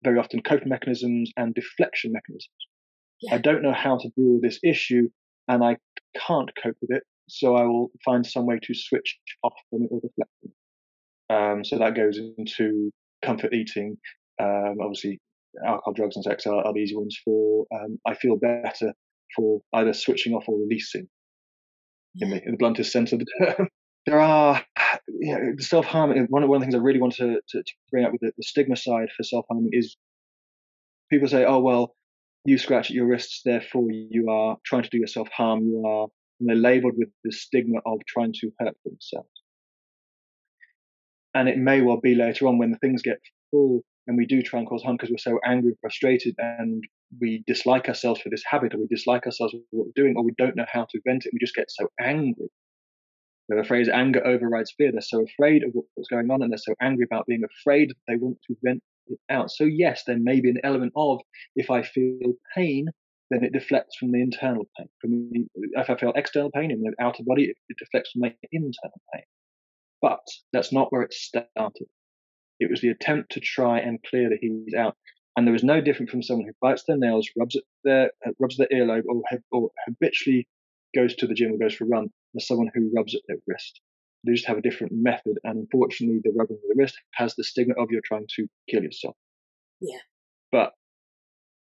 very 0.04 0.18
often 0.18 0.42
coping 0.42 0.70
mechanisms 0.70 1.32
and 1.36 1.54
deflection 1.54 2.12
mechanisms. 2.14 2.50
Yeah. 3.22 3.36
I 3.36 3.38
don't 3.40 3.64
know 3.64 3.74
how 3.74 3.98
to 3.98 4.10
deal 4.16 4.34
with 4.34 4.44
this 4.44 4.60
issue, 4.64 5.10
and 5.48 5.64
I 5.64 5.78
can't 6.28 6.52
cope 6.62 6.78
with 6.82 6.92
it, 6.92 7.04
so 7.28 7.56
I 7.56 7.64
will 7.64 7.92
find 8.04 8.26
some 8.26 8.46
way 8.46 8.60
to 8.62 8.74
switch 8.74 9.18
off 9.44 9.54
from 9.70 9.84
it 9.84 9.90
or 9.92 10.00
deflect 10.02 10.32
it. 10.44 10.52
Um, 11.30 11.66
so 11.66 11.78
that 11.80 11.96
goes 11.96 12.20
into 12.38 12.92
comfort 13.24 13.54
eating, 13.54 13.98
um, 14.40 14.78
obviously, 14.82 15.20
alcohol, 15.66 15.94
drugs, 15.94 16.16
and 16.16 16.26
sex 16.26 16.46
are, 16.46 16.66
are 16.66 16.74
the 16.74 16.80
easy 16.80 16.96
ones 16.96 17.18
for. 17.24 17.66
Um, 17.74 18.00
I 18.06 18.14
feel 18.16 18.38
better 18.38 18.94
for 19.36 19.62
either 19.74 19.94
switching 19.94 20.34
off 20.34 20.46
or 20.48 20.60
releasing. 20.60 21.08
In 22.18 22.30
the, 22.30 22.42
in 22.46 22.52
the 22.52 22.58
bluntest 22.58 22.94
sense 22.94 23.12
of 23.12 23.20
the 23.20 23.26
term, 23.40 23.68
there 24.06 24.22
are 24.22 24.62
you 25.08 25.38
know, 25.38 25.54
self 25.60 25.86
harm. 25.86 26.12
One 26.30 26.44
of 26.44 26.50
one 26.50 26.58
of 26.58 26.62
the 26.62 26.66
things 26.66 26.76
I 26.76 26.84
really 26.84 27.02
want 27.02 27.16
to, 27.16 27.42
to, 27.50 27.64
to 27.64 27.74
bring 27.92 28.06
up 28.06 28.14
with 28.14 28.22
the, 28.22 28.32
the 28.38 28.44
stigma 28.44 28.78
side 28.78 29.10
for 29.16 29.24
self 29.24 29.46
harming 29.50 29.72
is 29.74 29.98
people 31.12 31.28
say, 31.28 31.44
"Oh 31.44 31.60
well, 31.60 31.94
you 32.46 32.58
scratch 32.58 32.90
at 32.90 32.96
your 32.96 33.08
wrists, 33.08 33.42
therefore 33.44 33.88
you 33.92 34.30
are 34.30 34.58
trying 34.66 34.84
to 34.84 34.90
do 34.90 34.98
yourself 34.98 35.28
harm. 35.36 35.66
You 35.66 35.86
are 35.86 36.08
and 36.40 36.50
they're 36.50 36.56
labeled 36.56 36.94
with 36.98 37.10
the 37.24 37.32
stigma 37.32 37.80
of 37.86 38.00
trying 38.08 38.34
to 38.42 38.52
hurt 38.60 38.76
themselves. 38.84 39.30
And 41.34 41.48
it 41.50 41.58
may 41.58 41.82
well 41.82 42.00
be 42.00 42.16
later 42.16 42.48
on 42.48 42.58
when 42.58 42.72
the 42.72 42.78
things 42.78 43.02
get 43.02 43.20
full 43.52 43.84
and 44.08 44.18
we 44.18 44.26
do 44.26 44.42
try 44.42 44.60
and 44.60 44.68
cause 44.68 44.84
harm 44.84 44.98
because 44.98 45.10
we're 45.10 45.18
so 45.18 45.40
angry 45.46 45.70
and 45.70 45.80
frustrated 45.80 46.36
and 46.38 46.84
we 47.20 47.44
dislike 47.48 47.88
ourselves 47.88 48.22
for 48.22 48.30
this 48.30 48.44
habit 48.46 48.74
or 48.74 48.78
we 48.80 48.88
dislike 48.88 49.26
ourselves 49.26 49.54
for 49.54 49.60
what 49.72 49.88
we're 49.88 50.04
doing 50.04 50.16
or 50.16 50.24
we 50.24 50.34
don't 50.38 50.56
know 50.56 50.66
how 50.72 50.86
to 50.90 51.00
vent 51.08 51.26
it. 51.26 51.32
We 51.34 51.40
just 51.40 51.56
get 51.56 51.70
so 51.70 51.88
angry. 52.00 52.50
The 53.48 53.64
phrase 53.64 53.90
anger 53.90 54.26
overrides 54.26 54.74
fear. 54.78 54.92
They're 54.92 55.02
so 55.02 55.24
afraid 55.24 55.64
of 55.64 55.72
what's 55.74 56.10
going 56.10 56.30
on 56.32 56.42
and 56.42 56.52
they're 56.52 56.58
so 56.58 56.76
angry 56.82 57.06
about 57.10 57.28
being 57.28 57.44
afraid 57.44 57.90
that 57.90 57.96
they 58.08 58.16
want 58.16 58.38
to 58.48 58.56
vent 58.64 58.82
it 59.08 59.20
out. 59.30 59.52
So 59.52 59.66
yes, 59.66 60.04
there 60.06 60.18
may 60.20 60.40
be 60.40 60.50
an 60.50 60.62
element 60.64 60.94
of 60.96 61.22
if 61.56 61.70
I 61.70 61.84
feel 61.84 62.34
pain, 62.56 62.88
then 63.30 63.44
it 63.44 63.54
deflects 63.54 63.98
from 63.98 64.12
the 64.12 64.22
internal 64.22 64.68
pain. 64.78 64.88
From 65.00 65.30
the, 65.32 65.48
if 65.74 65.90
I 65.90 65.96
feel 65.96 66.14
external 66.16 66.52
pain 66.52 66.72
in 66.72 66.82
the 66.82 66.94
outer 67.00 67.24
body, 67.26 67.46
it 67.46 67.78
deflects 67.78 68.12
from 68.12 68.22
my 68.22 68.36
internal 68.52 69.02
pain. 69.14 69.24
But 70.02 70.26
that's 70.54 70.74
not 70.74 70.92
where 70.92 71.02
it 71.02 71.14
started. 71.14 71.88
It 72.60 72.70
was 72.70 72.82
the 72.82 72.90
attempt 72.90 73.32
to 73.34 73.40
try 73.40 73.80
and 73.80 74.04
clear 74.04 74.30
the 74.30 74.38
heat 74.38 74.76
out. 74.76 74.96
And 75.36 75.46
there 75.46 75.54
was 75.54 75.64
no 75.64 75.82
different 75.82 76.10
from 76.10 76.24
someone 76.24 76.48
who 76.48 76.54
bites 76.62 76.84
their 76.88 76.98
nails, 76.98 77.30
rubs 77.38 77.58
their 77.84 78.12
uh, 78.26 78.32
rubs 78.40 78.58
their 78.58 78.70
earlobe, 78.72 79.04
or, 79.08 79.22
or 79.52 79.70
habitually 79.86 80.48
goes 80.96 81.14
to 81.16 81.28
the 81.28 81.34
gym 81.34 81.52
or 81.52 81.58
goes 81.58 81.76
for 81.76 81.84
a 81.84 81.88
run, 81.88 82.10
as 82.36 82.48
someone 82.48 82.72
who 82.74 82.90
rubs 82.96 83.14
at 83.14 83.22
their 83.28 83.38
wrist. 83.46 83.82
They 84.26 84.34
just 84.34 84.48
have 84.48 84.58
a 84.58 84.62
different 84.62 84.94
method, 84.96 85.38
and 85.44 85.60
unfortunately, 85.60 86.22
the 86.24 86.32
rubbing 86.36 86.56
of 86.56 86.70
the 86.70 86.76
wrist 86.82 86.98
has 87.16 87.36
the 87.36 87.44
stigma 87.44 87.76
of 87.78 87.90
you're 87.92 88.02
trying 88.04 88.28
to 88.38 88.48
kill 88.70 88.82
yourself. 88.82 89.16
Yeah. 89.82 90.00
But 90.52 90.72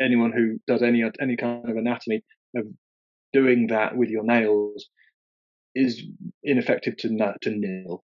anyone 0.00 0.32
who 0.32 0.58
does 0.66 0.82
any 0.82 1.04
any 1.20 1.36
kind 1.36 1.68
of 1.68 1.76
anatomy 1.76 2.24
of 2.56 2.66
doing 3.32 3.68
that 3.68 3.96
with 3.96 4.08
your 4.08 4.24
nails 4.24 4.88
is 5.74 6.02
ineffective 6.42 6.96
to 6.98 7.36
to 7.42 7.50
nil. 7.50 8.02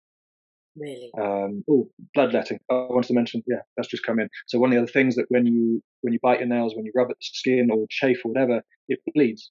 Really? 0.77 1.11
Um, 1.21 1.65
oh, 1.69 1.89
bloodletting. 2.15 2.61
I 2.71 2.75
wanted 2.75 3.09
to 3.09 3.15
mention. 3.15 3.43
Yeah, 3.47 3.63
that's 3.77 3.89
just 3.89 4.05
come 4.05 4.21
in. 4.21 4.29
So 4.47 4.59
one 4.59 4.71
of 4.71 4.77
the 4.77 4.83
other 4.83 4.93
things 4.93 5.17
that 5.17 5.27
when 5.29 5.47
you 5.47 5.83
when 6.03 6.13
you 6.13 6.19
bite 6.23 6.39
your 6.39 6.49
nails, 6.49 6.75
when 6.75 6.85
you 6.85 6.93
rub 6.95 7.11
at 7.11 7.17
the 7.19 7.25
skin 7.25 7.69
or 7.73 7.87
chafe 7.91 8.21
or 8.25 8.33
whatever, 8.33 8.63
it 8.89 9.01
bleeds. 9.15 9.51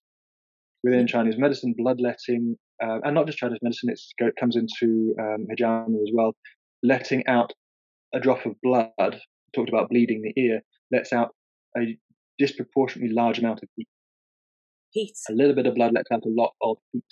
Within 0.84 1.08
Chinese 1.08 1.38
medicine, 1.38 1.75
bloodletting, 1.77 2.55
uh, 2.82 2.99
and 3.03 3.13
not 3.13 3.25
just 3.25 3.38
Chinese 3.38 3.60
medicine, 3.62 3.89
it 3.89 4.34
comes 4.39 4.55
into 4.55 5.13
um, 5.19 5.45
hijama 5.51 6.01
as 6.01 6.12
well. 6.13 6.36
Letting 6.84 7.27
out 7.27 7.51
a 8.13 8.19
drop 8.19 8.45
of 8.45 8.55
blood. 8.63 9.19
Talked 9.53 9.69
about 9.69 9.89
bleeding 9.89 10.21
the 10.21 10.41
ear. 10.41 10.62
Lets 10.91 11.12
out 11.12 11.36
a 11.77 11.97
disproportionately 12.38 13.13
large 13.13 13.39
amount 13.39 13.62
of 13.62 13.69
heat. 13.75 13.88
Heat. 14.91 15.17
A 15.29 15.34
little 15.34 15.53
bit 15.53 15.67
of 15.67 15.75
blood 15.75 15.93
lets 15.93 16.10
out 16.12 16.23
a 16.25 16.29
lot 16.29 16.53
of 16.62 16.77
heat. 16.93 17.03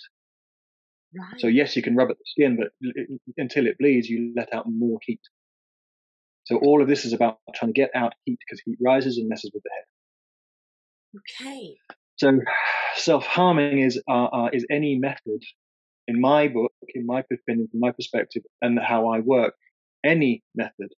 Right. 1.14 1.40
So 1.40 1.46
yes, 1.46 1.74
you 1.76 1.82
can 1.82 1.96
rub 1.96 2.10
at 2.10 2.18
the 2.18 2.24
skin, 2.26 2.58
but 2.58 2.68
until 3.36 3.66
it 3.66 3.78
bleeds, 3.78 4.08
you 4.08 4.32
let 4.36 4.52
out 4.52 4.66
more 4.68 4.98
heat. 5.02 5.20
So 6.44 6.56
all 6.58 6.82
of 6.82 6.88
this 6.88 7.04
is 7.04 7.12
about 7.12 7.38
trying 7.54 7.72
to 7.72 7.80
get 7.80 7.90
out 7.94 8.14
heat 8.24 8.38
because 8.38 8.60
heat 8.64 8.78
rises 8.80 9.18
and 9.18 9.28
messes 9.28 9.50
with 9.52 9.62
the 9.62 9.70
head. 9.74 9.84
Okay. 11.50 11.76
So 12.16 12.40
self-harming 12.96 13.80
is 13.80 14.00
uh, 14.08 14.24
uh, 14.24 14.48
is 14.52 14.66
any 14.70 14.98
method, 14.98 15.42
in 16.06 16.20
my 16.20 16.48
book, 16.48 16.72
in 16.94 17.06
my 17.06 17.20
opinion, 17.20 17.68
from 17.70 17.80
my 17.80 17.92
perspective, 17.92 18.42
and 18.60 18.78
how 18.78 19.08
I 19.08 19.20
work, 19.20 19.54
any 20.04 20.42
method 20.54 20.92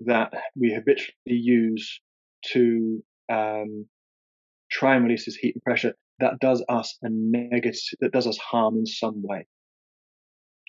that 0.00 0.32
we 0.54 0.72
habitually 0.72 1.12
use 1.26 2.00
to 2.52 3.02
um, 3.30 3.86
try 4.70 4.94
and 4.94 5.04
release 5.04 5.24
this 5.26 5.34
heat 5.34 5.54
and 5.54 5.62
pressure 5.62 5.94
that 6.20 6.40
does 6.40 6.64
us 6.68 6.96
a 7.02 7.08
negative, 7.10 7.78
that 8.00 8.12
does 8.12 8.26
us 8.26 8.38
harm 8.38 8.76
in 8.76 8.86
some 8.86 9.22
way. 9.22 9.46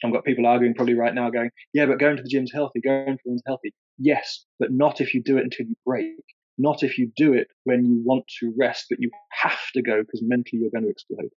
I've 0.03 0.13
got 0.13 0.23
people 0.23 0.45
arguing 0.45 0.75
probably 0.75 0.93
right 0.93 1.13
now 1.13 1.29
going, 1.29 1.49
yeah, 1.73 1.85
but 1.85 1.99
going 1.99 2.17
to 2.17 2.23
the 2.23 2.29
gym's 2.29 2.51
healthy, 2.53 2.79
going 2.79 3.05
to 3.05 3.11
the 3.25 3.29
gym's 3.31 3.41
healthy. 3.45 3.73
Yes, 3.97 4.45
but 4.59 4.71
not 4.71 5.01
if 5.01 5.13
you 5.13 5.21
do 5.21 5.37
it 5.37 5.43
until 5.43 5.65
you 5.65 5.75
break. 5.85 6.15
Not 6.57 6.83
if 6.83 6.97
you 6.97 7.11
do 7.15 7.33
it 7.33 7.47
when 7.63 7.85
you 7.85 8.01
want 8.05 8.25
to 8.39 8.53
rest, 8.57 8.85
but 8.89 8.99
you 8.99 9.09
have 9.31 9.71
to 9.73 9.81
go 9.81 10.01
because 10.01 10.21
mentally 10.21 10.61
you're 10.61 10.71
going 10.71 10.83
to 10.83 10.89
explode. 10.89 11.29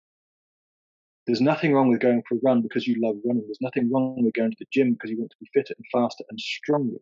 There's 1.27 1.41
nothing 1.41 1.73
wrong 1.73 1.89
with 1.89 2.01
going 2.01 2.23
for 2.27 2.35
a 2.35 2.39
run 2.43 2.61
because 2.61 2.87
you 2.87 2.95
love 2.99 3.17
running. 3.23 3.43
There's 3.45 3.61
nothing 3.61 3.91
wrong 3.91 4.23
with 4.23 4.33
going 4.33 4.51
to 4.51 4.57
the 4.59 4.65
gym 4.71 4.93
because 4.93 5.11
you 5.11 5.19
want 5.19 5.31
to 5.31 5.37
be 5.39 5.49
fitter 5.53 5.75
and 5.77 5.85
faster 5.91 6.23
and 6.29 6.39
stronger. 6.39 6.97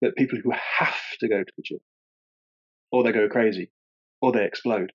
But 0.00 0.16
people 0.16 0.38
who 0.42 0.50
have 0.50 0.96
to 1.20 1.28
go 1.28 1.44
to 1.44 1.52
the 1.56 1.62
gym, 1.62 1.80
or 2.90 3.02
they 3.04 3.12
go 3.12 3.28
crazy, 3.28 3.70
or 4.22 4.32
they 4.32 4.44
explode, 4.44 4.92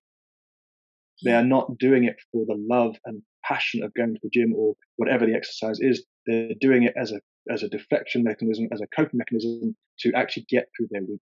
they 1.22 1.32
are 1.32 1.44
not 1.44 1.78
doing 1.78 2.04
it 2.04 2.16
for 2.32 2.44
the 2.46 2.56
love 2.68 2.96
and 3.04 3.22
passion 3.44 3.82
of 3.82 3.94
going 3.94 4.14
to 4.14 4.20
the 4.22 4.30
gym 4.32 4.52
or 4.54 4.74
whatever 4.96 5.26
the 5.26 5.34
exercise 5.34 5.78
is. 5.80 6.04
They're 6.26 6.54
doing 6.60 6.84
it 6.84 6.94
as 6.96 7.12
a 7.12 7.20
as 7.50 7.62
a 7.62 7.68
deflection 7.68 8.24
mechanism, 8.24 8.68
as 8.72 8.80
a 8.80 8.86
coping 8.96 9.18
mechanism 9.18 9.76
to 10.00 10.12
actually 10.14 10.46
get 10.48 10.66
through 10.76 10.88
their 10.90 11.02
week. 11.02 11.20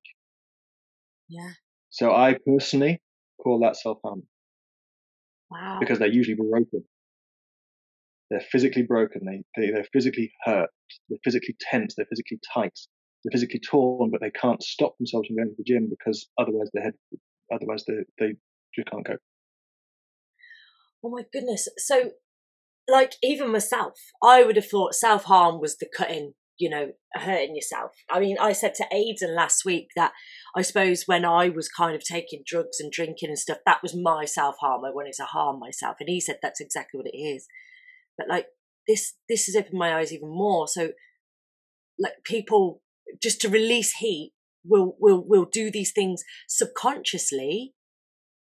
Yeah. 1.28 1.50
So 1.90 2.14
I 2.14 2.36
personally 2.46 3.00
call 3.42 3.60
that 3.60 3.76
self 3.76 3.98
harm. 4.04 4.22
Wow. 5.50 5.78
Because 5.80 5.98
they're 5.98 6.08
usually 6.08 6.36
broken. 6.36 6.84
They're 8.30 8.40
physically 8.40 8.82
broken. 8.82 9.22
They, 9.26 9.42
they 9.60 9.72
they're 9.72 9.86
physically 9.92 10.32
hurt. 10.44 10.70
They're 11.08 11.18
physically 11.24 11.56
tense. 11.60 11.94
They're 11.96 12.06
physically 12.06 12.38
tight. 12.54 12.78
They're 13.24 13.32
physically 13.32 13.60
torn, 13.60 14.10
but 14.10 14.20
they 14.20 14.30
can't 14.30 14.62
stop 14.62 14.96
themselves 14.98 15.26
from 15.26 15.36
going 15.36 15.50
to 15.50 15.54
the 15.58 15.64
gym 15.64 15.88
because 15.90 16.28
otherwise 16.38 16.70
their 16.72 16.84
head, 16.84 16.94
otherwise 17.52 17.84
they 17.86 18.04
they 18.18 18.34
just 18.74 18.88
can't 18.90 19.04
cope 19.04 19.20
oh 21.04 21.10
my 21.10 21.24
goodness. 21.32 21.68
So, 21.78 22.12
like, 22.88 23.14
even 23.22 23.52
myself, 23.52 23.94
I 24.22 24.42
would 24.42 24.56
have 24.56 24.68
thought 24.68 24.94
self 24.94 25.24
harm 25.24 25.60
was 25.60 25.76
the 25.76 25.88
cutting, 25.96 26.34
you 26.58 26.70
know, 26.70 26.92
hurting 27.14 27.54
yourself. 27.54 27.92
I 28.10 28.20
mean, 28.20 28.36
I 28.40 28.52
said 28.52 28.74
to 28.76 28.86
Aidan 28.92 29.34
last 29.34 29.64
week 29.64 29.88
that 29.96 30.12
I 30.56 30.62
suppose 30.62 31.04
when 31.06 31.24
I 31.24 31.48
was 31.48 31.68
kind 31.68 31.94
of 31.94 32.02
taking 32.02 32.42
drugs 32.46 32.80
and 32.80 32.92
drinking 32.92 33.28
and 33.28 33.38
stuff, 33.38 33.58
that 33.66 33.82
was 33.82 33.96
my 33.96 34.24
self 34.24 34.56
harm. 34.60 34.84
I 34.84 34.90
wanted 34.90 35.14
to 35.14 35.24
harm 35.24 35.60
myself. 35.60 35.96
And 36.00 36.08
he 36.08 36.20
said 36.20 36.38
that's 36.42 36.60
exactly 36.60 36.98
what 36.98 37.12
it 37.12 37.16
is. 37.16 37.46
But 38.16 38.28
like, 38.28 38.46
this, 38.88 39.14
this 39.28 39.46
has 39.46 39.56
opened 39.56 39.78
my 39.78 39.96
eyes 39.96 40.12
even 40.12 40.28
more. 40.28 40.66
So, 40.68 40.90
like, 41.98 42.14
people 42.24 42.82
just 43.22 43.40
to 43.42 43.48
release 43.48 43.96
heat 43.98 44.32
will 44.64 44.96
will 44.98 45.24
will 45.26 45.44
do 45.44 45.70
these 45.70 45.92
things 45.92 46.22
subconsciously 46.48 47.74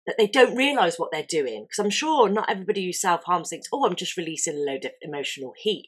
that 0.07 0.15
they 0.17 0.27
don't 0.27 0.55
realize 0.55 0.95
what 0.97 1.09
they're 1.11 1.25
doing. 1.27 1.65
Because 1.65 1.83
I'm 1.83 1.91
sure 1.91 2.29
not 2.29 2.49
everybody 2.49 2.85
who 2.85 2.93
self 2.93 3.23
harms 3.25 3.49
thinks, 3.49 3.67
oh, 3.71 3.85
I'm 3.85 3.95
just 3.95 4.17
releasing 4.17 4.55
a 4.55 4.71
load 4.71 4.85
of 4.85 4.91
emotional 5.01 5.53
heat. 5.57 5.87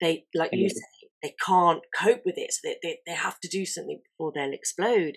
They, 0.00 0.26
like 0.34 0.50
you 0.52 0.68
say, 0.68 0.82
they 1.22 1.34
can't 1.46 1.80
cope 1.96 2.22
with 2.26 2.34
it. 2.36 2.52
So 2.52 2.60
they, 2.64 2.76
they, 2.82 2.98
they 3.06 3.14
have 3.14 3.38
to 3.40 3.48
do 3.48 3.64
something 3.64 4.00
before 4.04 4.32
they'll 4.34 4.52
explode. 4.52 5.14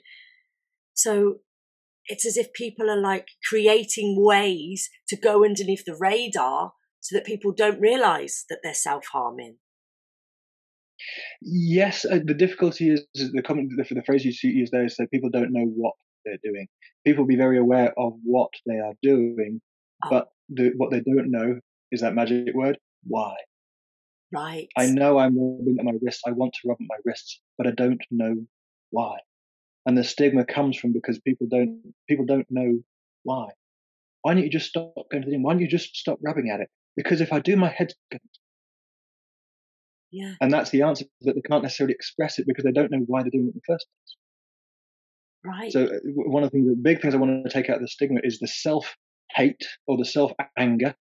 So 0.94 1.38
it's 2.06 2.26
as 2.26 2.38
if 2.38 2.54
people 2.54 2.90
are 2.90 3.02
like 3.02 3.28
creating 3.50 4.16
ways 4.18 4.90
to 5.10 5.18
go 5.18 5.44
underneath 5.44 5.84
the 5.86 5.98
radar 6.00 6.74
so 7.00 7.16
that 7.16 7.26
people 7.26 7.52
don't 7.52 7.82
realize 7.82 8.46
that 8.50 8.60
they're 8.64 8.74
self 8.74 9.06
harming. 9.12 9.58
Yes, 11.42 12.06
uh, 12.06 12.20
the 12.24 12.34
difficulty 12.34 12.90
is, 12.90 13.06
is 13.14 13.32
the 13.32 13.42
comment 13.42 13.72
the, 13.76 13.96
the 13.96 14.04
phrase 14.04 14.26
you 14.26 14.34
use 14.50 14.70
there 14.72 14.86
is 14.86 14.96
that 14.98 15.12
people 15.12 15.30
don't 15.30 15.52
know 15.52 15.66
what 15.66 15.94
they're 16.28 16.52
doing. 16.52 16.68
People 17.06 17.26
be 17.26 17.36
very 17.36 17.58
aware 17.58 17.94
of 17.98 18.14
what 18.24 18.52
they 18.66 18.80
are 18.80 18.94
doing, 19.02 19.62
oh. 20.06 20.10
but 20.10 20.28
the, 20.50 20.72
what 20.78 20.92
they 20.92 21.02
don't 21.02 21.32
know 21.32 21.60
is 21.92 22.02
that 22.02 22.16
magic 22.16 22.54
word, 22.54 22.78
why. 23.04 23.36
Right. 24.32 24.68
I 24.78 24.88
know 24.88 25.18
I'm 25.18 25.38
rubbing 25.40 25.78
at 25.80 25.86
my 25.86 25.94
wrists. 26.02 26.24
I 26.28 26.32
want 26.32 26.54
to 26.54 26.68
rub 26.68 26.78
at 26.82 26.88
my 26.88 26.98
wrists, 27.06 27.40
but 27.58 27.68
I 27.68 27.72
don't 27.72 28.02
know 28.12 28.36
why. 28.90 29.18
And 29.86 29.98
the 29.98 30.04
stigma 30.04 30.44
comes 30.44 30.78
from 30.78 30.92
because 30.92 31.18
people 31.20 31.48
don't 31.50 31.94
people 32.10 32.26
don't 32.26 32.46
know 32.50 32.80
why. 33.24 33.48
Why 34.22 34.34
don't 34.34 34.44
you 34.44 34.50
just 34.50 34.68
stop 34.68 34.94
going 35.10 35.24
to 35.24 35.26
the 35.28 35.32
gym? 35.32 35.44
Why 35.44 35.54
don't 35.54 35.62
you 35.62 35.68
just 35.70 35.96
stop 35.96 36.20
rubbing 36.22 36.50
at 36.50 36.60
it? 36.60 36.70
Because 36.98 37.22
if 37.22 37.32
I 37.32 37.40
do, 37.40 37.56
my 37.56 37.70
head's 37.70 37.96
going. 38.12 38.20
Yeah. 40.12 40.34
And 40.42 40.52
that's 40.52 40.72
the 40.72 40.82
answer, 40.82 41.06
but 41.22 41.36
they 41.36 41.42
can't 41.42 41.64
necessarily 41.64 41.94
express 41.94 42.40
it 42.40 42.48
because 42.48 42.64
they 42.64 42.72
don't 42.72 42.92
know 42.92 43.04
why 43.08 43.22
they're 43.22 43.32
doing 43.32 43.48
it 43.48 43.56
in 43.56 43.62
the 43.62 43.74
first 43.74 43.86
place. 43.88 44.18
Right. 45.48 45.72
So 45.72 45.86
uh, 45.86 46.00
one 46.04 46.44
of 46.44 46.52
the, 46.52 46.58
things, 46.58 46.70
the 46.70 46.76
big 46.76 47.02
things 47.02 47.14
I 47.14 47.18
want 47.18 47.46
to 47.46 47.50
take 47.50 47.70
out 47.70 47.78
of 47.78 47.82
the 47.82 47.88
stigma 47.88 48.20
is 48.24 48.40
the 48.40 48.48
self 48.48 48.96
hate 49.34 49.66
or 49.88 49.98
the 49.98 50.06
self 50.06 50.32
anger 50.58 50.96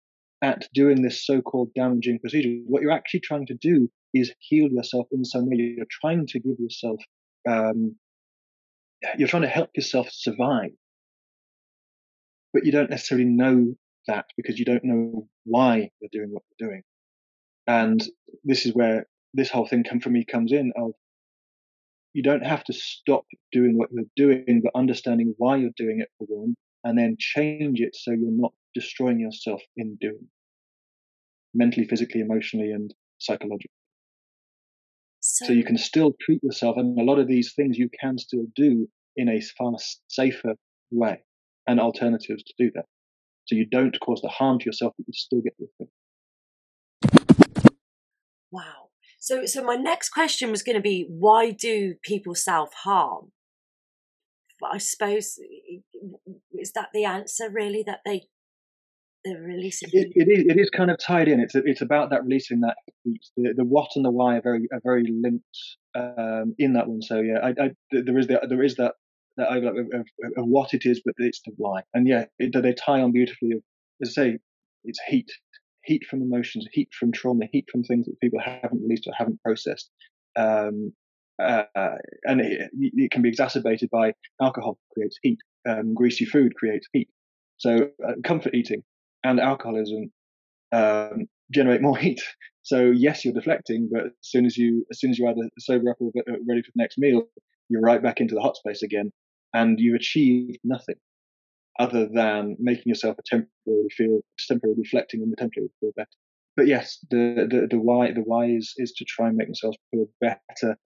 at 0.43 0.69
doing 0.75 1.03
this 1.03 1.25
so-called 1.25 1.73
damaging 1.75 2.19
procedure. 2.21 2.51
What 2.67 2.83
you're 2.83 2.93
actually 2.93 3.21
trying 3.21 3.47
to 3.47 3.55
do 3.55 3.91
is 4.13 4.33
heal 4.39 4.69
yourself 4.71 5.07
in 5.13 5.25
some 5.25 5.49
way. 5.49 5.57
You're 5.77 5.87
trying 5.91 6.27
to 6.29 6.41
give 6.41 6.57
yourself, 6.59 7.01
um, 7.49 7.97
you're 9.17 9.29
trying 9.29 9.43
to 9.43 9.49
help 9.49 9.71
yourself 9.75 10.09
survive, 10.11 10.71
but 12.53 12.67
you 12.67 12.73
don't 12.73 12.91
necessarily 12.91 13.27
know 13.27 13.75
that 14.07 14.27
because 14.37 14.59
you 14.59 14.65
don't 14.67 14.85
know 14.85 15.29
why 15.45 15.91
you're 16.01 16.11
doing 16.13 16.31
what 16.31 16.43
you're 16.59 16.69
doing. 16.69 16.83
And 17.67 18.07
this 18.45 18.67
is 18.67 18.75
where 18.75 19.07
this 19.33 19.51
whole 19.51 19.67
thing 19.67 19.85
come 19.85 20.01
for 20.01 20.11
me 20.11 20.25
comes 20.25 20.53
in 20.53 20.73
of 20.77 20.93
you 22.15 22.23
don't 22.23 22.45
have 22.45 22.65
to 22.65 22.73
stop 22.73 23.25
doing 23.53 23.77
what 23.77 23.91
you're 23.93 24.05
doing, 24.17 24.63
but 24.63 24.73
understanding 24.79 25.35
why 25.37 25.57
you're 25.57 25.71
doing 25.77 26.01
it 26.01 26.09
for 26.17 26.27
one, 26.29 26.55
and 26.85 26.97
then 26.97 27.17
change 27.19 27.81
it 27.81 27.95
so 27.95 28.13
you're 28.13 28.31
not 28.31 28.53
destroying 28.75 29.21
yourself 29.21 29.61
in 29.77 29.97
doing 30.01 30.29
mentally, 31.55 31.87
physically, 31.87 32.21
emotionally, 32.21 32.71
and 32.71 32.95
psychologically. 33.19 33.71
So, 35.21 35.47
so, 35.47 35.53
you 35.53 35.65
can 35.65 35.79
still 35.79 36.15
treat 36.21 36.43
yourself, 36.43 36.77
and 36.77 36.99
a 36.99 37.05
lot 37.05 37.19
of 37.19 37.27
these 37.27 37.53
things 37.55 37.79
you 37.79 37.91
can 38.01 38.19
still 38.19 38.47
do 38.55 38.89
in 39.17 39.29
a 39.29 39.41
far 39.41 39.73
safer 40.09 40.55
way 40.91 41.23
and 41.67 41.81
alternatives 41.81 42.43
to 42.43 42.55
do 42.59 42.71
that. 42.75 42.87
So 43.47 43.57
you 43.57 43.67
don't 43.67 43.99
cause 44.01 44.21
the 44.23 44.29
harm 44.29 44.59
to 44.59 44.65
yourself, 44.67 44.95
but 44.99 45.07
you 45.07 45.15
still 45.15 45.41
get 45.41 45.55
the 45.59 45.67
effect. 45.67 45.91
Wow. 48.51 48.84
So, 49.25 49.47
so 49.47 49.65
my 49.65 49.77
next 49.77 50.11
question 50.11 50.51
was 50.51 50.63
going 50.63 50.77
to 50.77 50.83
be, 50.83 51.07
why 51.09 51.51
do 51.51 51.95
people 52.03 52.35
self 52.35 52.75
harm? 52.75 53.33
I 54.63 54.77
suppose 54.77 55.39
is 56.53 56.73
that 56.73 56.89
the 56.93 57.07
answer 57.07 57.49
really 57.51 57.83
that 57.87 58.01
they 58.05 58.25
they're 59.25 59.41
releasing. 59.41 59.89
It, 59.93 60.13
it 60.15 60.29
is. 60.29 60.45
It 60.47 60.61
is 60.61 60.69
kind 60.69 60.91
of 60.91 60.99
tied 60.99 61.29
in. 61.29 61.41
It's 61.41 61.55
it's 61.55 61.81
about 61.81 62.11
that 62.11 62.25
releasing 62.25 62.61
that 62.61 62.77
heat. 63.03 63.23
The, 63.39 63.55
the 63.57 63.65
what 63.65 63.89
and 63.97 64.05
the 64.05 64.11
why 64.11 64.37
are 64.37 64.43
very 64.43 64.69
are 64.71 64.81
very 64.85 65.05
linked 65.07 65.59
um, 65.95 66.55
in 66.59 66.75
that 66.75 66.87
one. 66.87 67.01
So 67.01 67.21
yeah, 67.21 67.39
I, 67.43 67.49
I, 67.65 67.71
there 67.93 68.19
is 68.19 68.27
the, 68.27 68.47
there 68.47 68.63
is 68.63 68.77
that 68.77 68.93
that 69.39 69.49
overlap 69.49 69.75
of, 69.75 70.01
of, 70.01 70.07
of, 70.37 70.45
what 70.47 70.75
it 70.75 70.83
is, 70.85 71.01
but 71.03 71.15
it's 71.17 71.41
the 71.47 71.53
why. 71.57 71.81
And 71.95 72.07
yeah, 72.07 72.27
it, 72.39 72.55
they 72.63 72.75
tie 72.75 73.01
on 73.01 73.13
beautifully. 73.13 73.53
Of, 73.53 73.63
as 74.03 74.11
I 74.11 74.13
say, 74.13 74.39
it's 74.85 75.01
heat, 75.09 75.31
heat 75.85 76.05
from 76.09 76.23
emotions, 76.23 76.67
heat 76.73 76.89
from 76.99 77.13
trauma, 77.13 77.47
heat 77.53 77.67
from 77.71 77.83
things 77.83 78.07
that 78.07 78.21
people 78.21 78.41
haven't 78.41 78.83
released 78.83 79.07
or 79.07 79.13
haven't 79.17 79.41
processed. 79.43 79.91
Um, 80.37 80.93
uh, 81.43 81.65
and 82.25 82.41
it, 82.41 82.71
it, 82.75 83.11
can 83.11 83.23
be 83.23 83.29
exacerbated 83.29 83.91
by 83.91 84.13
alcohol 84.41 84.79
creates 84.93 85.19
heat, 85.23 85.39
um, 85.69 85.93
greasy 85.95 86.25
food 86.25 86.55
creates 86.55 86.87
heat. 86.93 87.09
So 87.57 87.91
uh, 88.07 88.13
comfort 88.23 88.55
eating 88.55 88.83
and 89.25 89.41
alcoholism 89.41 90.13
um, 90.73 91.27
generate 91.53 91.83
more 91.83 91.97
heat. 92.07 92.21
So 92.63 92.85
yes, 92.85 93.25
you're 93.25 93.35
deflecting, 93.35 93.89
but 93.93 94.07
as 94.07 94.13
soon 94.23 94.47
as 94.47 94.57
you 94.57 94.87
as 94.91 95.01
soon 95.01 95.11
as 95.11 95.19
you 95.19 95.29
either 95.29 95.49
sober 95.59 95.91
up 95.91 95.97
or 96.01 96.11
ready 96.49 96.63
for 96.63 96.71
the 96.75 96.83
next 96.83 96.99
meal, 96.99 97.25
you're 97.69 97.83
right 97.83 98.03
back 98.03 98.21
into 98.21 98.35
the 98.35 98.41
hot 98.41 98.57
space 98.57 98.83
again, 98.83 99.13
and 99.53 99.79
you 99.79 99.95
achieve 99.95 100.57
nothing 100.65 100.97
other 101.79 102.09
than 102.13 102.57
making 102.59 102.85
yourself 102.87 103.17
a 103.19 103.23
temporarily 103.25 103.89
feel 103.91 104.21
temporarily 104.49 104.81
reflecting 104.81 105.23
on 105.23 105.31
the 105.31 105.37
temporarily 105.37 105.73
feel 105.81 105.93
better. 105.97 106.09
But 106.57 106.67
yes, 106.67 106.99
the, 107.11 107.47
the 107.51 107.67
the 107.69 107.79
why 107.81 108.13
the 108.13 108.23
why 108.23 108.47
is 108.47 108.75
is 108.77 108.93
to 108.93 109.05
try 109.05 109.29
and 109.29 109.37
make 109.37 109.49
themselves 109.49 109.77
feel 109.91 110.07
better 110.21 110.77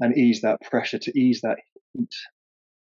and 0.00 0.16
ease 0.16 0.42
that 0.42 0.60
pressure, 0.62 0.98
to 0.98 1.18
ease 1.18 1.40
that 1.42 1.56
heat. 1.94 2.14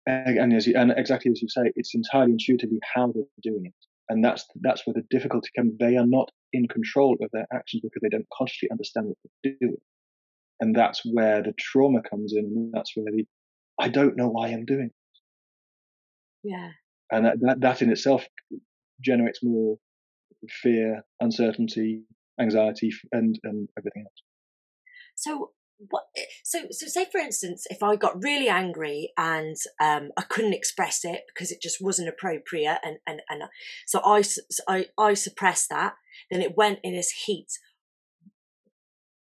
And, 0.08 0.38
and 0.38 0.54
as 0.54 0.68
you, 0.68 0.76
and 0.76 0.94
exactly 0.96 1.32
as 1.32 1.42
you 1.42 1.50
say, 1.50 1.72
it's 1.76 1.96
entirely 1.96 2.34
intuitively 2.34 2.80
how 2.94 3.12
they're 3.12 3.24
doing 3.42 3.66
it 3.66 3.74
and 4.10 4.24
that's 4.24 4.46
that's 4.62 4.86
where 4.86 4.94
the 4.94 5.06
difficulty 5.10 5.50
comes. 5.56 5.74
They 5.80 5.98
are 5.98 6.06
not 6.06 6.32
in 6.54 6.68
control 6.68 7.18
of 7.22 7.30
their 7.32 7.48
actions 7.54 7.82
because 7.84 8.02
they 8.02 8.10
don't 8.10 8.28
consciously 8.36 8.70
understand 8.72 9.08
what 9.08 9.18
they're 9.44 9.54
doing, 9.60 9.82
and 10.60 10.76
that's 10.76 11.02
where 11.06 11.42
the 11.42 11.54
trauma 11.58 12.02
comes 12.02 12.34
in. 12.34 12.46
And 12.46 12.74
that's 12.74 12.96
where 12.96 13.12
the 13.12 13.26
I 13.80 13.90
don't 13.90 14.16
know 14.16 14.30
why 14.30 14.50
I'm 14.50 14.66
doing. 14.66 14.92
It. 16.44 16.50
Yeah, 16.50 16.72
and 17.12 17.26
that, 17.26 17.40
that 17.42 17.62
that 17.62 17.82
in 17.82 17.92
itself 17.92 18.26
generates 19.04 19.40
more 19.44 19.78
fear, 20.50 21.04
uncertainty, 21.20 22.04
anxiety, 22.40 22.92
and 23.12 23.40
and 23.44 23.70
everything 23.78 24.04
else. 24.06 24.22
So 25.16 25.52
what 25.90 26.04
so 26.46 26.60
so 26.72 26.88
say 26.88 27.06
for 27.12 27.18
instance 27.18 27.68
if 27.70 27.84
i 27.84 27.98
got 27.98 28.24
really 28.24 28.48
angry 28.48 29.12
and 29.18 29.58
um 29.84 30.10
i 30.18 30.22
couldn't 30.22 30.54
express 30.54 31.04
it 31.04 31.24
because 31.28 31.52
it 31.52 31.62
just 31.62 31.80
wasn't 31.82 32.08
appropriate 32.08 32.80
and 32.82 32.96
and 33.06 33.20
and 33.30 33.44
so 33.86 34.00
i 34.06 34.24
i 34.70 34.86
i 34.98 35.14
suppressed 35.14 35.68
that 35.70 35.96
then 36.32 36.42
it 36.42 36.56
went 36.56 36.80
in 36.84 36.96
as 36.96 37.10
heat. 37.26 37.48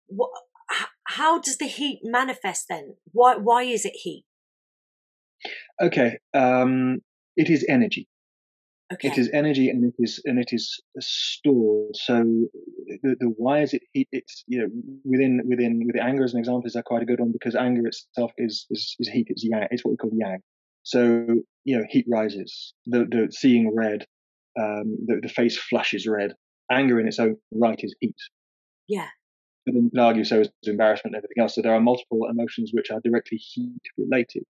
What 0.06 0.30
how 1.04 1.38
does 1.38 1.58
the 1.58 1.66
heat 1.66 2.00
manifest 2.02 2.66
then? 2.68 2.96
Why 3.12 3.36
why 3.36 3.64
is 3.64 3.84
it 3.84 3.94
heat? 3.94 4.24
Okay 5.80 6.18
um 6.32 7.00
it 7.36 7.50
is 7.50 7.64
energy 7.68 8.08
Okay. 8.92 9.08
It 9.08 9.18
is 9.18 9.30
energy 9.32 9.70
and 9.70 9.84
it 9.84 9.94
is 9.98 10.20
and 10.26 10.38
it 10.38 10.50
is 10.52 10.80
stored. 11.00 11.96
So 11.96 12.22
the, 13.02 13.16
the 13.18 13.34
why 13.36 13.62
is 13.62 13.72
it 13.72 13.82
heat? 13.92 14.08
It's 14.12 14.44
you 14.46 14.58
know 14.58 14.68
within 15.04 15.40
within 15.48 15.80
with 15.86 15.96
anger 15.96 16.22
as 16.22 16.34
an 16.34 16.40
example 16.40 16.66
is 16.66 16.74
that 16.74 16.84
quite 16.84 17.02
a 17.02 17.06
good 17.06 17.18
one 17.18 17.32
because 17.32 17.54
anger 17.54 17.86
itself 17.86 18.32
is 18.36 18.66
is, 18.70 18.94
is 19.00 19.08
heat. 19.08 19.28
It's 19.30 19.42
yang. 19.42 19.68
It's 19.70 19.84
what 19.84 19.92
we 19.92 19.96
call 19.96 20.10
yang. 20.12 20.40
So 20.82 21.26
you 21.64 21.78
know 21.78 21.84
heat 21.88 22.04
rises. 22.10 22.74
The 22.84 23.06
the 23.10 23.28
seeing 23.30 23.74
red, 23.74 24.06
um, 24.58 24.98
the 25.06 25.20
the 25.22 25.28
face 25.30 25.56
flushes 25.56 26.06
red. 26.06 26.34
Anger 26.70 27.00
in 27.00 27.08
its 27.08 27.18
own 27.18 27.36
right 27.52 27.80
is 27.82 27.94
heat. 28.00 28.16
Yeah. 28.86 29.08
But 29.64 29.74
then 29.74 29.84
you 29.84 29.90
can 29.90 30.00
argue 30.00 30.24
so 30.24 30.40
is 30.40 30.50
embarrassment 30.64 31.14
and 31.14 31.24
everything 31.24 31.42
else. 31.42 31.54
So 31.54 31.62
there 31.62 31.74
are 31.74 31.80
multiple 31.80 32.28
emotions 32.30 32.70
which 32.74 32.90
are 32.90 33.00
directly 33.02 33.38
heat 33.38 33.80
related. 33.96 34.44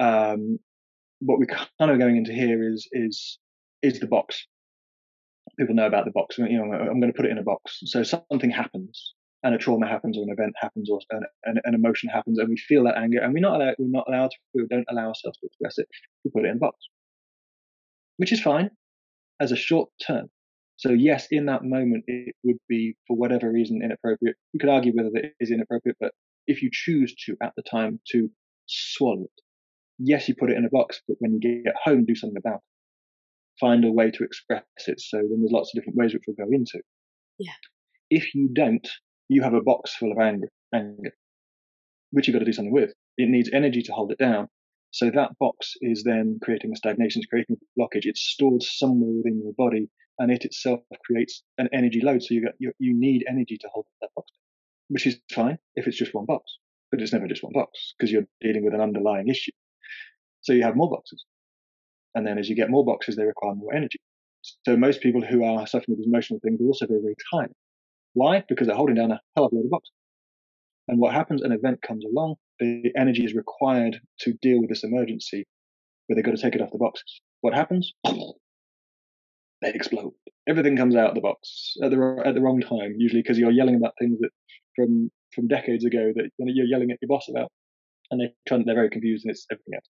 Um, 0.00 0.58
what 1.20 1.38
we're 1.38 1.46
kind 1.46 1.90
of 1.90 1.98
going 1.98 2.16
into 2.16 2.32
here 2.32 2.68
is 2.68 2.88
is 2.92 3.38
is 3.82 4.00
the 4.00 4.06
box. 4.06 4.46
People 5.58 5.74
know 5.74 5.86
about 5.86 6.04
the 6.04 6.10
box. 6.10 6.38
You 6.38 6.58
know, 6.58 6.72
I'm 6.72 7.00
going 7.00 7.12
to 7.12 7.16
put 7.16 7.24
it 7.24 7.30
in 7.30 7.38
a 7.38 7.42
box. 7.42 7.80
So 7.84 8.02
something 8.02 8.50
happens, 8.50 9.14
and 9.42 9.54
a 9.54 9.58
trauma 9.58 9.86
happens, 9.86 10.18
or 10.18 10.22
an 10.22 10.30
event 10.30 10.54
happens, 10.60 10.90
or 10.90 11.00
an, 11.10 11.22
an, 11.44 11.60
an 11.64 11.74
emotion 11.74 12.08
happens, 12.10 12.38
and 12.38 12.48
we 12.48 12.56
feel 12.56 12.84
that 12.84 12.98
anger, 12.98 13.20
and 13.20 13.32
we're 13.32 13.40
not 13.40 13.60
allowed, 13.60 13.74
we're 13.78 13.86
not 13.88 14.06
allowed 14.08 14.30
to 14.32 14.36
we 14.54 14.66
don't 14.68 14.86
allow 14.90 15.08
ourselves 15.08 15.38
to 15.38 15.46
express 15.46 15.78
it. 15.78 15.86
We 16.24 16.30
put 16.30 16.44
it 16.44 16.50
in 16.50 16.56
a 16.56 16.60
box, 16.60 16.76
which 18.16 18.32
is 18.32 18.40
fine 18.40 18.70
as 19.40 19.52
a 19.52 19.56
short 19.56 19.88
term. 20.06 20.28
So 20.76 20.90
yes, 20.90 21.28
in 21.30 21.46
that 21.46 21.64
moment, 21.64 22.04
it 22.06 22.34
would 22.42 22.58
be 22.68 22.96
for 23.06 23.16
whatever 23.16 23.50
reason 23.50 23.80
inappropriate. 23.82 24.36
You 24.52 24.60
could 24.60 24.68
argue 24.68 24.92
whether 24.94 25.10
it 25.14 25.32
is 25.40 25.50
inappropriate, 25.50 25.96
but 25.98 26.12
if 26.46 26.62
you 26.62 26.68
choose 26.70 27.14
to 27.24 27.36
at 27.42 27.54
the 27.56 27.62
time 27.62 27.98
to 28.12 28.28
swallow 28.66 29.22
it, 29.22 29.42
yes, 29.98 30.28
you 30.28 30.34
put 30.38 30.50
it 30.50 30.56
in 30.56 30.64
a 30.64 30.70
box, 30.70 31.00
but 31.06 31.16
when 31.20 31.32
you 31.32 31.62
get 31.64 31.74
home, 31.84 32.04
do 32.04 32.14
something 32.14 32.38
about 32.38 32.56
it 32.56 32.60
find 33.60 33.84
a 33.84 33.92
way 33.92 34.10
to 34.10 34.24
express 34.24 34.62
it. 34.86 35.00
So 35.00 35.18
then 35.18 35.40
there's 35.40 35.52
lots 35.52 35.70
of 35.70 35.80
different 35.80 35.96
ways 35.96 36.12
which 36.12 36.24
we'll 36.26 36.46
go 36.46 36.52
into. 36.52 36.80
Yeah. 37.38 37.52
If 38.10 38.34
you 38.34 38.48
don't, 38.52 38.86
you 39.28 39.42
have 39.42 39.54
a 39.54 39.62
box 39.62 39.94
full 39.96 40.12
of 40.12 40.18
anger, 40.18 40.48
anger, 40.74 41.12
which 42.10 42.28
you've 42.28 42.34
got 42.34 42.40
to 42.40 42.44
do 42.44 42.52
something 42.52 42.72
with. 42.72 42.92
It 43.16 43.28
needs 43.28 43.50
energy 43.52 43.82
to 43.82 43.92
hold 43.92 44.12
it 44.12 44.18
down. 44.18 44.48
So 44.92 45.10
that 45.10 45.32
box 45.38 45.74
is 45.80 46.04
then 46.04 46.38
creating 46.42 46.70
a 46.72 46.76
stagnation, 46.76 47.20
it's 47.20 47.28
creating 47.28 47.56
a 47.56 47.80
blockage. 47.80 48.04
It's 48.04 48.22
stored 48.22 48.62
somewhere 48.62 49.10
within 49.10 49.40
your 49.42 49.52
body, 49.58 49.90
and 50.18 50.30
it 50.30 50.44
itself 50.44 50.80
creates 51.04 51.42
an 51.58 51.68
energy 51.72 52.00
load. 52.02 52.22
So 52.22 52.34
you 52.34 52.44
got 52.44 52.54
you, 52.58 52.72
you 52.78 52.94
need 52.96 53.24
energy 53.28 53.58
to 53.58 53.68
hold 53.72 53.86
that 54.00 54.10
box, 54.14 54.30
which 54.88 55.06
is 55.06 55.18
fine 55.34 55.58
if 55.74 55.86
it's 55.86 55.98
just 55.98 56.14
one 56.14 56.24
box, 56.24 56.44
but 56.90 57.02
it's 57.02 57.12
never 57.12 57.26
just 57.26 57.42
one 57.42 57.52
box 57.52 57.94
because 57.98 58.10
you're 58.10 58.26
dealing 58.40 58.64
with 58.64 58.74
an 58.74 58.80
underlying 58.80 59.28
issue. 59.28 59.52
So 60.46 60.52
you 60.52 60.62
have 60.62 60.76
more 60.76 60.88
boxes. 60.88 61.24
And 62.14 62.24
then 62.24 62.38
as 62.38 62.48
you 62.48 62.54
get 62.54 62.70
more 62.70 62.84
boxes, 62.84 63.16
they 63.16 63.24
require 63.24 63.56
more 63.56 63.74
energy. 63.74 63.98
So 64.64 64.76
most 64.76 65.00
people 65.00 65.20
who 65.20 65.42
are 65.44 65.66
suffering 65.66 65.96
with 65.98 66.06
emotional 66.06 66.38
things 66.38 66.60
are 66.60 66.66
also 66.66 66.86
very, 66.86 67.00
very 67.00 67.16
tired. 67.32 67.52
Why? 68.14 68.44
Because 68.48 68.68
they're 68.68 68.76
holding 68.76 68.94
down 68.94 69.10
a 69.10 69.20
hell 69.34 69.46
of 69.46 69.52
a 69.52 69.56
lot 69.56 69.64
of 69.64 69.70
boxes. 69.70 69.92
And 70.86 71.00
what 71.00 71.12
happens, 71.12 71.42
an 71.42 71.50
event 71.50 71.82
comes 71.82 72.04
along, 72.04 72.36
the 72.60 72.92
energy 72.96 73.24
is 73.24 73.34
required 73.34 73.98
to 74.20 74.34
deal 74.34 74.60
with 74.60 74.68
this 74.68 74.84
emergency, 74.84 75.44
but 76.08 76.14
they've 76.14 76.24
got 76.24 76.36
to 76.36 76.40
take 76.40 76.54
it 76.54 76.62
off 76.62 76.70
the 76.70 76.78
boxes. 76.78 77.20
What 77.40 77.54
happens? 77.54 77.92
They 79.62 79.72
explode. 79.72 80.12
Everything 80.46 80.76
comes 80.76 80.94
out 80.94 81.08
of 81.08 81.14
the 81.14 81.22
box 81.22 81.76
at 81.82 81.90
the 81.90 82.22
at 82.26 82.34
the 82.34 82.42
wrong 82.42 82.60
time, 82.60 82.96
usually 82.98 83.22
because 83.22 83.38
you're 83.38 83.50
yelling 83.50 83.74
about 83.74 83.94
things 83.98 84.18
that 84.20 84.28
from 84.76 85.10
from 85.34 85.48
decades 85.48 85.82
ago 85.86 86.12
that 86.14 86.30
you're 86.36 86.66
yelling 86.66 86.90
at 86.90 86.98
your 87.00 87.08
boss 87.08 87.26
about, 87.30 87.50
and 88.10 88.20
they 88.20 88.34
they're 88.50 88.74
very 88.74 88.90
confused 88.90 89.24
and 89.24 89.30
it's 89.30 89.46
everything 89.50 89.72
else 89.76 89.86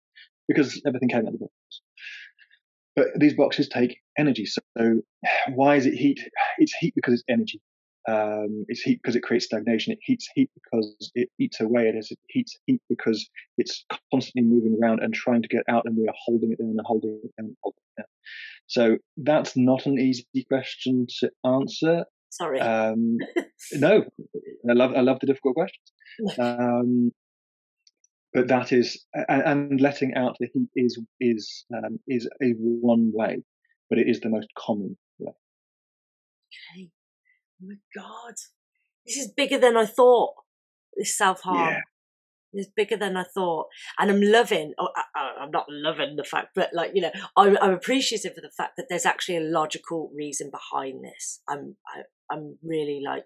because 0.47 0.81
everything 0.85 1.09
came 1.09 1.21
out 1.21 1.27
of 1.27 1.33
the 1.33 1.39
box. 1.39 1.81
But 2.95 3.07
these 3.17 3.33
boxes 3.33 3.67
take 3.67 3.99
energy. 4.17 4.45
So 4.45 5.01
why 5.49 5.75
is 5.75 5.85
it 5.85 5.93
heat? 5.93 6.19
It's 6.57 6.73
heat 6.73 6.93
because 6.95 7.13
it's 7.15 7.23
energy. 7.29 7.61
Um, 8.07 8.65
it's 8.67 8.81
heat 8.81 8.99
because 9.01 9.15
it 9.15 9.23
creates 9.23 9.45
stagnation. 9.45 9.93
It 9.93 9.99
heats 10.01 10.29
heat 10.35 10.49
because 10.53 11.11
it 11.15 11.29
eats 11.39 11.59
away 11.59 11.89
at 11.89 11.95
us. 11.95 12.11
It 12.11 12.19
heats 12.27 12.57
heat 12.65 12.81
because 12.87 13.27
it's 13.57 13.83
constantly 14.11 14.43
moving 14.43 14.77
around 14.81 15.01
and 15.01 15.13
trying 15.13 15.41
to 15.41 15.47
get 15.47 15.63
out, 15.67 15.83
and 15.85 15.97
we 15.97 16.07
are 16.07 16.13
holding 16.25 16.51
it 16.51 16.59
down 16.59 16.69
and 16.69 16.81
holding 16.85 17.19
it 17.23 17.35
down 17.37 17.47
and 17.47 17.57
holding 17.63 17.81
it 17.97 18.01
down. 18.01 18.07
So 18.67 18.97
that's 19.17 19.57
not 19.57 19.87
an 19.87 19.99
easy 19.99 20.25
question 20.47 21.07
to 21.19 21.31
answer. 21.43 22.05
Sorry. 22.29 22.59
Um, 22.59 23.17
no, 23.73 24.03
I 24.69 24.73
love 24.73 24.91
I 24.95 25.01
love 25.01 25.19
the 25.19 25.27
difficult 25.27 25.55
questions. 25.55 25.91
Um, 26.39 27.11
but 28.36 28.49
that 28.49 28.73
is 28.73 29.05
and, 29.13 29.41
and, 29.43 29.81
letting 29.81 30.13
out 30.13 30.36
the 30.39 30.49
heat 30.53 30.69
is 30.75 30.99
is 31.21 31.65
um, 31.73 31.99
is 32.07 32.27
a 32.43 32.49
one 32.57 33.11
way, 33.13 33.38
but 33.89 33.97
it 33.97 34.09
is 34.09 34.19
the 34.19 34.29
most 34.29 34.49
common 34.57 34.97
way. 35.17 35.33
Okay. 36.75 36.89
Oh 37.63 37.67
my 37.67 37.75
God, 37.95 38.33
this 39.05 39.15
is 39.15 39.31
bigger 39.36 39.57
than 39.57 39.77
I 39.77 39.86
thought. 39.86 40.33
This 40.97 41.17
self 41.17 41.41
harm. 41.41 41.69
Yeah. 41.69 41.79
It's 42.57 42.69
bigger 42.73 42.95
than 42.95 43.17
I 43.17 43.23
thought, 43.23 43.67
and 43.99 44.11
I'm 44.11 44.21
loving. 44.21 44.73
Oh, 44.79 44.88
I, 45.15 45.43
am 45.43 45.51
not 45.51 45.65
loving 45.69 46.15
the 46.15 46.23
fact, 46.23 46.49
but 46.55 46.69
like 46.73 46.91
you 46.93 47.01
know, 47.01 47.11
I'm, 47.36 47.57
I'm, 47.61 47.73
appreciative 47.73 48.31
of 48.38 48.43
the 48.43 48.51
fact 48.55 48.77
that 48.77 48.86
there's 48.89 49.05
actually 49.05 49.38
a 49.38 49.41
logical 49.41 50.09
reason 50.15 50.51
behind 50.51 51.03
this. 51.03 51.41
I'm 51.49 51.75
I, 51.88 52.03
I'm 52.32 52.57
really 52.63 53.01
like 53.05 53.26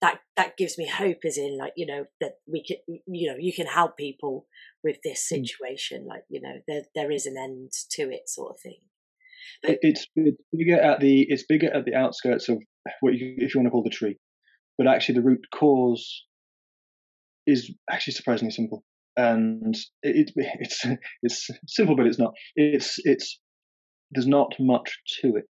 that. 0.00 0.20
That 0.36 0.56
gives 0.56 0.78
me 0.78 0.88
hope, 0.88 1.18
as 1.26 1.38
in 1.38 1.58
like 1.58 1.72
you 1.76 1.86
know 1.86 2.04
that 2.20 2.32
we 2.46 2.64
can 2.64 2.78
you 3.06 3.30
know 3.30 3.36
you 3.38 3.52
can 3.52 3.66
help 3.66 3.96
people 3.96 4.46
with 4.82 4.96
this 5.04 5.26
hmm. 5.28 5.42
situation. 5.42 6.06
Like 6.08 6.22
you 6.28 6.40
know 6.40 6.60
there 6.66 6.82
there 6.94 7.10
is 7.10 7.26
an 7.26 7.36
end 7.36 7.72
to 7.92 8.02
it, 8.10 8.28
sort 8.28 8.52
of 8.52 8.60
thing. 8.60 8.80
But, 9.62 9.78
it's, 9.82 10.06
it's 10.14 10.42
bigger 10.52 10.80
at 10.80 11.00
the 11.00 11.26
it's 11.28 11.44
bigger 11.48 11.74
at 11.74 11.84
the 11.84 11.94
outskirts 11.94 12.48
of 12.48 12.58
what 13.00 13.14
you, 13.14 13.34
if 13.38 13.54
you 13.54 13.60
want 13.60 13.66
to 13.66 13.70
call 13.70 13.82
the 13.82 13.90
tree, 13.90 14.18
but 14.76 14.86
actually 14.86 15.16
the 15.16 15.22
root 15.22 15.44
cause 15.54 16.24
is 17.46 17.72
actually 17.90 18.12
surprisingly 18.12 18.52
simple, 18.52 18.84
and 19.16 19.74
it, 20.02 20.30
it, 20.36 20.50
it's 20.60 20.84
it's 21.22 21.48
simple, 21.66 21.96
but 21.96 22.06
it's 22.06 22.18
not. 22.18 22.32
It's 22.56 22.96
it's 23.04 23.40
there's 24.10 24.26
not 24.26 24.52
much 24.58 24.98
to 25.20 25.36
it. 25.36 25.48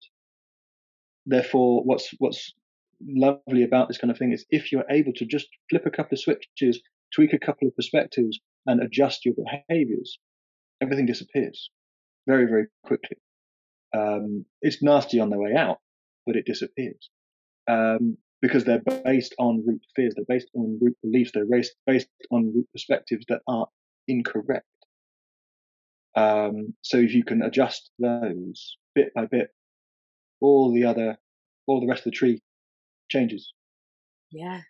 Therefore, 1.26 1.82
what's 1.84 2.11
what's 2.18 2.53
lovely 3.01 3.62
about 3.62 3.88
this 3.88 3.99
kind 3.99 4.11
of 4.11 4.18
thing 4.18 4.32
is 4.32 4.47
if 4.51 4.72
you're 4.72 4.84
able 4.90 5.12
to 5.14 5.26
just 5.26 5.49
flip 5.70 5.86
a 5.86 5.90
couple 5.90 6.14
of 6.14 6.20
switches, 6.20 6.80
tweak 7.14 7.32
a 7.32 7.38
couple 7.38 7.68
of 7.68 7.76
perspectives, 7.76 8.38
and 8.66 8.82
adjust 8.82 9.24
your 9.24 9.34
behaviors, 9.34 10.18
everything 10.82 11.07
disappears 11.07 11.70
very 12.26 12.47
very 12.47 12.66
quickly. 12.84 13.16
Um, 13.97 14.44
it's 14.62 14.82
nasty 14.82 15.20
on 15.20 15.30
the 15.30 15.38
way 15.38 15.55
out, 15.55 15.78
but 16.26 16.36
it 16.36 16.44
disappears. 16.47 17.11
Um, 17.68 18.18
because 18.42 18.64
they're 18.64 18.82
based 19.05 19.34
on 19.38 19.64
root 19.66 19.80
fears, 19.94 20.14
they're 20.14 20.24
based 20.28 20.51
on 20.55 20.78
root 20.80 20.97
beliefs, 21.03 21.32
they're 21.32 21.47
based, 21.86 22.09
on 22.30 22.53
root 22.55 22.68
perspectives 22.72 23.24
that 23.28 23.40
are 23.49 23.66
incorrect. 24.07 24.66
Um, 26.14 26.74
so 26.82 26.99
if 26.99 27.14
you 27.14 27.24
can 27.24 27.42
adjust 27.42 27.90
those 27.99 28.76
bit 28.94 29.12
by 29.14 29.26
bit, 29.26 29.49
all 30.40 30.72
the 30.72 30.84
other, 30.84 31.18
all 31.66 31.80
the 31.80 31.86
rest 31.86 32.01
of 32.01 32.12
the 32.12 32.16
tree 32.16 32.40
changes. 33.09 33.52
Yeah. 34.30 34.61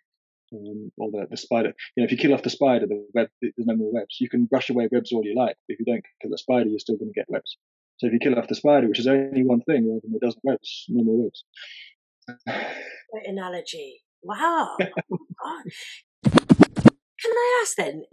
Um, 0.53 0.91
or 0.97 1.11
the, 1.11 1.27
the 1.29 1.37
spider. 1.37 1.73
You 1.95 2.01
know, 2.01 2.05
if 2.05 2.11
you 2.11 2.17
kill 2.17 2.33
off 2.33 2.43
the 2.43 2.49
spider, 2.49 2.87
the 2.87 3.05
web, 3.13 3.27
there's 3.41 3.53
no 3.57 3.75
more 3.75 3.91
webs. 3.91 4.17
You 4.19 4.29
can 4.29 4.45
brush 4.45 4.69
away 4.69 4.87
webs 4.91 5.11
all 5.11 5.23
you 5.23 5.35
like. 5.35 5.57
But 5.67 5.73
if 5.73 5.79
you 5.79 5.85
don't 5.85 6.05
kill 6.21 6.31
the 6.31 6.37
spider, 6.37 6.69
you're 6.69 6.79
still 6.79 6.97
going 6.97 7.11
to 7.11 7.19
get 7.19 7.29
webs. 7.29 7.57
So 7.97 8.07
if 8.07 8.13
you 8.13 8.19
kill 8.19 8.37
off 8.37 8.47
the 8.47 8.55
spider, 8.55 8.87
which 8.87 8.99
is 8.99 9.07
only 9.07 9.43
one 9.43 9.61
thing 9.61 9.89
rather 9.89 10.01
than 10.03 10.15
a 10.15 10.25
dozen 10.25 10.41
webs, 10.43 10.85
no 10.87 11.03
more 11.03 11.23
webs. 11.23 11.43
Great 13.11 13.27
analogy. 13.27 14.01
Wow. 14.21 14.77
oh 15.43 15.61
Can 16.23 17.31
I 17.31 17.59
ask 17.61 17.75
then? 17.75 18.03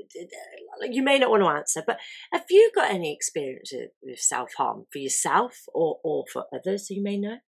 You 0.90 1.02
may 1.02 1.18
not 1.18 1.30
want 1.30 1.42
to 1.42 1.48
answer, 1.48 1.82
but 1.86 1.98
have 2.32 2.44
you 2.48 2.70
got 2.74 2.90
any 2.90 3.12
experience 3.12 3.72
with 4.02 4.18
self 4.18 4.54
harm 4.56 4.86
for 4.90 4.98
yourself 4.98 5.64
or, 5.74 5.98
or 6.02 6.24
for 6.32 6.44
others 6.54 6.88
you 6.90 7.02
may 7.02 7.18
know? 7.18 7.38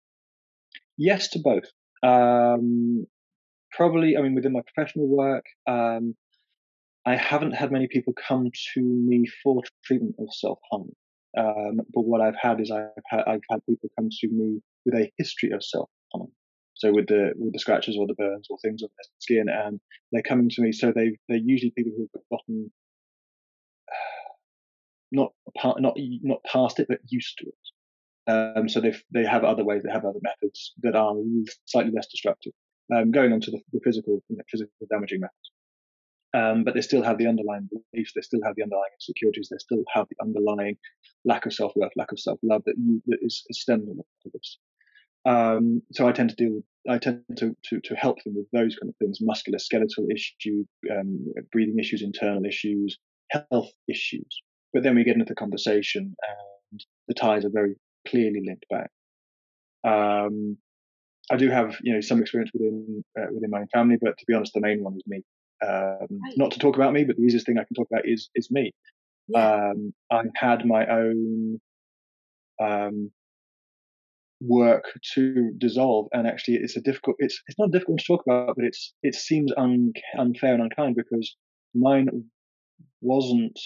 Yes, 0.99 1.29
to 1.31 1.39
both. 1.39 1.73
Um, 2.03 3.07
probably, 3.73 4.17
I 4.17 4.23
mean, 4.23 4.35
within 4.35 4.53
my 4.53 4.63
professional 4.63 5.09
work, 5.09 5.45
um, 5.67 6.15
I 7.07 7.17
haven't 7.17 7.53
had 7.53 7.71
many 7.71 7.87
people 7.87 8.13
come 8.15 8.51
to 8.75 8.81
me 8.83 9.27
for 9.43 9.63
treatment 9.85 10.17
of 10.19 10.29
self 10.33 10.59
harm. 10.71 10.91
Um, 11.39 11.81
but 11.95 12.03
what 12.03 12.21
I've 12.21 12.37
had 12.41 12.61
is 12.61 12.71
I've 12.71 12.91
had, 13.07 13.21
I've 13.27 13.43
had 13.51 13.61
people 13.69 13.91
come 13.99 14.09
to 14.11 14.29
me 14.29 14.61
with 14.85 14.95
a 14.95 15.13
history 15.19 15.51
of 15.53 15.63
self 15.65 15.89
harm. 16.13 16.29
So 16.75 16.93
with 16.93 17.07
the 17.07 17.33
with 17.37 17.53
the 17.53 17.59
scratches 17.59 17.97
or 17.97 18.07
the 18.07 18.15
burns 18.15 18.49
or 18.51 18.59
things 18.59 18.83
on 18.83 18.89
their 18.97 19.05
skin, 19.19 19.47
and 19.49 19.81
they're 20.13 20.23
coming 20.23 20.49
to 20.51 20.63
me. 20.63 20.73
So 20.73 20.93
they 20.93 21.17
they're 21.29 21.39
usually 21.39 21.73
people 21.77 21.93
who've 21.97 22.23
gotten 22.31 22.73
not 25.13 25.33
not 25.79 25.97
not 25.97 26.45
past 26.45 26.81
it, 26.81 26.87
but 26.89 26.99
used 27.09 27.39
to 27.39 27.47
it. 27.47 27.55
Um, 28.29 28.69
so 28.69 28.81
they 28.81 28.95
they 29.13 29.25
have 29.25 29.45
other 29.45 29.65
ways, 29.65 29.83
they 29.85 29.93
have 29.93 30.05
other 30.05 30.21
methods 30.23 30.73
that 30.83 30.97
are 30.97 31.15
slightly 31.67 31.93
less 31.93 32.09
destructive. 32.09 32.53
Um, 32.95 33.11
going 33.11 33.33
on 33.33 33.41
to 33.41 33.51
the, 33.51 33.61
the 33.73 33.81
physical 33.83 34.23
you 34.29 34.37
know, 34.37 34.45
physical 34.49 34.73
damaging 34.89 35.21
methods. 35.21 35.51
Um, 36.35 36.65
but 36.65 36.75
they 36.75 36.83
still 36.83 37.03
have 37.03 37.19
the 37.19 37.27
underlying 37.27 37.69
beliefs, 37.71 38.13
they 38.15 38.21
still 38.21 38.43
have 38.45 38.57
the 38.57 38.63
underlying 38.63 38.91
insecurities, 38.95 39.49
they 39.51 39.59
still 39.59 39.83
have 39.95 40.07
the 40.11 40.17
underlying 40.21 40.77
lack 41.25 41.47
of 41.47 41.53
self 41.53 41.73
worth, 41.77 41.93
lack 41.97 42.13
of 42.13 42.21
self 42.21 42.39
love 42.43 42.63
that, 42.67 42.75
that 43.07 43.19
is, 43.23 43.43
is 43.49 43.63
stemming 43.63 43.97
to 44.23 44.31
this. 44.33 44.59
Um, 45.25 45.83
so 45.93 46.07
I 46.07 46.13
tend 46.13 46.31
to 46.31 46.37
deal, 46.37 46.63
I 46.89 46.99
tend 46.99 47.23
to, 47.39 47.57
to, 47.71 47.81
to 47.81 47.95
help 47.95 48.23
them 48.23 48.35
with 48.37 48.47
those 48.53 48.77
kind 48.77 48.91
of 48.91 48.97
things, 48.97 49.19
muscular 49.21 49.59
skeletal 49.59 50.07
issues, 50.13 50.67
um, 50.91 51.33
breathing 51.53 51.79
issues, 51.79 52.03
internal 52.03 52.45
issues, 52.45 52.99
health 53.31 53.71
issues. 53.89 54.43
But 54.73 54.83
then 54.83 54.95
we 54.95 55.05
get 55.05 55.15
into 55.15 55.25
the 55.25 55.35
conversation 55.35 56.15
and 56.71 56.81
the 57.09 57.15
ties 57.15 57.45
are 57.45 57.51
very 57.51 57.77
clearly 58.07 58.43
linked 58.47 58.67
back. 58.71 58.91
Um, 59.85 60.57
I 61.31 61.37
do 61.37 61.51
have, 61.51 61.77
you 61.83 61.93
know, 61.93 62.01
some 62.01 62.21
experience 62.21 62.51
within 62.53 63.05
uh, 63.19 63.27
within 63.33 63.51
my 63.51 63.61
own 63.61 63.69
family, 63.73 63.97
but 64.01 64.17
to 64.19 64.25
be 64.27 64.35
honest, 64.35 64.53
the 64.55 64.61
main 64.61 64.83
one 64.83 64.97
is 64.97 65.03
me. 65.07 65.23
Um. 65.67 66.21
Not 66.37 66.53
to 66.53 66.59
talk 66.59 66.77
about 66.77 66.93
me, 66.93 67.05
but 67.05 67.17
the 67.17 67.23
easiest 67.23 67.47
thing 67.47 67.59
I 67.59 67.65
can 67.65 67.75
talk 67.75 67.89
about 67.91 68.07
is 68.07 68.31
is 68.35 68.51
me. 68.51 68.73
Yeah. 69.29 69.71
Um, 69.71 69.93
I 70.11 70.23
had 70.37 70.65
my 70.65 70.87
own 70.87 71.61
um, 72.63 73.11
work 74.41 74.85
to 75.15 75.53
dissolve 75.59 76.09
and 76.13 76.27
actually 76.27 76.57
it's 76.57 76.77
a 76.77 76.81
difficult 76.81 77.17
it's 77.19 77.43
it's 77.47 77.59
not 77.59 77.71
difficult 77.71 77.99
to 77.99 78.05
talk 78.05 78.23
about 78.27 78.55
but 78.55 78.65
it's 78.65 78.93
it 79.03 79.15
seems 79.15 79.51
un, 79.57 79.93
unfair 80.19 80.53
and 80.53 80.63
unkind 80.63 80.95
because 80.95 81.37
mine 81.75 82.09
wasn't 83.01 83.59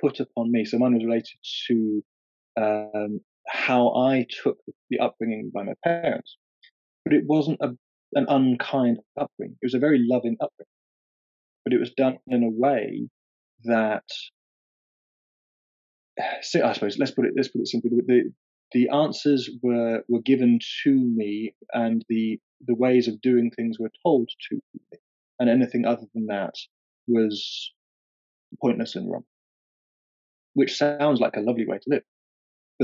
put 0.00 0.18
upon 0.18 0.50
me 0.50 0.64
so 0.64 0.78
mine 0.78 0.94
was 0.94 1.04
related 1.04 1.36
to 1.66 2.02
um, 2.56 3.20
how 3.46 3.94
i 3.94 4.26
took 4.42 4.58
the 4.90 4.98
upbringing 4.98 5.50
by 5.52 5.62
my 5.62 5.74
parents 5.84 6.36
but 7.04 7.12
it 7.12 7.24
wasn't 7.26 7.58
a, 7.60 7.70
an 8.14 8.26
unkind 8.28 8.98
upbringing. 9.20 9.56
It 9.60 9.66
was 9.66 9.74
a 9.74 9.78
very 9.78 9.98
loving 10.00 10.36
upbringing. 10.40 10.68
But 11.64 11.72
it 11.72 11.80
was 11.80 11.92
done 11.96 12.18
in 12.26 12.42
a 12.42 12.50
way 12.50 13.08
that 13.64 14.04
I 16.20 16.72
suppose 16.72 16.98
let's 16.98 17.12
put 17.12 17.26
it 17.26 17.34
let's 17.36 17.48
put 17.48 17.60
it 17.60 17.68
simply 17.68 17.90
the 18.06 18.32
the 18.72 18.88
answers 18.88 19.48
were 19.62 20.02
were 20.08 20.22
given 20.22 20.58
to 20.84 20.92
me 20.92 21.54
and 21.72 22.04
the 22.08 22.38
the 22.66 22.74
ways 22.74 23.08
of 23.08 23.20
doing 23.20 23.50
things 23.50 23.78
were 23.78 23.90
told 24.04 24.28
to 24.50 24.56
me 24.74 24.98
and 25.38 25.50
anything 25.50 25.84
other 25.84 26.06
than 26.14 26.26
that 26.26 26.54
was 27.06 27.72
pointless 28.60 28.94
and 28.94 29.10
wrong. 29.10 29.24
Which 30.54 30.76
sounds 30.76 31.20
like 31.20 31.36
a 31.36 31.40
lovely 31.40 31.66
way 31.66 31.78
to 31.78 31.90
live 31.90 32.02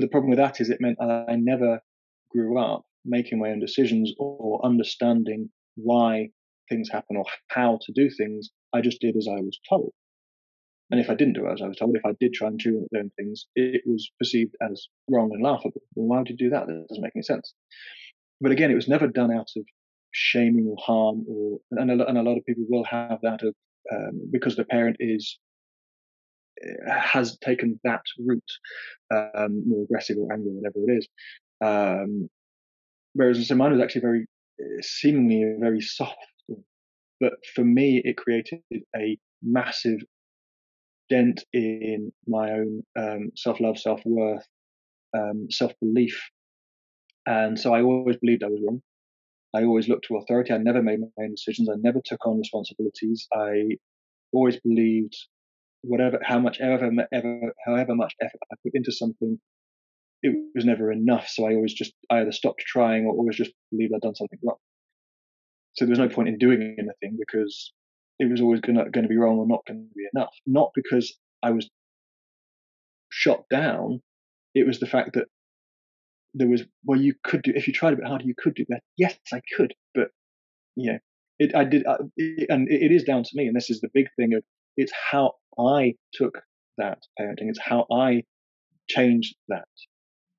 but 0.01 0.07
the 0.07 0.11
problem 0.11 0.31
with 0.31 0.39
that 0.39 0.61
is 0.61 0.71
it 0.71 0.81
meant 0.81 0.99
i 1.01 1.37
never 1.37 1.81
grew 2.31 2.59
up 2.59 2.85
making 3.05 3.39
my 3.39 3.51
own 3.51 3.61
decisions 3.61 4.13
or 4.19 4.65
understanding 4.65 5.51
why 5.77 6.29
things 6.71 6.89
happen 6.91 7.17
or 7.17 7.25
how 7.49 7.79
to 7.83 7.93
do 7.93 8.09
things 8.09 8.49
i 8.73 8.81
just 8.81 9.01
did 9.01 9.17
as 9.17 9.29
i 9.29 9.41
was 9.41 9.59
told 9.69 9.93
and 10.91 10.99
if 10.99 11.09
I 11.09 11.15
didn't 11.15 11.35
do 11.35 11.47
as 11.47 11.63
I 11.63 11.69
was 11.69 11.77
told, 11.77 11.95
if 11.95 12.05
I 12.05 12.17
did 12.19 12.33
try 12.35 12.49
and 12.49 12.59
do 12.59 12.85
learn 12.93 13.13
things, 13.17 13.47
it 13.55 13.83
was 13.87 14.11
perceived 14.19 14.57
as 14.61 14.89
wrong 15.09 15.31
and 15.33 15.41
laughable. 15.41 15.83
Well, 15.95 16.09
why 16.09 16.19
would 16.19 16.29
you 16.29 16.37
do 16.37 16.51
that? 16.51 16.67
That 16.67 16.87
doesn't 16.89 17.01
make 17.01 17.13
any 17.15 17.23
sense. 17.23 17.55
But 18.41 18.51
again, 18.51 18.73
it 18.73 18.75
was 18.75 18.89
never 18.89 19.07
done 19.07 19.33
out 19.33 19.51
of 19.57 19.65
shaming 20.11 20.67
or 20.67 20.77
harm, 20.85 21.25
or 21.29 21.61
and 21.71 21.93
a, 21.93 22.09
and 22.09 22.19
a 22.19 22.23
lot 22.23 22.39
of 22.39 22.45
people 22.45 22.65
will 22.69 22.83
have 22.83 23.21
that 23.23 23.41
of 23.45 23.55
um, 23.95 24.31
because 24.33 24.57
the 24.57 24.65
parent 24.65 24.97
is 24.99 25.39
has 26.89 27.39
taken 27.39 27.81
that 27.85 28.03
route, 28.19 28.43
um, 29.13 29.63
more 29.67 29.85
aggressive 29.85 30.17
or 30.19 30.33
angry, 30.33 30.53
whatever 30.53 30.79
it 30.89 30.99
is. 30.99 31.09
Um, 31.63 32.29
whereas 33.15 33.51
mine 33.51 33.73
was 33.73 33.81
actually 33.81 34.01
very 34.03 34.27
eh, 34.61 34.83
seemingly 34.83 35.57
very 35.59 35.81
soft, 35.81 36.17
but 37.21 37.35
for 37.55 37.65
me, 37.65 38.01
it 38.05 38.17
created 38.17 38.61
a 38.97 39.19
massive 39.43 40.01
dent 41.09 41.45
in 41.53 42.13
my 42.27 42.51
own 42.53 42.83
um, 42.99 43.31
self 43.37 43.61
love, 43.61 43.79
self 43.79 44.01
worth, 44.05 44.47
um, 45.17 45.49
self 45.51 45.73
belief. 45.81 46.19
And 47.27 47.59
so 47.59 47.75
I 47.75 47.83
always 47.83 48.17
believed 48.17 48.43
I 48.43 48.49
was 48.49 48.61
wrong. 48.65 48.81
I 49.55 49.65
always 49.65 49.89
looked 49.89 50.07
to 50.07 50.17
authority. 50.17 50.53
I 50.53 50.59
never 50.59 50.83
made 50.83 51.01
my 51.01 51.25
own 51.25 51.33
decisions. 51.33 51.69
I 51.69 51.75
never 51.79 52.01
took 52.05 52.25
on 52.27 52.39
responsibilities. 52.39 53.27
I 53.35 53.77
always 54.33 54.59
believed 54.61 55.17
whatever, 55.83 56.21
how 56.23 56.39
much 56.39 56.61
ever, 56.61 56.91
ever, 57.13 57.55
however 57.65 57.95
much 57.95 58.15
effort 58.21 58.41
I 58.53 58.57
put 58.63 58.73
into 58.75 58.93
something, 58.93 59.39
it 60.23 60.37
was 60.55 60.65
never 60.65 60.93
enough. 60.93 61.29
So 61.29 61.47
I 61.47 61.55
always 61.55 61.73
just 61.73 61.93
I 62.11 62.21
either 62.21 62.33
stopped 62.33 62.61
trying 62.61 63.07
or 63.07 63.13
always 63.13 63.37
just 63.37 63.53
believed 63.71 63.93
I'd 63.95 64.03
done 64.03 64.15
something 64.15 64.39
wrong. 64.45 64.59
So 65.75 65.85
there 65.85 65.91
was 65.91 65.99
no 65.99 66.09
point 66.09 66.29
in 66.29 66.39
doing 66.39 66.77
anything 66.79 67.17
because 67.19 67.73
it 68.19 68.31
was 68.31 68.41
always 68.41 68.61
going 68.61 68.77
to 68.77 69.09
be 69.09 69.17
wrong 69.17 69.39
or 69.39 69.47
not 69.47 69.65
going 69.67 69.89
to 69.89 69.95
be 69.97 70.07
enough. 70.15 70.35
Not 70.47 70.71
because 70.75 71.17
I 71.43 71.53
was 71.53 71.71
shot 73.09 73.45
down. 73.51 74.03
It 74.55 74.67
was 74.67 74.79
the 74.81 74.87
fact 74.87 75.15
that 75.15 75.27
there 76.35 76.49
was, 76.49 76.63
well, 76.85 77.01
you 77.01 77.15
could 77.25 77.43
do, 77.43 77.53
if 77.55 77.67
you 77.67 77.73
tried 77.73 77.95
a 77.95 77.97
bit 77.97 78.07
harder, 78.07 78.25
you 78.25 78.35
could 78.37 78.55
do 78.55 78.65
better. 78.69 78.83
Yes, 78.99 79.17
I 79.33 79.41
could, 79.57 79.75
but 79.95 80.09
yeah, 80.77 80.99
it, 81.39 81.55
I 81.55 81.65
did, 81.65 81.87
uh, 81.87 81.99
it, 82.17 82.49
and 82.51 82.69
it, 82.69 82.83
it 82.83 82.93
is 82.93 83.05
down 83.05 83.23
to 83.23 83.31
me. 83.35 83.47
And 83.47 83.57
this 83.57 83.71
is 83.71 83.81
the 83.81 83.89
big 83.95 84.09
thing 84.17 84.35
of 84.35 84.43
It's 84.77 84.93
how 85.11 85.33
I 85.67 85.95
took 86.15 86.39
that 86.79 86.99
parenting. 87.19 87.49
It's 87.49 87.61
how 87.61 87.87
I 87.93 88.23
changed 88.89 89.37
that 89.49 89.69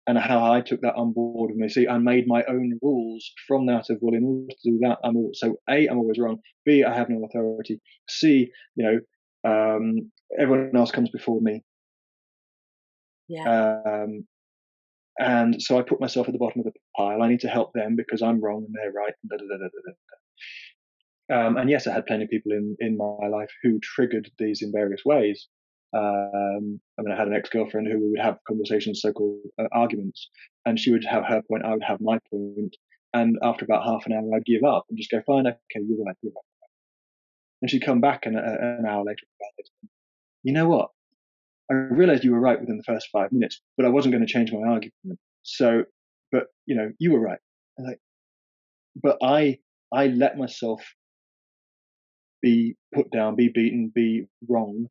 and 0.08 0.18
how 0.18 0.52
I 0.52 0.62
took 0.62 0.82
that 0.82 0.96
on 0.96 1.14
board 1.14 1.52
with 1.52 1.58
me. 1.58 1.70
See, 1.70 1.88
I 1.88 1.98
made 1.98 2.26
my 2.28 2.44
own 2.48 2.80
rules 2.82 3.32
from 3.48 3.68
that 3.68 3.90
of, 3.90 3.98
well, 4.02 4.16
in 4.16 4.24
order 4.24 4.48
to 4.50 4.72
do 4.72 4.80
that, 4.82 4.98
I'm 5.04 5.16
all, 5.16 5.32
so 5.34 5.58
A, 5.70 5.88
I'm 5.88 6.00
always 6.00 6.18
wrong. 6.20 6.40
B, 6.66 6.84
I 6.84 6.94
have 6.94 7.10
no 7.10 7.26
authority. 7.26 7.80
C, 8.10 8.50
you 8.76 8.86
know, 8.86 9.00
um, 9.50 10.12
everyone 10.40 10.76
else 10.76 10.92
comes 10.92 11.10
before 11.10 11.40
me. 11.42 11.64
Yeah. 13.28 13.82
Um, 13.86 14.26
and 15.20 15.62
so 15.62 15.78
I 15.78 15.84
put 15.84 16.02
myself 16.02 16.28
at 16.28 16.34
the 16.34 16.40
bottom 16.40 16.62
of 16.62 16.66
the 16.66 16.74
pile. 16.98 17.22
I 17.22 17.30
need 17.30 17.42
to 17.42 17.48
help 17.48 17.74
them 17.74 17.96
because 17.96 18.22
I'm 18.22 18.42
wrong 18.42 18.66
and 18.66 18.74
they're 18.74 18.92
right. 18.92 19.14
Da, 19.30 19.38
da, 19.38 19.44
da, 19.46 19.68
um, 21.32 21.58
and 21.58 21.70
yes, 21.70 21.88
I 21.88 21.94
had 21.94 22.06
plenty 22.06 22.26
of 22.26 22.30
people 22.30 22.52
in, 22.52 22.76
in 22.80 22.98
my 22.98 23.28
life 23.28 23.50
who 23.64 23.80
triggered 23.80 24.30
these 24.38 24.62
in 24.62 24.72
various 24.72 25.02
ways. 25.06 25.48
Um, 25.94 26.80
I 26.98 27.02
mean, 27.02 27.12
I 27.12 27.18
had 27.18 27.28
an 27.28 27.34
ex-girlfriend 27.34 27.88
who 27.88 28.00
we 28.00 28.10
would 28.12 28.22
have 28.22 28.38
conversations, 28.48 29.02
so-called 29.02 29.40
uh, 29.60 29.66
arguments, 29.74 30.30
and 30.66 30.80
she 30.80 30.92
would 30.92 31.06
have 31.06 31.26
her 31.26 31.42
point, 31.50 31.66
I 31.66 31.74
would 31.74 31.84
have 31.84 32.00
my 32.00 32.20
point, 32.32 32.76
and 33.14 33.38
after 33.44 33.66
about 33.66 33.84
half 33.84 34.06
an 34.06 34.14
hour, 34.14 34.30
I'd 34.36 34.46
give 34.46 34.64
up 34.64 34.86
and 34.90 34.98
just 34.98 35.12
go, 35.12 35.22
fine, 35.28 35.48
okay, 35.48 35.86
you're 35.86 36.04
right, 36.06 36.16
you're 36.22 36.32
right. 36.32 36.70
And 37.62 37.70
she'd 37.70 37.86
come 37.86 38.00
back 38.00 38.26
an, 38.26 38.38
an 38.38 38.86
hour 38.88 39.04
later, 39.04 39.24
you 40.44 40.54
know 40.54 40.68
what? 40.68 40.90
I 41.70 41.74
realized 41.74 42.24
you 42.24 42.32
were 42.32 42.40
right 42.40 42.60
within 42.60 42.78
the 42.78 42.84
first 42.84 43.08
five 43.12 43.32
minutes, 43.32 43.62
but 43.78 43.86
I 43.86 43.90
wasn't 43.90 44.14
going 44.14 44.26
to 44.26 44.32
change 44.32 44.52
my 44.52 44.68
argument. 44.68 45.20
So, 45.44 45.84
but 46.32 46.46
you 46.66 46.76
know, 46.76 46.92
you 47.00 47.12
were 47.12 47.20
right. 47.20 47.40
like, 47.78 48.00
but 49.02 49.18
I, 49.22 49.60
I 49.94 50.08
let 50.08 50.38
myself 50.38 50.82
be 52.42 52.76
put 52.94 53.12
down, 53.12 53.36
be 53.36 53.50
beaten, 53.50 53.92
be 53.94 54.26
wrong 54.48 54.88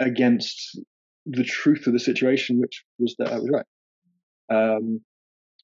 against 0.00 0.78
the 1.26 1.44
truth 1.44 1.86
of 1.86 1.92
the 1.92 2.00
situation, 2.00 2.60
which 2.60 2.84
was 2.98 3.14
that 3.18 3.32
I 3.32 3.36
was 3.36 3.50
right. 3.50 3.66
Um, 4.52 5.00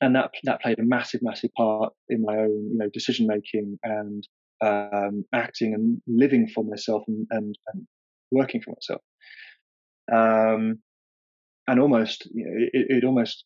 and 0.00 0.14
that 0.14 0.30
that 0.44 0.60
played 0.60 0.78
a 0.78 0.84
massive, 0.84 1.22
massive 1.22 1.50
part 1.56 1.92
in 2.08 2.22
my 2.22 2.36
own, 2.36 2.70
you 2.70 2.78
know, 2.78 2.88
decision 2.92 3.26
making 3.26 3.78
and 3.82 4.26
um, 4.60 5.24
acting 5.32 5.74
and 5.74 6.00
living 6.06 6.48
for 6.48 6.64
myself 6.64 7.02
and, 7.08 7.26
and, 7.30 7.56
and 7.72 7.86
working 8.30 8.60
for 8.60 8.72
myself. 8.72 9.00
Um, 10.12 10.78
and 11.66 11.80
almost, 11.80 12.28
you 12.32 12.44
know, 12.44 12.66
it, 12.72 12.86
it, 12.98 13.04
almost 13.04 13.44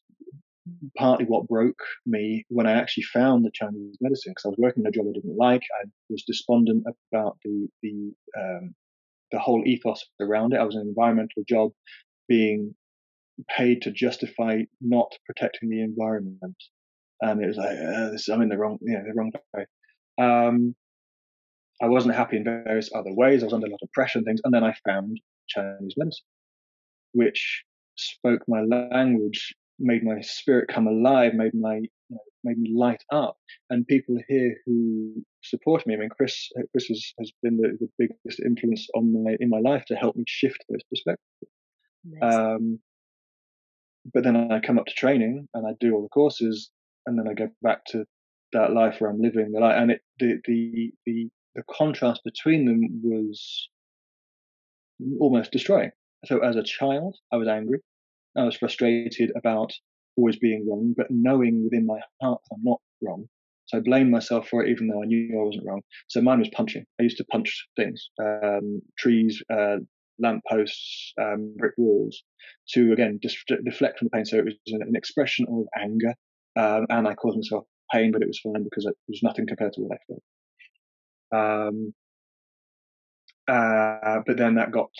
partly 0.96 1.24
what 1.26 1.48
broke 1.48 1.82
me 2.06 2.44
when 2.48 2.66
I 2.66 2.72
actually 2.72 3.04
found 3.04 3.44
the 3.44 3.50
Chinese 3.52 3.96
medicine 4.00 4.32
because 4.32 4.44
I 4.44 4.48
was 4.48 4.58
working 4.58 4.86
a 4.86 4.90
job 4.90 5.06
I 5.08 5.12
didn't 5.12 5.36
like. 5.36 5.62
I 5.82 5.88
was 6.08 6.24
despondent 6.26 6.84
about 7.12 7.38
the 7.44 7.68
the 7.82 8.12
um, 8.38 8.74
the 9.32 9.38
whole 9.38 9.62
ethos 9.66 10.04
around 10.20 10.52
it. 10.52 10.60
I 10.60 10.64
was 10.64 10.74
an 10.74 10.82
environmental 10.82 11.42
job, 11.48 11.72
being 12.28 12.74
paid 13.48 13.82
to 13.82 13.90
justify 13.90 14.62
not 14.80 15.12
protecting 15.26 15.70
the 15.70 15.82
environment, 15.82 16.56
and 17.20 17.42
it 17.42 17.46
was 17.46 17.56
like 17.56 17.70
uh, 17.70 18.10
this, 18.10 18.28
I'm 18.28 18.42
in 18.42 18.48
the 18.48 18.58
wrong, 18.58 18.78
you 18.82 19.02
the 19.06 19.14
wrong 19.14 19.32
way. 19.54 19.66
Um, 20.18 20.74
I 21.82 21.88
wasn't 21.88 22.14
happy 22.14 22.36
in 22.36 22.44
various 22.44 22.90
other 22.94 23.12
ways. 23.12 23.42
I 23.42 23.46
was 23.46 23.54
under 23.54 23.66
a 23.66 23.70
lot 23.70 23.80
of 23.82 23.92
pressure 23.92 24.18
and 24.18 24.26
things, 24.26 24.40
and 24.44 24.52
then 24.52 24.64
I 24.64 24.74
found 24.86 25.18
Chinese 25.48 25.94
medicine, 25.96 26.26
which 27.12 27.64
spoke 27.96 28.42
my 28.46 28.62
language, 28.62 29.54
made 29.80 30.04
my 30.04 30.20
spirit 30.20 30.68
come 30.68 30.86
alive, 30.86 31.34
made 31.34 31.54
my 31.54 31.76
you 31.76 31.88
know, 32.10 32.18
made 32.44 32.58
me 32.58 32.72
light 32.74 33.02
up. 33.10 33.36
And 33.70 33.86
people 33.86 34.16
here 34.28 34.56
who 34.66 35.22
support 35.42 35.86
me, 35.86 35.94
I 35.94 35.98
mean, 35.98 36.10
Chris, 36.10 36.50
Chris 36.72 36.86
has, 36.86 37.12
has 37.18 37.32
been 37.42 37.56
the, 37.56 37.76
the, 37.80 37.88
biggest 37.98 38.40
influence 38.40 38.88
on 38.94 39.24
my 39.24 39.36
in 39.40 39.48
my 39.48 39.60
life 39.60 39.84
to 39.86 39.94
help 39.94 40.16
me 40.16 40.24
shift 40.26 40.64
those 40.68 40.82
perspectives. 40.84 41.24
Um, 42.22 42.78
but 44.12 44.24
then 44.24 44.36
I 44.36 44.60
come 44.60 44.78
up 44.78 44.86
to 44.86 44.94
training 44.94 45.48
and 45.54 45.66
I 45.66 45.72
do 45.80 45.94
all 45.94 46.02
the 46.02 46.08
courses, 46.08 46.70
and 47.06 47.18
then 47.18 47.28
I 47.28 47.34
go 47.34 47.48
back 47.62 47.84
to 47.86 48.04
that 48.52 48.72
life 48.72 49.00
where 49.00 49.10
I'm 49.10 49.20
living 49.20 49.52
the 49.52 49.60
life, 49.60 49.76
and 49.76 49.90
it 49.90 50.00
the 50.18 50.40
the 50.46 50.92
the 51.06 51.28
the 51.54 51.62
contrast 51.70 52.22
between 52.24 52.64
them 52.64 53.00
was 53.02 53.68
almost 55.20 55.52
destroying. 55.52 55.90
So 56.26 56.40
as 56.40 56.56
a 56.56 56.62
child, 56.62 57.16
I 57.32 57.36
was 57.36 57.48
angry. 57.48 57.80
I 58.36 58.44
was 58.44 58.56
frustrated 58.56 59.32
about 59.36 59.72
always 60.16 60.38
being 60.38 60.66
wrong, 60.68 60.94
but 60.96 61.06
knowing 61.10 61.64
within 61.64 61.86
my 61.86 61.98
heart 62.20 62.40
I'm 62.52 62.62
not 62.62 62.80
wrong. 63.02 63.26
So 63.66 63.78
I 63.78 63.80
blamed 63.80 64.10
myself 64.10 64.48
for 64.48 64.64
it, 64.64 64.70
even 64.70 64.88
though 64.88 65.02
I 65.02 65.06
knew 65.06 65.38
I 65.40 65.44
wasn't 65.44 65.66
wrong. 65.66 65.82
So 66.08 66.20
mine 66.20 66.40
was 66.40 66.50
punching. 66.52 66.84
I 66.98 67.04
used 67.04 67.18
to 67.18 67.24
punch 67.26 67.68
things, 67.76 68.10
um, 68.20 68.82
trees, 68.98 69.42
uh, 69.52 69.76
lampposts, 70.18 71.12
um, 71.20 71.54
brick 71.56 71.74
walls, 71.78 72.22
to 72.70 72.92
again 72.92 73.20
just 73.22 73.38
deflect 73.64 73.98
from 73.98 74.06
the 74.06 74.16
pain. 74.16 74.24
So 74.24 74.38
it 74.38 74.44
was 74.44 74.54
an 74.66 74.96
expression 74.96 75.46
of 75.48 75.66
anger, 75.80 76.14
um, 76.56 76.86
and 76.90 77.06
I 77.06 77.14
caused 77.14 77.36
myself 77.36 77.64
pain, 77.92 78.12
but 78.12 78.22
it 78.22 78.28
was 78.28 78.40
fine 78.40 78.64
because 78.64 78.86
it 78.86 78.96
was 79.08 79.20
nothing 79.22 79.46
compared 79.46 79.72
to 79.74 79.80
what 79.82 79.98
I 79.98 80.00
felt. 80.08 80.22
Um, 81.32 81.94
uh, 83.48 84.20
but 84.26 84.36
then 84.36 84.56
that 84.56 84.70
got 84.72 84.90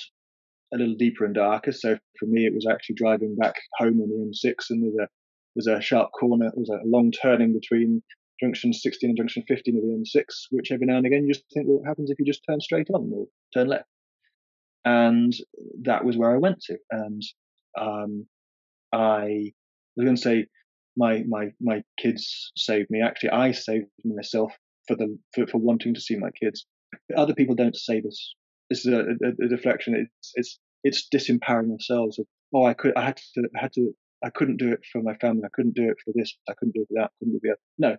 a 0.73 0.77
little 0.77 0.95
deeper 0.95 1.25
and 1.25 1.35
darker. 1.35 1.73
So 1.73 1.99
for 2.19 2.27
me, 2.27 2.47
it 2.47 2.55
was 2.55 2.67
actually 2.71 2.97
driving 2.97 3.37
back 3.37 3.55
home 3.79 4.01
on 4.01 4.09
the 4.09 4.49
M6, 4.49 4.55
and 4.71 4.83
there's 4.83 4.97
a 5.01 5.09
there's 5.55 5.79
a 5.79 5.83
sharp 5.83 6.11
corner. 6.19 6.51
There's 6.55 6.71
a 6.71 6.87
long 6.87 7.11
turning 7.11 7.53
between 7.53 8.03
junction 8.41 8.73
16 8.73 9.11
and 9.11 9.17
junction 9.17 9.43
15 9.47 9.77
of 9.77 9.83
the 9.83 10.21
M6, 10.21 10.25
which 10.51 10.71
every 10.73 10.87
now 10.87 10.97
and 10.97 11.07
again 11.07 11.27
you 11.27 11.33
just 11.33 11.45
think, 11.53 11.67
well, 11.67 11.79
what 11.79 11.89
happens 11.89 12.11
if 12.11 12.19
you 12.19 12.25
just 12.25 12.43
turn 12.49 12.61
straight 12.61 12.89
on 12.95 13.11
or 13.15 13.27
turn 13.53 13.69
left? 13.69 13.89
And 14.85 15.33
that 15.83 16.05
was 16.05 16.17
where 16.17 16.35
I 16.35 16.39
went 16.39 16.61
to, 16.63 16.79
and 16.91 17.23
um, 17.79 18.27
I 18.93 19.53
was 19.97 20.05
going 20.05 20.17
to 20.17 20.23
say 20.23 20.47
my 20.97 21.23
my 21.29 21.49
my 21.61 21.83
kids 21.99 22.53
saved 22.57 22.91
me. 22.91 23.03
Actually, 23.03 23.31
I 23.31 23.53
saved 23.53 23.87
myself 24.05 24.53
for 24.89 24.97
the 24.97 25.19
for, 25.35 25.47
for 25.47 25.59
wanting 25.59 25.95
to 25.95 26.01
see 26.01 26.17
my 26.17 26.31
kids. 26.31 26.67
Other 27.15 27.35
people 27.35 27.55
don't 27.55 27.77
save 27.77 28.07
us 28.07 28.35
this 28.71 28.87
is 28.87 28.93
a, 28.93 29.01
a, 29.01 29.47
a 29.47 29.49
deflection. 29.49 29.95
It's 29.95 30.33
it's 30.35 30.59
it's 30.85 31.09
disempowering 31.13 31.73
ourselves. 31.73 32.19
Of 32.19 32.27
oh, 32.55 32.65
I 32.65 32.75
could, 32.75 32.97
I 32.97 33.05
had 33.05 33.17
to, 33.35 33.49
I 33.57 33.61
had 33.61 33.73
to, 33.75 33.93
I 34.25 34.31
couldn't 34.31 34.57
do 34.57 34.73
it 34.73 34.81
for 34.93 35.03
my 35.03 35.15
family. 35.17 35.43
I 35.45 35.51
couldn't 35.53 35.75
do 35.75 35.89
it 35.89 35.97
for 36.05 36.13
this. 36.15 36.37
I 36.49 36.55
couldn't 36.55 36.75
do 36.75 36.83
it 36.83 36.89
for 36.89 36.95
that. 37.01 37.11
I 37.11 37.15
couldn't 37.19 37.33
do 37.33 37.41
it 37.43 37.43
for 37.43 37.57
that. 37.57 37.89
No, 37.89 37.97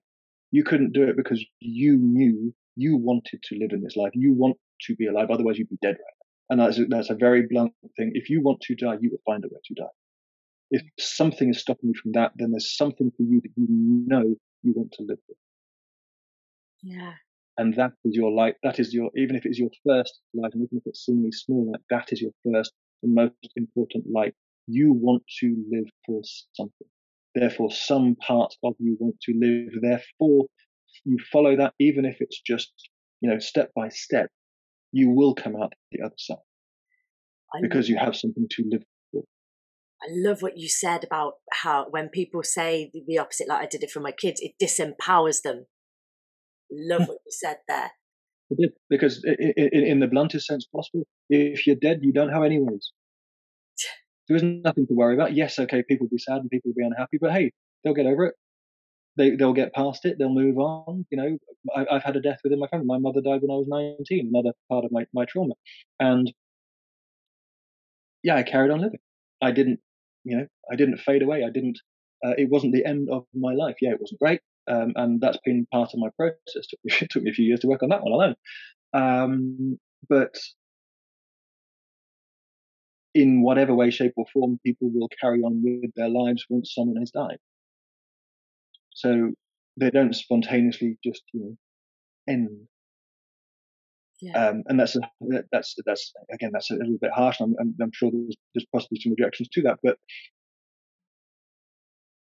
you 0.52 0.64
couldn't 0.64 0.94
do 0.94 1.04
it 1.04 1.18
because 1.18 1.46
you 1.60 1.98
knew 1.98 2.54
you 2.76 2.98
wanted 2.98 3.44
to 3.44 3.58
live 3.60 3.72
in 3.72 3.84
this 3.84 3.96
life. 3.96 4.12
You 4.14 4.34
want 4.34 4.58
to 4.82 4.96
be 4.96 5.08
alive. 5.08 5.30
Otherwise, 5.30 5.58
you'd 5.58 5.70
be 5.70 5.78
dead 5.82 5.96
right 5.96 5.98
now. 6.00 6.28
And 6.50 6.60
that's 6.60 6.80
that's 6.90 7.10
a 7.10 7.16
very 7.16 7.48
blunt 7.50 7.74
thing. 7.98 8.12
If 8.14 8.30
you 8.30 8.42
want 8.42 8.62
to 8.62 8.76
die, 8.76 8.98
you 9.00 9.12
will 9.12 9.22
find 9.26 9.44
a 9.44 9.48
way 9.48 9.60
to 9.66 9.74
die. 9.74 9.94
If 10.72 10.84
something 11.00 11.50
is 11.50 11.60
stopping 11.60 11.90
you 11.90 12.00
from 12.02 12.14
that, 12.14 12.32
then 12.36 12.52
there's 12.52 12.76
something 12.76 13.12
for 13.16 13.24
you 13.24 13.42
that 13.42 13.52
you 13.56 13.68
know 13.68 14.36
you 14.64 14.74
want 14.74 14.94
to 14.94 15.04
live 15.04 15.20
with. 15.28 15.38
Yeah 16.82 17.14
and 17.58 17.76
that 17.76 17.92
is 18.06 18.16
your 18.16 18.32
light. 18.32 18.56
That 18.64 18.80
is 18.80 18.94
your 18.94 19.10
even 19.16 19.36
if 19.36 19.46
it's 19.46 19.60
your 19.60 19.70
first 19.86 20.20
light, 20.34 20.54
and 20.54 20.64
even 20.64 20.78
if 20.78 20.84
it's 20.86 21.06
seemingly 21.06 21.32
small, 21.32 21.72
like 21.72 21.82
that 21.90 22.12
is 22.12 22.22
your 22.22 22.32
first 22.46 22.74
and 23.04 23.14
most 23.14 23.34
important 23.56 24.06
light. 24.12 24.34
You 24.68 24.94
want 24.94 25.24
to 25.42 25.56
live 25.72 25.90
for 26.06 26.22
something. 26.54 26.88
Therefore, 27.36 27.72
some 27.72 28.16
part 28.16 28.54
of 28.64 28.76
you 28.80 28.98
want 29.00 29.16
to 29.22 29.34
live. 29.38 29.82
Therefore, 29.82 30.46
you 31.06 31.18
follow 31.32 31.56
that, 31.58 31.74
even 31.80 32.06
if 32.06 32.18
it's 32.20 32.40
just 32.42 32.72
you 33.22 33.30
know 33.30 33.40
step 33.40 33.72
by 33.76 33.90
step. 33.90 34.30
You 34.94 35.10
will 35.10 35.34
come 35.34 35.56
out 35.56 35.74
the 35.94 36.02
other 36.02 36.16
side 36.18 36.38
I 37.54 37.62
because 37.62 37.88
you 37.88 37.98
have 37.98 38.16
something 38.16 38.48
to 38.50 38.64
live 38.70 38.84
for. 39.12 39.24
I 40.02 40.08
love 40.10 40.42
what 40.42 40.58
you 40.58 40.68
said 40.68 41.04
about 41.06 41.34
how 41.52 41.86
when 41.90 42.10
people 42.10 42.44
say 42.44 42.92
the 42.94 43.18
opposite, 43.18 43.48
like 43.48 43.64
I 43.64 43.68
did 43.68 43.84
it 43.84 43.92
for 43.92 44.02
my 44.02 44.12
kids, 44.12 44.42
it 44.42 44.54
disempowers 44.62 45.44
them 45.44 45.68
Love 46.72 47.02
what 47.02 47.20
you 47.26 47.32
said 47.32 47.58
there. 47.68 47.92
I 48.52 48.56
did 48.58 48.72
because 48.90 49.24
in, 49.24 49.86
in 49.86 50.00
the 50.00 50.08
bluntest 50.08 50.48
sense 50.48 50.66
possible, 50.66 51.06
if 51.30 51.66
you're 51.68 51.76
dead, 51.76 52.00
you 52.02 52.12
don't 52.14 52.30
have 52.30 52.44
any 52.44 52.60
worries. 52.60 52.92
There 54.28 54.38
is 54.38 54.44
nothing 54.44 54.88
to 54.88 54.94
worry 54.94 55.16
about. 55.16 55.34
Yes, 55.34 55.60
okay, 55.60 55.84
people 55.86 56.06
will 56.06 56.16
be 56.16 56.18
sad 56.18 56.38
and 56.38 56.50
people 56.50 56.70
will 56.70 56.76
be 56.76 56.86
unhappy, 56.86 57.18
but 57.20 57.34
hey, 57.34 57.52
they'll 57.84 57.96
get 57.96 58.06
over 58.06 58.26
it. 58.28 58.36
They 59.18 59.32
they'll 59.32 59.52
get 59.52 59.74
past 59.74 60.06
it. 60.06 60.18
They'll 60.18 60.34
move 60.34 60.58
on. 60.58 61.06
You 61.10 61.18
know, 61.18 61.38
I, 61.76 61.96
have 61.96 62.04
had 62.04 62.16
a 62.16 62.22
death 62.22 62.40
within 62.44 62.60
my 62.60 62.68
family. 62.68 62.86
My 62.86 63.00
mother 63.00 63.20
died 63.20 63.42
when 63.42 63.52
I 63.52 63.60
was 63.60 63.68
19. 63.68 64.30
Another 64.34 64.54
part 64.70 64.86
of 64.86 64.92
my 64.92 65.06
my 65.14 65.26
trauma, 65.26 65.56
and 66.00 66.32
yeah, 68.24 68.36
I 68.36 68.44
carried 68.44 68.72
on 68.72 68.80
living. 68.80 69.00
I 69.42 69.52
didn't, 69.52 69.80
you 70.24 70.38
know, 70.38 70.48
I 70.72 70.76
didn't 70.76 70.98
fade 70.98 71.24
away. 71.24 71.44
I 71.44 71.50
didn't. 71.50 71.80
Uh, 72.24 72.36
it 72.38 72.50
wasn't 72.50 72.74
the 72.74 72.86
end 72.86 73.10
of 73.12 73.26
my 73.34 73.54
life. 73.54 73.78
Yeah, 73.82 73.92
it 73.92 74.00
wasn't 74.00 74.22
great. 74.22 74.40
Um, 74.70 74.94
and 74.96 75.20
that's 75.20 75.40
been 75.44 75.68
part 75.72 75.94
of 75.94 76.00
my 76.00 76.10
process. 76.16 76.38
It 76.56 76.68
took, 76.70 76.80
me, 76.84 76.94
it 77.02 77.10
took 77.10 77.24
me 77.24 77.32
a 77.32 77.34
few 77.34 77.46
years 77.46 77.62
to 77.62 77.68
work 77.68 77.84
on 77.84 77.90
that 77.90 78.04
one 78.04 78.14
alone. 78.14 78.36
Um, 78.94 79.80
but 80.10 80.36
in 83.14 83.42
whatever 83.42 83.74
way, 83.74 83.90
shape, 83.90 84.14
or 84.16 84.26
form, 84.34 84.60
people 84.66 84.90
will 84.94 85.10
carry 85.20 85.42
on 85.42 85.62
with 85.64 85.92
their 85.96 86.10
lives 86.10 86.46
once 86.50 86.74
someone 86.74 86.98
has 86.98 87.12
died. 87.12 87.38
So 88.94 89.32
they 89.78 89.90
don't 89.90 90.16
spontaneously 90.16 90.98
just, 91.04 91.24
you 91.34 91.40
know, 91.42 91.58
end. 92.28 92.50
Yeah. 94.22 94.50
Um, 94.50 94.64
and 94.68 94.80
that's 94.80 94.96
a, 94.96 95.02
that's 95.52 95.76
that's 95.84 96.14
again 96.32 96.52
that's 96.54 96.70
a 96.70 96.76
little 96.76 96.98
bit 97.02 97.10
harsh. 97.12 97.40
I'm, 97.40 97.56
I'm, 97.60 97.74
I'm 97.82 97.92
sure 97.92 98.12
there's, 98.12 98.36
there's 98.54 98.68
possibly 98.72 99.00
some 99.02 99.14
objections 99.14 99.50
to 99.54 99.64
that, 99.64 99.80
but 99.82 99.98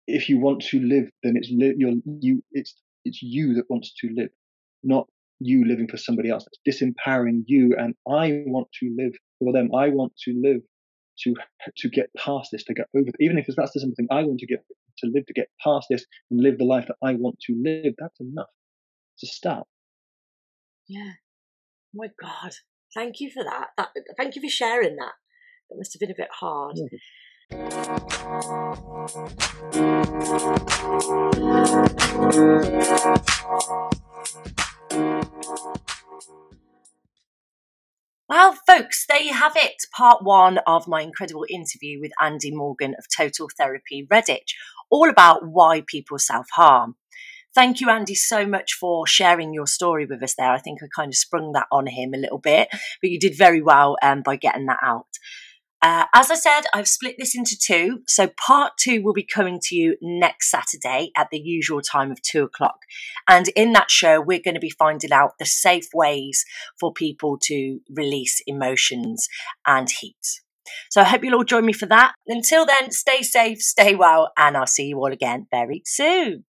if 0.07 0.29
you 0.29 0.39
want 0.39 0.63
to 0.63 0.81
live, 0.81 1.09
then 1.23 1.37
it's 1.37 1.51
li- 1.51 1.75
you're, 1.77 1.95
you 2.21 2.43
it's 2.53 2.75
it's 3.05 3.23
you 3.23 3.55
that 3.55 3.71
wants 3.71 3.93
to 4.01 4.11
live, 4.15 4.31
not 4.83 5.07
you 5.41 5.67
living 5.67 5.89
for 5.89 5.97
somebody 5.97 6.31
else. 6.31 6.47
It's 6.65 6.83
disempowering 6.83 7.45
you, 7.47 7.75
and 7.79 7.95
I 8.09 8.43
want 8.47 8.69
to 8.81 8.95
live 8.97 9.13
for 9.39 9.53
them. 9.53 9.75
I 9.75 9.89
want 9.89 10.13
to 10.25 10.41
live 10.43 10.61
to 11.21 11.35
to 11.77 11.89
get 11.89 12.11
past 12.17 12.51
this, 12.53 12.65
to 12.65 12.75
get 12.75 12.87
over. 12.97 13.11
Even 13.21 13.39
if 13.39 13.47
that's 13.47 13.73
the 13.73 13.81
simple 13.81 13.97
thing, 13.97 14.09
I 14.11 14.25
want 14.25 14.41
to 14.41 14.47
get 14.47 14.65
to 14.99 15.11
live, 15.13 15.27
to 15.27 15.33
get 15.33 15.49
past 15.63 15.87
this 15.91 16.05
and 16.31 16.41
live 16.41 16.59
the 16.59 16.65
life 16.65 16.87
that 16.89 16.97
I 17.03 17.15
want 17.15 17.39
to 17.47 17.63
live. 17.63 17.95
That's 17.99 18.21
enough 18.21 18.49
to 19.19 19.27
start. 19.27 19.67
Yeah. 20.89 21.13
Oh 21.95 21.95
my 21.95 22.09
God. 22.21 22.53
Thank 22.95 23.21
you 23.21 23.31
for 23.31 23.45
that. 23.45 23.69
that. 23.77 23.91
Thank 24.17 24.37
you 24.37 24.43
for 24.43 24.49
sharing 24.49 24.97
that. 24.97 25.13
That 25.69 25.77
must 25.77 25.93
have 25.93 26.01
been 26.01 26.11
a 26.11 26.15
bit 26.17 26.31
hard. 26.33 26.77
Hmm. 26.77 26.97
Well, 27.53 27.63
folks, 38.65 39.07
there 39.09 39.21
you 39.21 39.35
have 39.35 39.57
it. 39.57 39.75
Part 39.93 40.23
one 40.23 40.59
of 40.65 40.87
my 40.87 41.03
incredible 41.03 41.45
interview 41.51 42.01
with 42.01 42.13
Andy 42.21 42.55
Morgan 42.55 42.95
of 42.97 43.07
Total 43.09 43.49
Therapy 43.59 44.07
Redditch, 44.09 44.55
all 44.89 45.11
about 45.11 45.49
why 45.49 45.83
people 45.85 46.21
self 46.21 46.47
harm. 46.55 46.95
Thank 47.53 47.81
you, 47.81 47.91
Andy, 47.91 48.15
so 48.15 48.47
much 48.47 48.75
for 48.75 49.09
sharing 49.09 49.53
your 49.53 49.67
story 49.67 50.07
with 50.07 50.23
us 50.23 50.37
there. 50.39 50.53
I 50.53 50.59
think 50.59 50.85
I 50.85 50.87
kind 50.95 51.09
of 51.09 51.17
sprung 51.17 51.51
that 51.55 51.67
on 51.73 51.89
him 51.89 52.15
a 52.15 52.19
little 52.19 52.39
bit, 52.39 52.69
but 52.71 53.11
you 53.11 53.19
did 53.19 53.37
very 53.37 53.61
well 53.61 53.97
um, 54.01 54.23
by 54.23 54.37
getting 54.37 54.67
that 54.67 54.79
out. 54.81 55.09
Uh, 55.83 56.05
as 56.13 56.31
I 56.31 56.35
said, 56.35 56.63
I've 56.75 56.89
split 56.89 57.17
this 57.19 57.35
into 57.35 57.57
two. 57.59 58.03
So 58.07 58.29
part 58.29 58.73
two 58.79 59.03
will 59.03 59.15
be 59.15 59.25
coming 59.25 59.59
to 59.65 59.75
you 59.75 59.97
next 60.03 60.51
Saturday 60.51 61.11
at 61.17 61.29
the 61.31 61.39
usual 61.39 61.81
time 61.81 62.11
of 62.11 62.21
two 62.21 62.43
o'clock. 62.45 62.81
And 63.29 63.49
in 63.49 63.73
that 63.73 63.91
show, 63.91 64.21
we're 64.21 64.43
going 64.45 64.55
to 64.55 64.61
be 64.61 64.71
finding 64.71 65.13
out 65.13 65.39
the 65.39 65.47
safe 65.47 65.89
ways 65.95 66.45
for 66.79 66.93
people 66.93 67.39
to 67.45 67.81
release 67.89 68.43
emotions 68.47 69.29
and 69.67 69.89
heat. 69.91 70.43
So 70.91 71.01
I 71.01 71.05
hope 71.05 71.25
you'll 71.25 71.35
all 71.35 71.45
join 71.45 71.65
me 71.65 71.73
for 71.73 71.87
that. 71.87 72.13
Until 72.27 72.67
then, 72.67 72.91
stay 72.91 73.23
safe, 73.23 73.61
stay 73.61 73.95
well, 73.95 74.33
and 74.37 74.57
I'll 74.57 74.67
see 74.67 74.87
you 74.87 74.99
all 74.99 75.13
again 75.13 75.47
very 75.51 75.83
soon. 75.85 76.45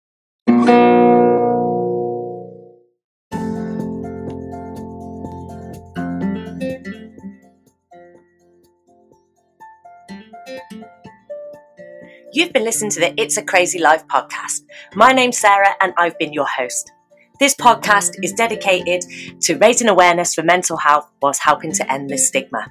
You've 12.34 12.54
been 12.54 12.64
listening 12.64 12.92
to 12.92 13.02
the 13.02 13.22
It's 13.22 13.36
a 13.36 13.44
Crazy 13.44 13.78
Life 13.78 14.08
podcast. 14.08 14.62
My 14.96 15.12
name's 15.12 15.38
Sarah 15.38 15.76
and 15.82 15.94
I've 15.98 16.18
been 16.18 16.32
your 16.32 16.48
host. 16.48 16.94
This 17.42 17.54
podcast 17.54 18.24
is 18.24 18.32
dedicated 18.32 19.04
to 19.42 19.58
raising 19.58 19.90
awareness 19.90 20.34
for 20.34 20.42
mental 20.42 20.78
health 20.78 21.12
whilst 21.22 21.42
helping 21.44 21.74
to 21.74 21.92
end 21.92 22.10
the 22.10 22.18
stigma. 22.18 22.70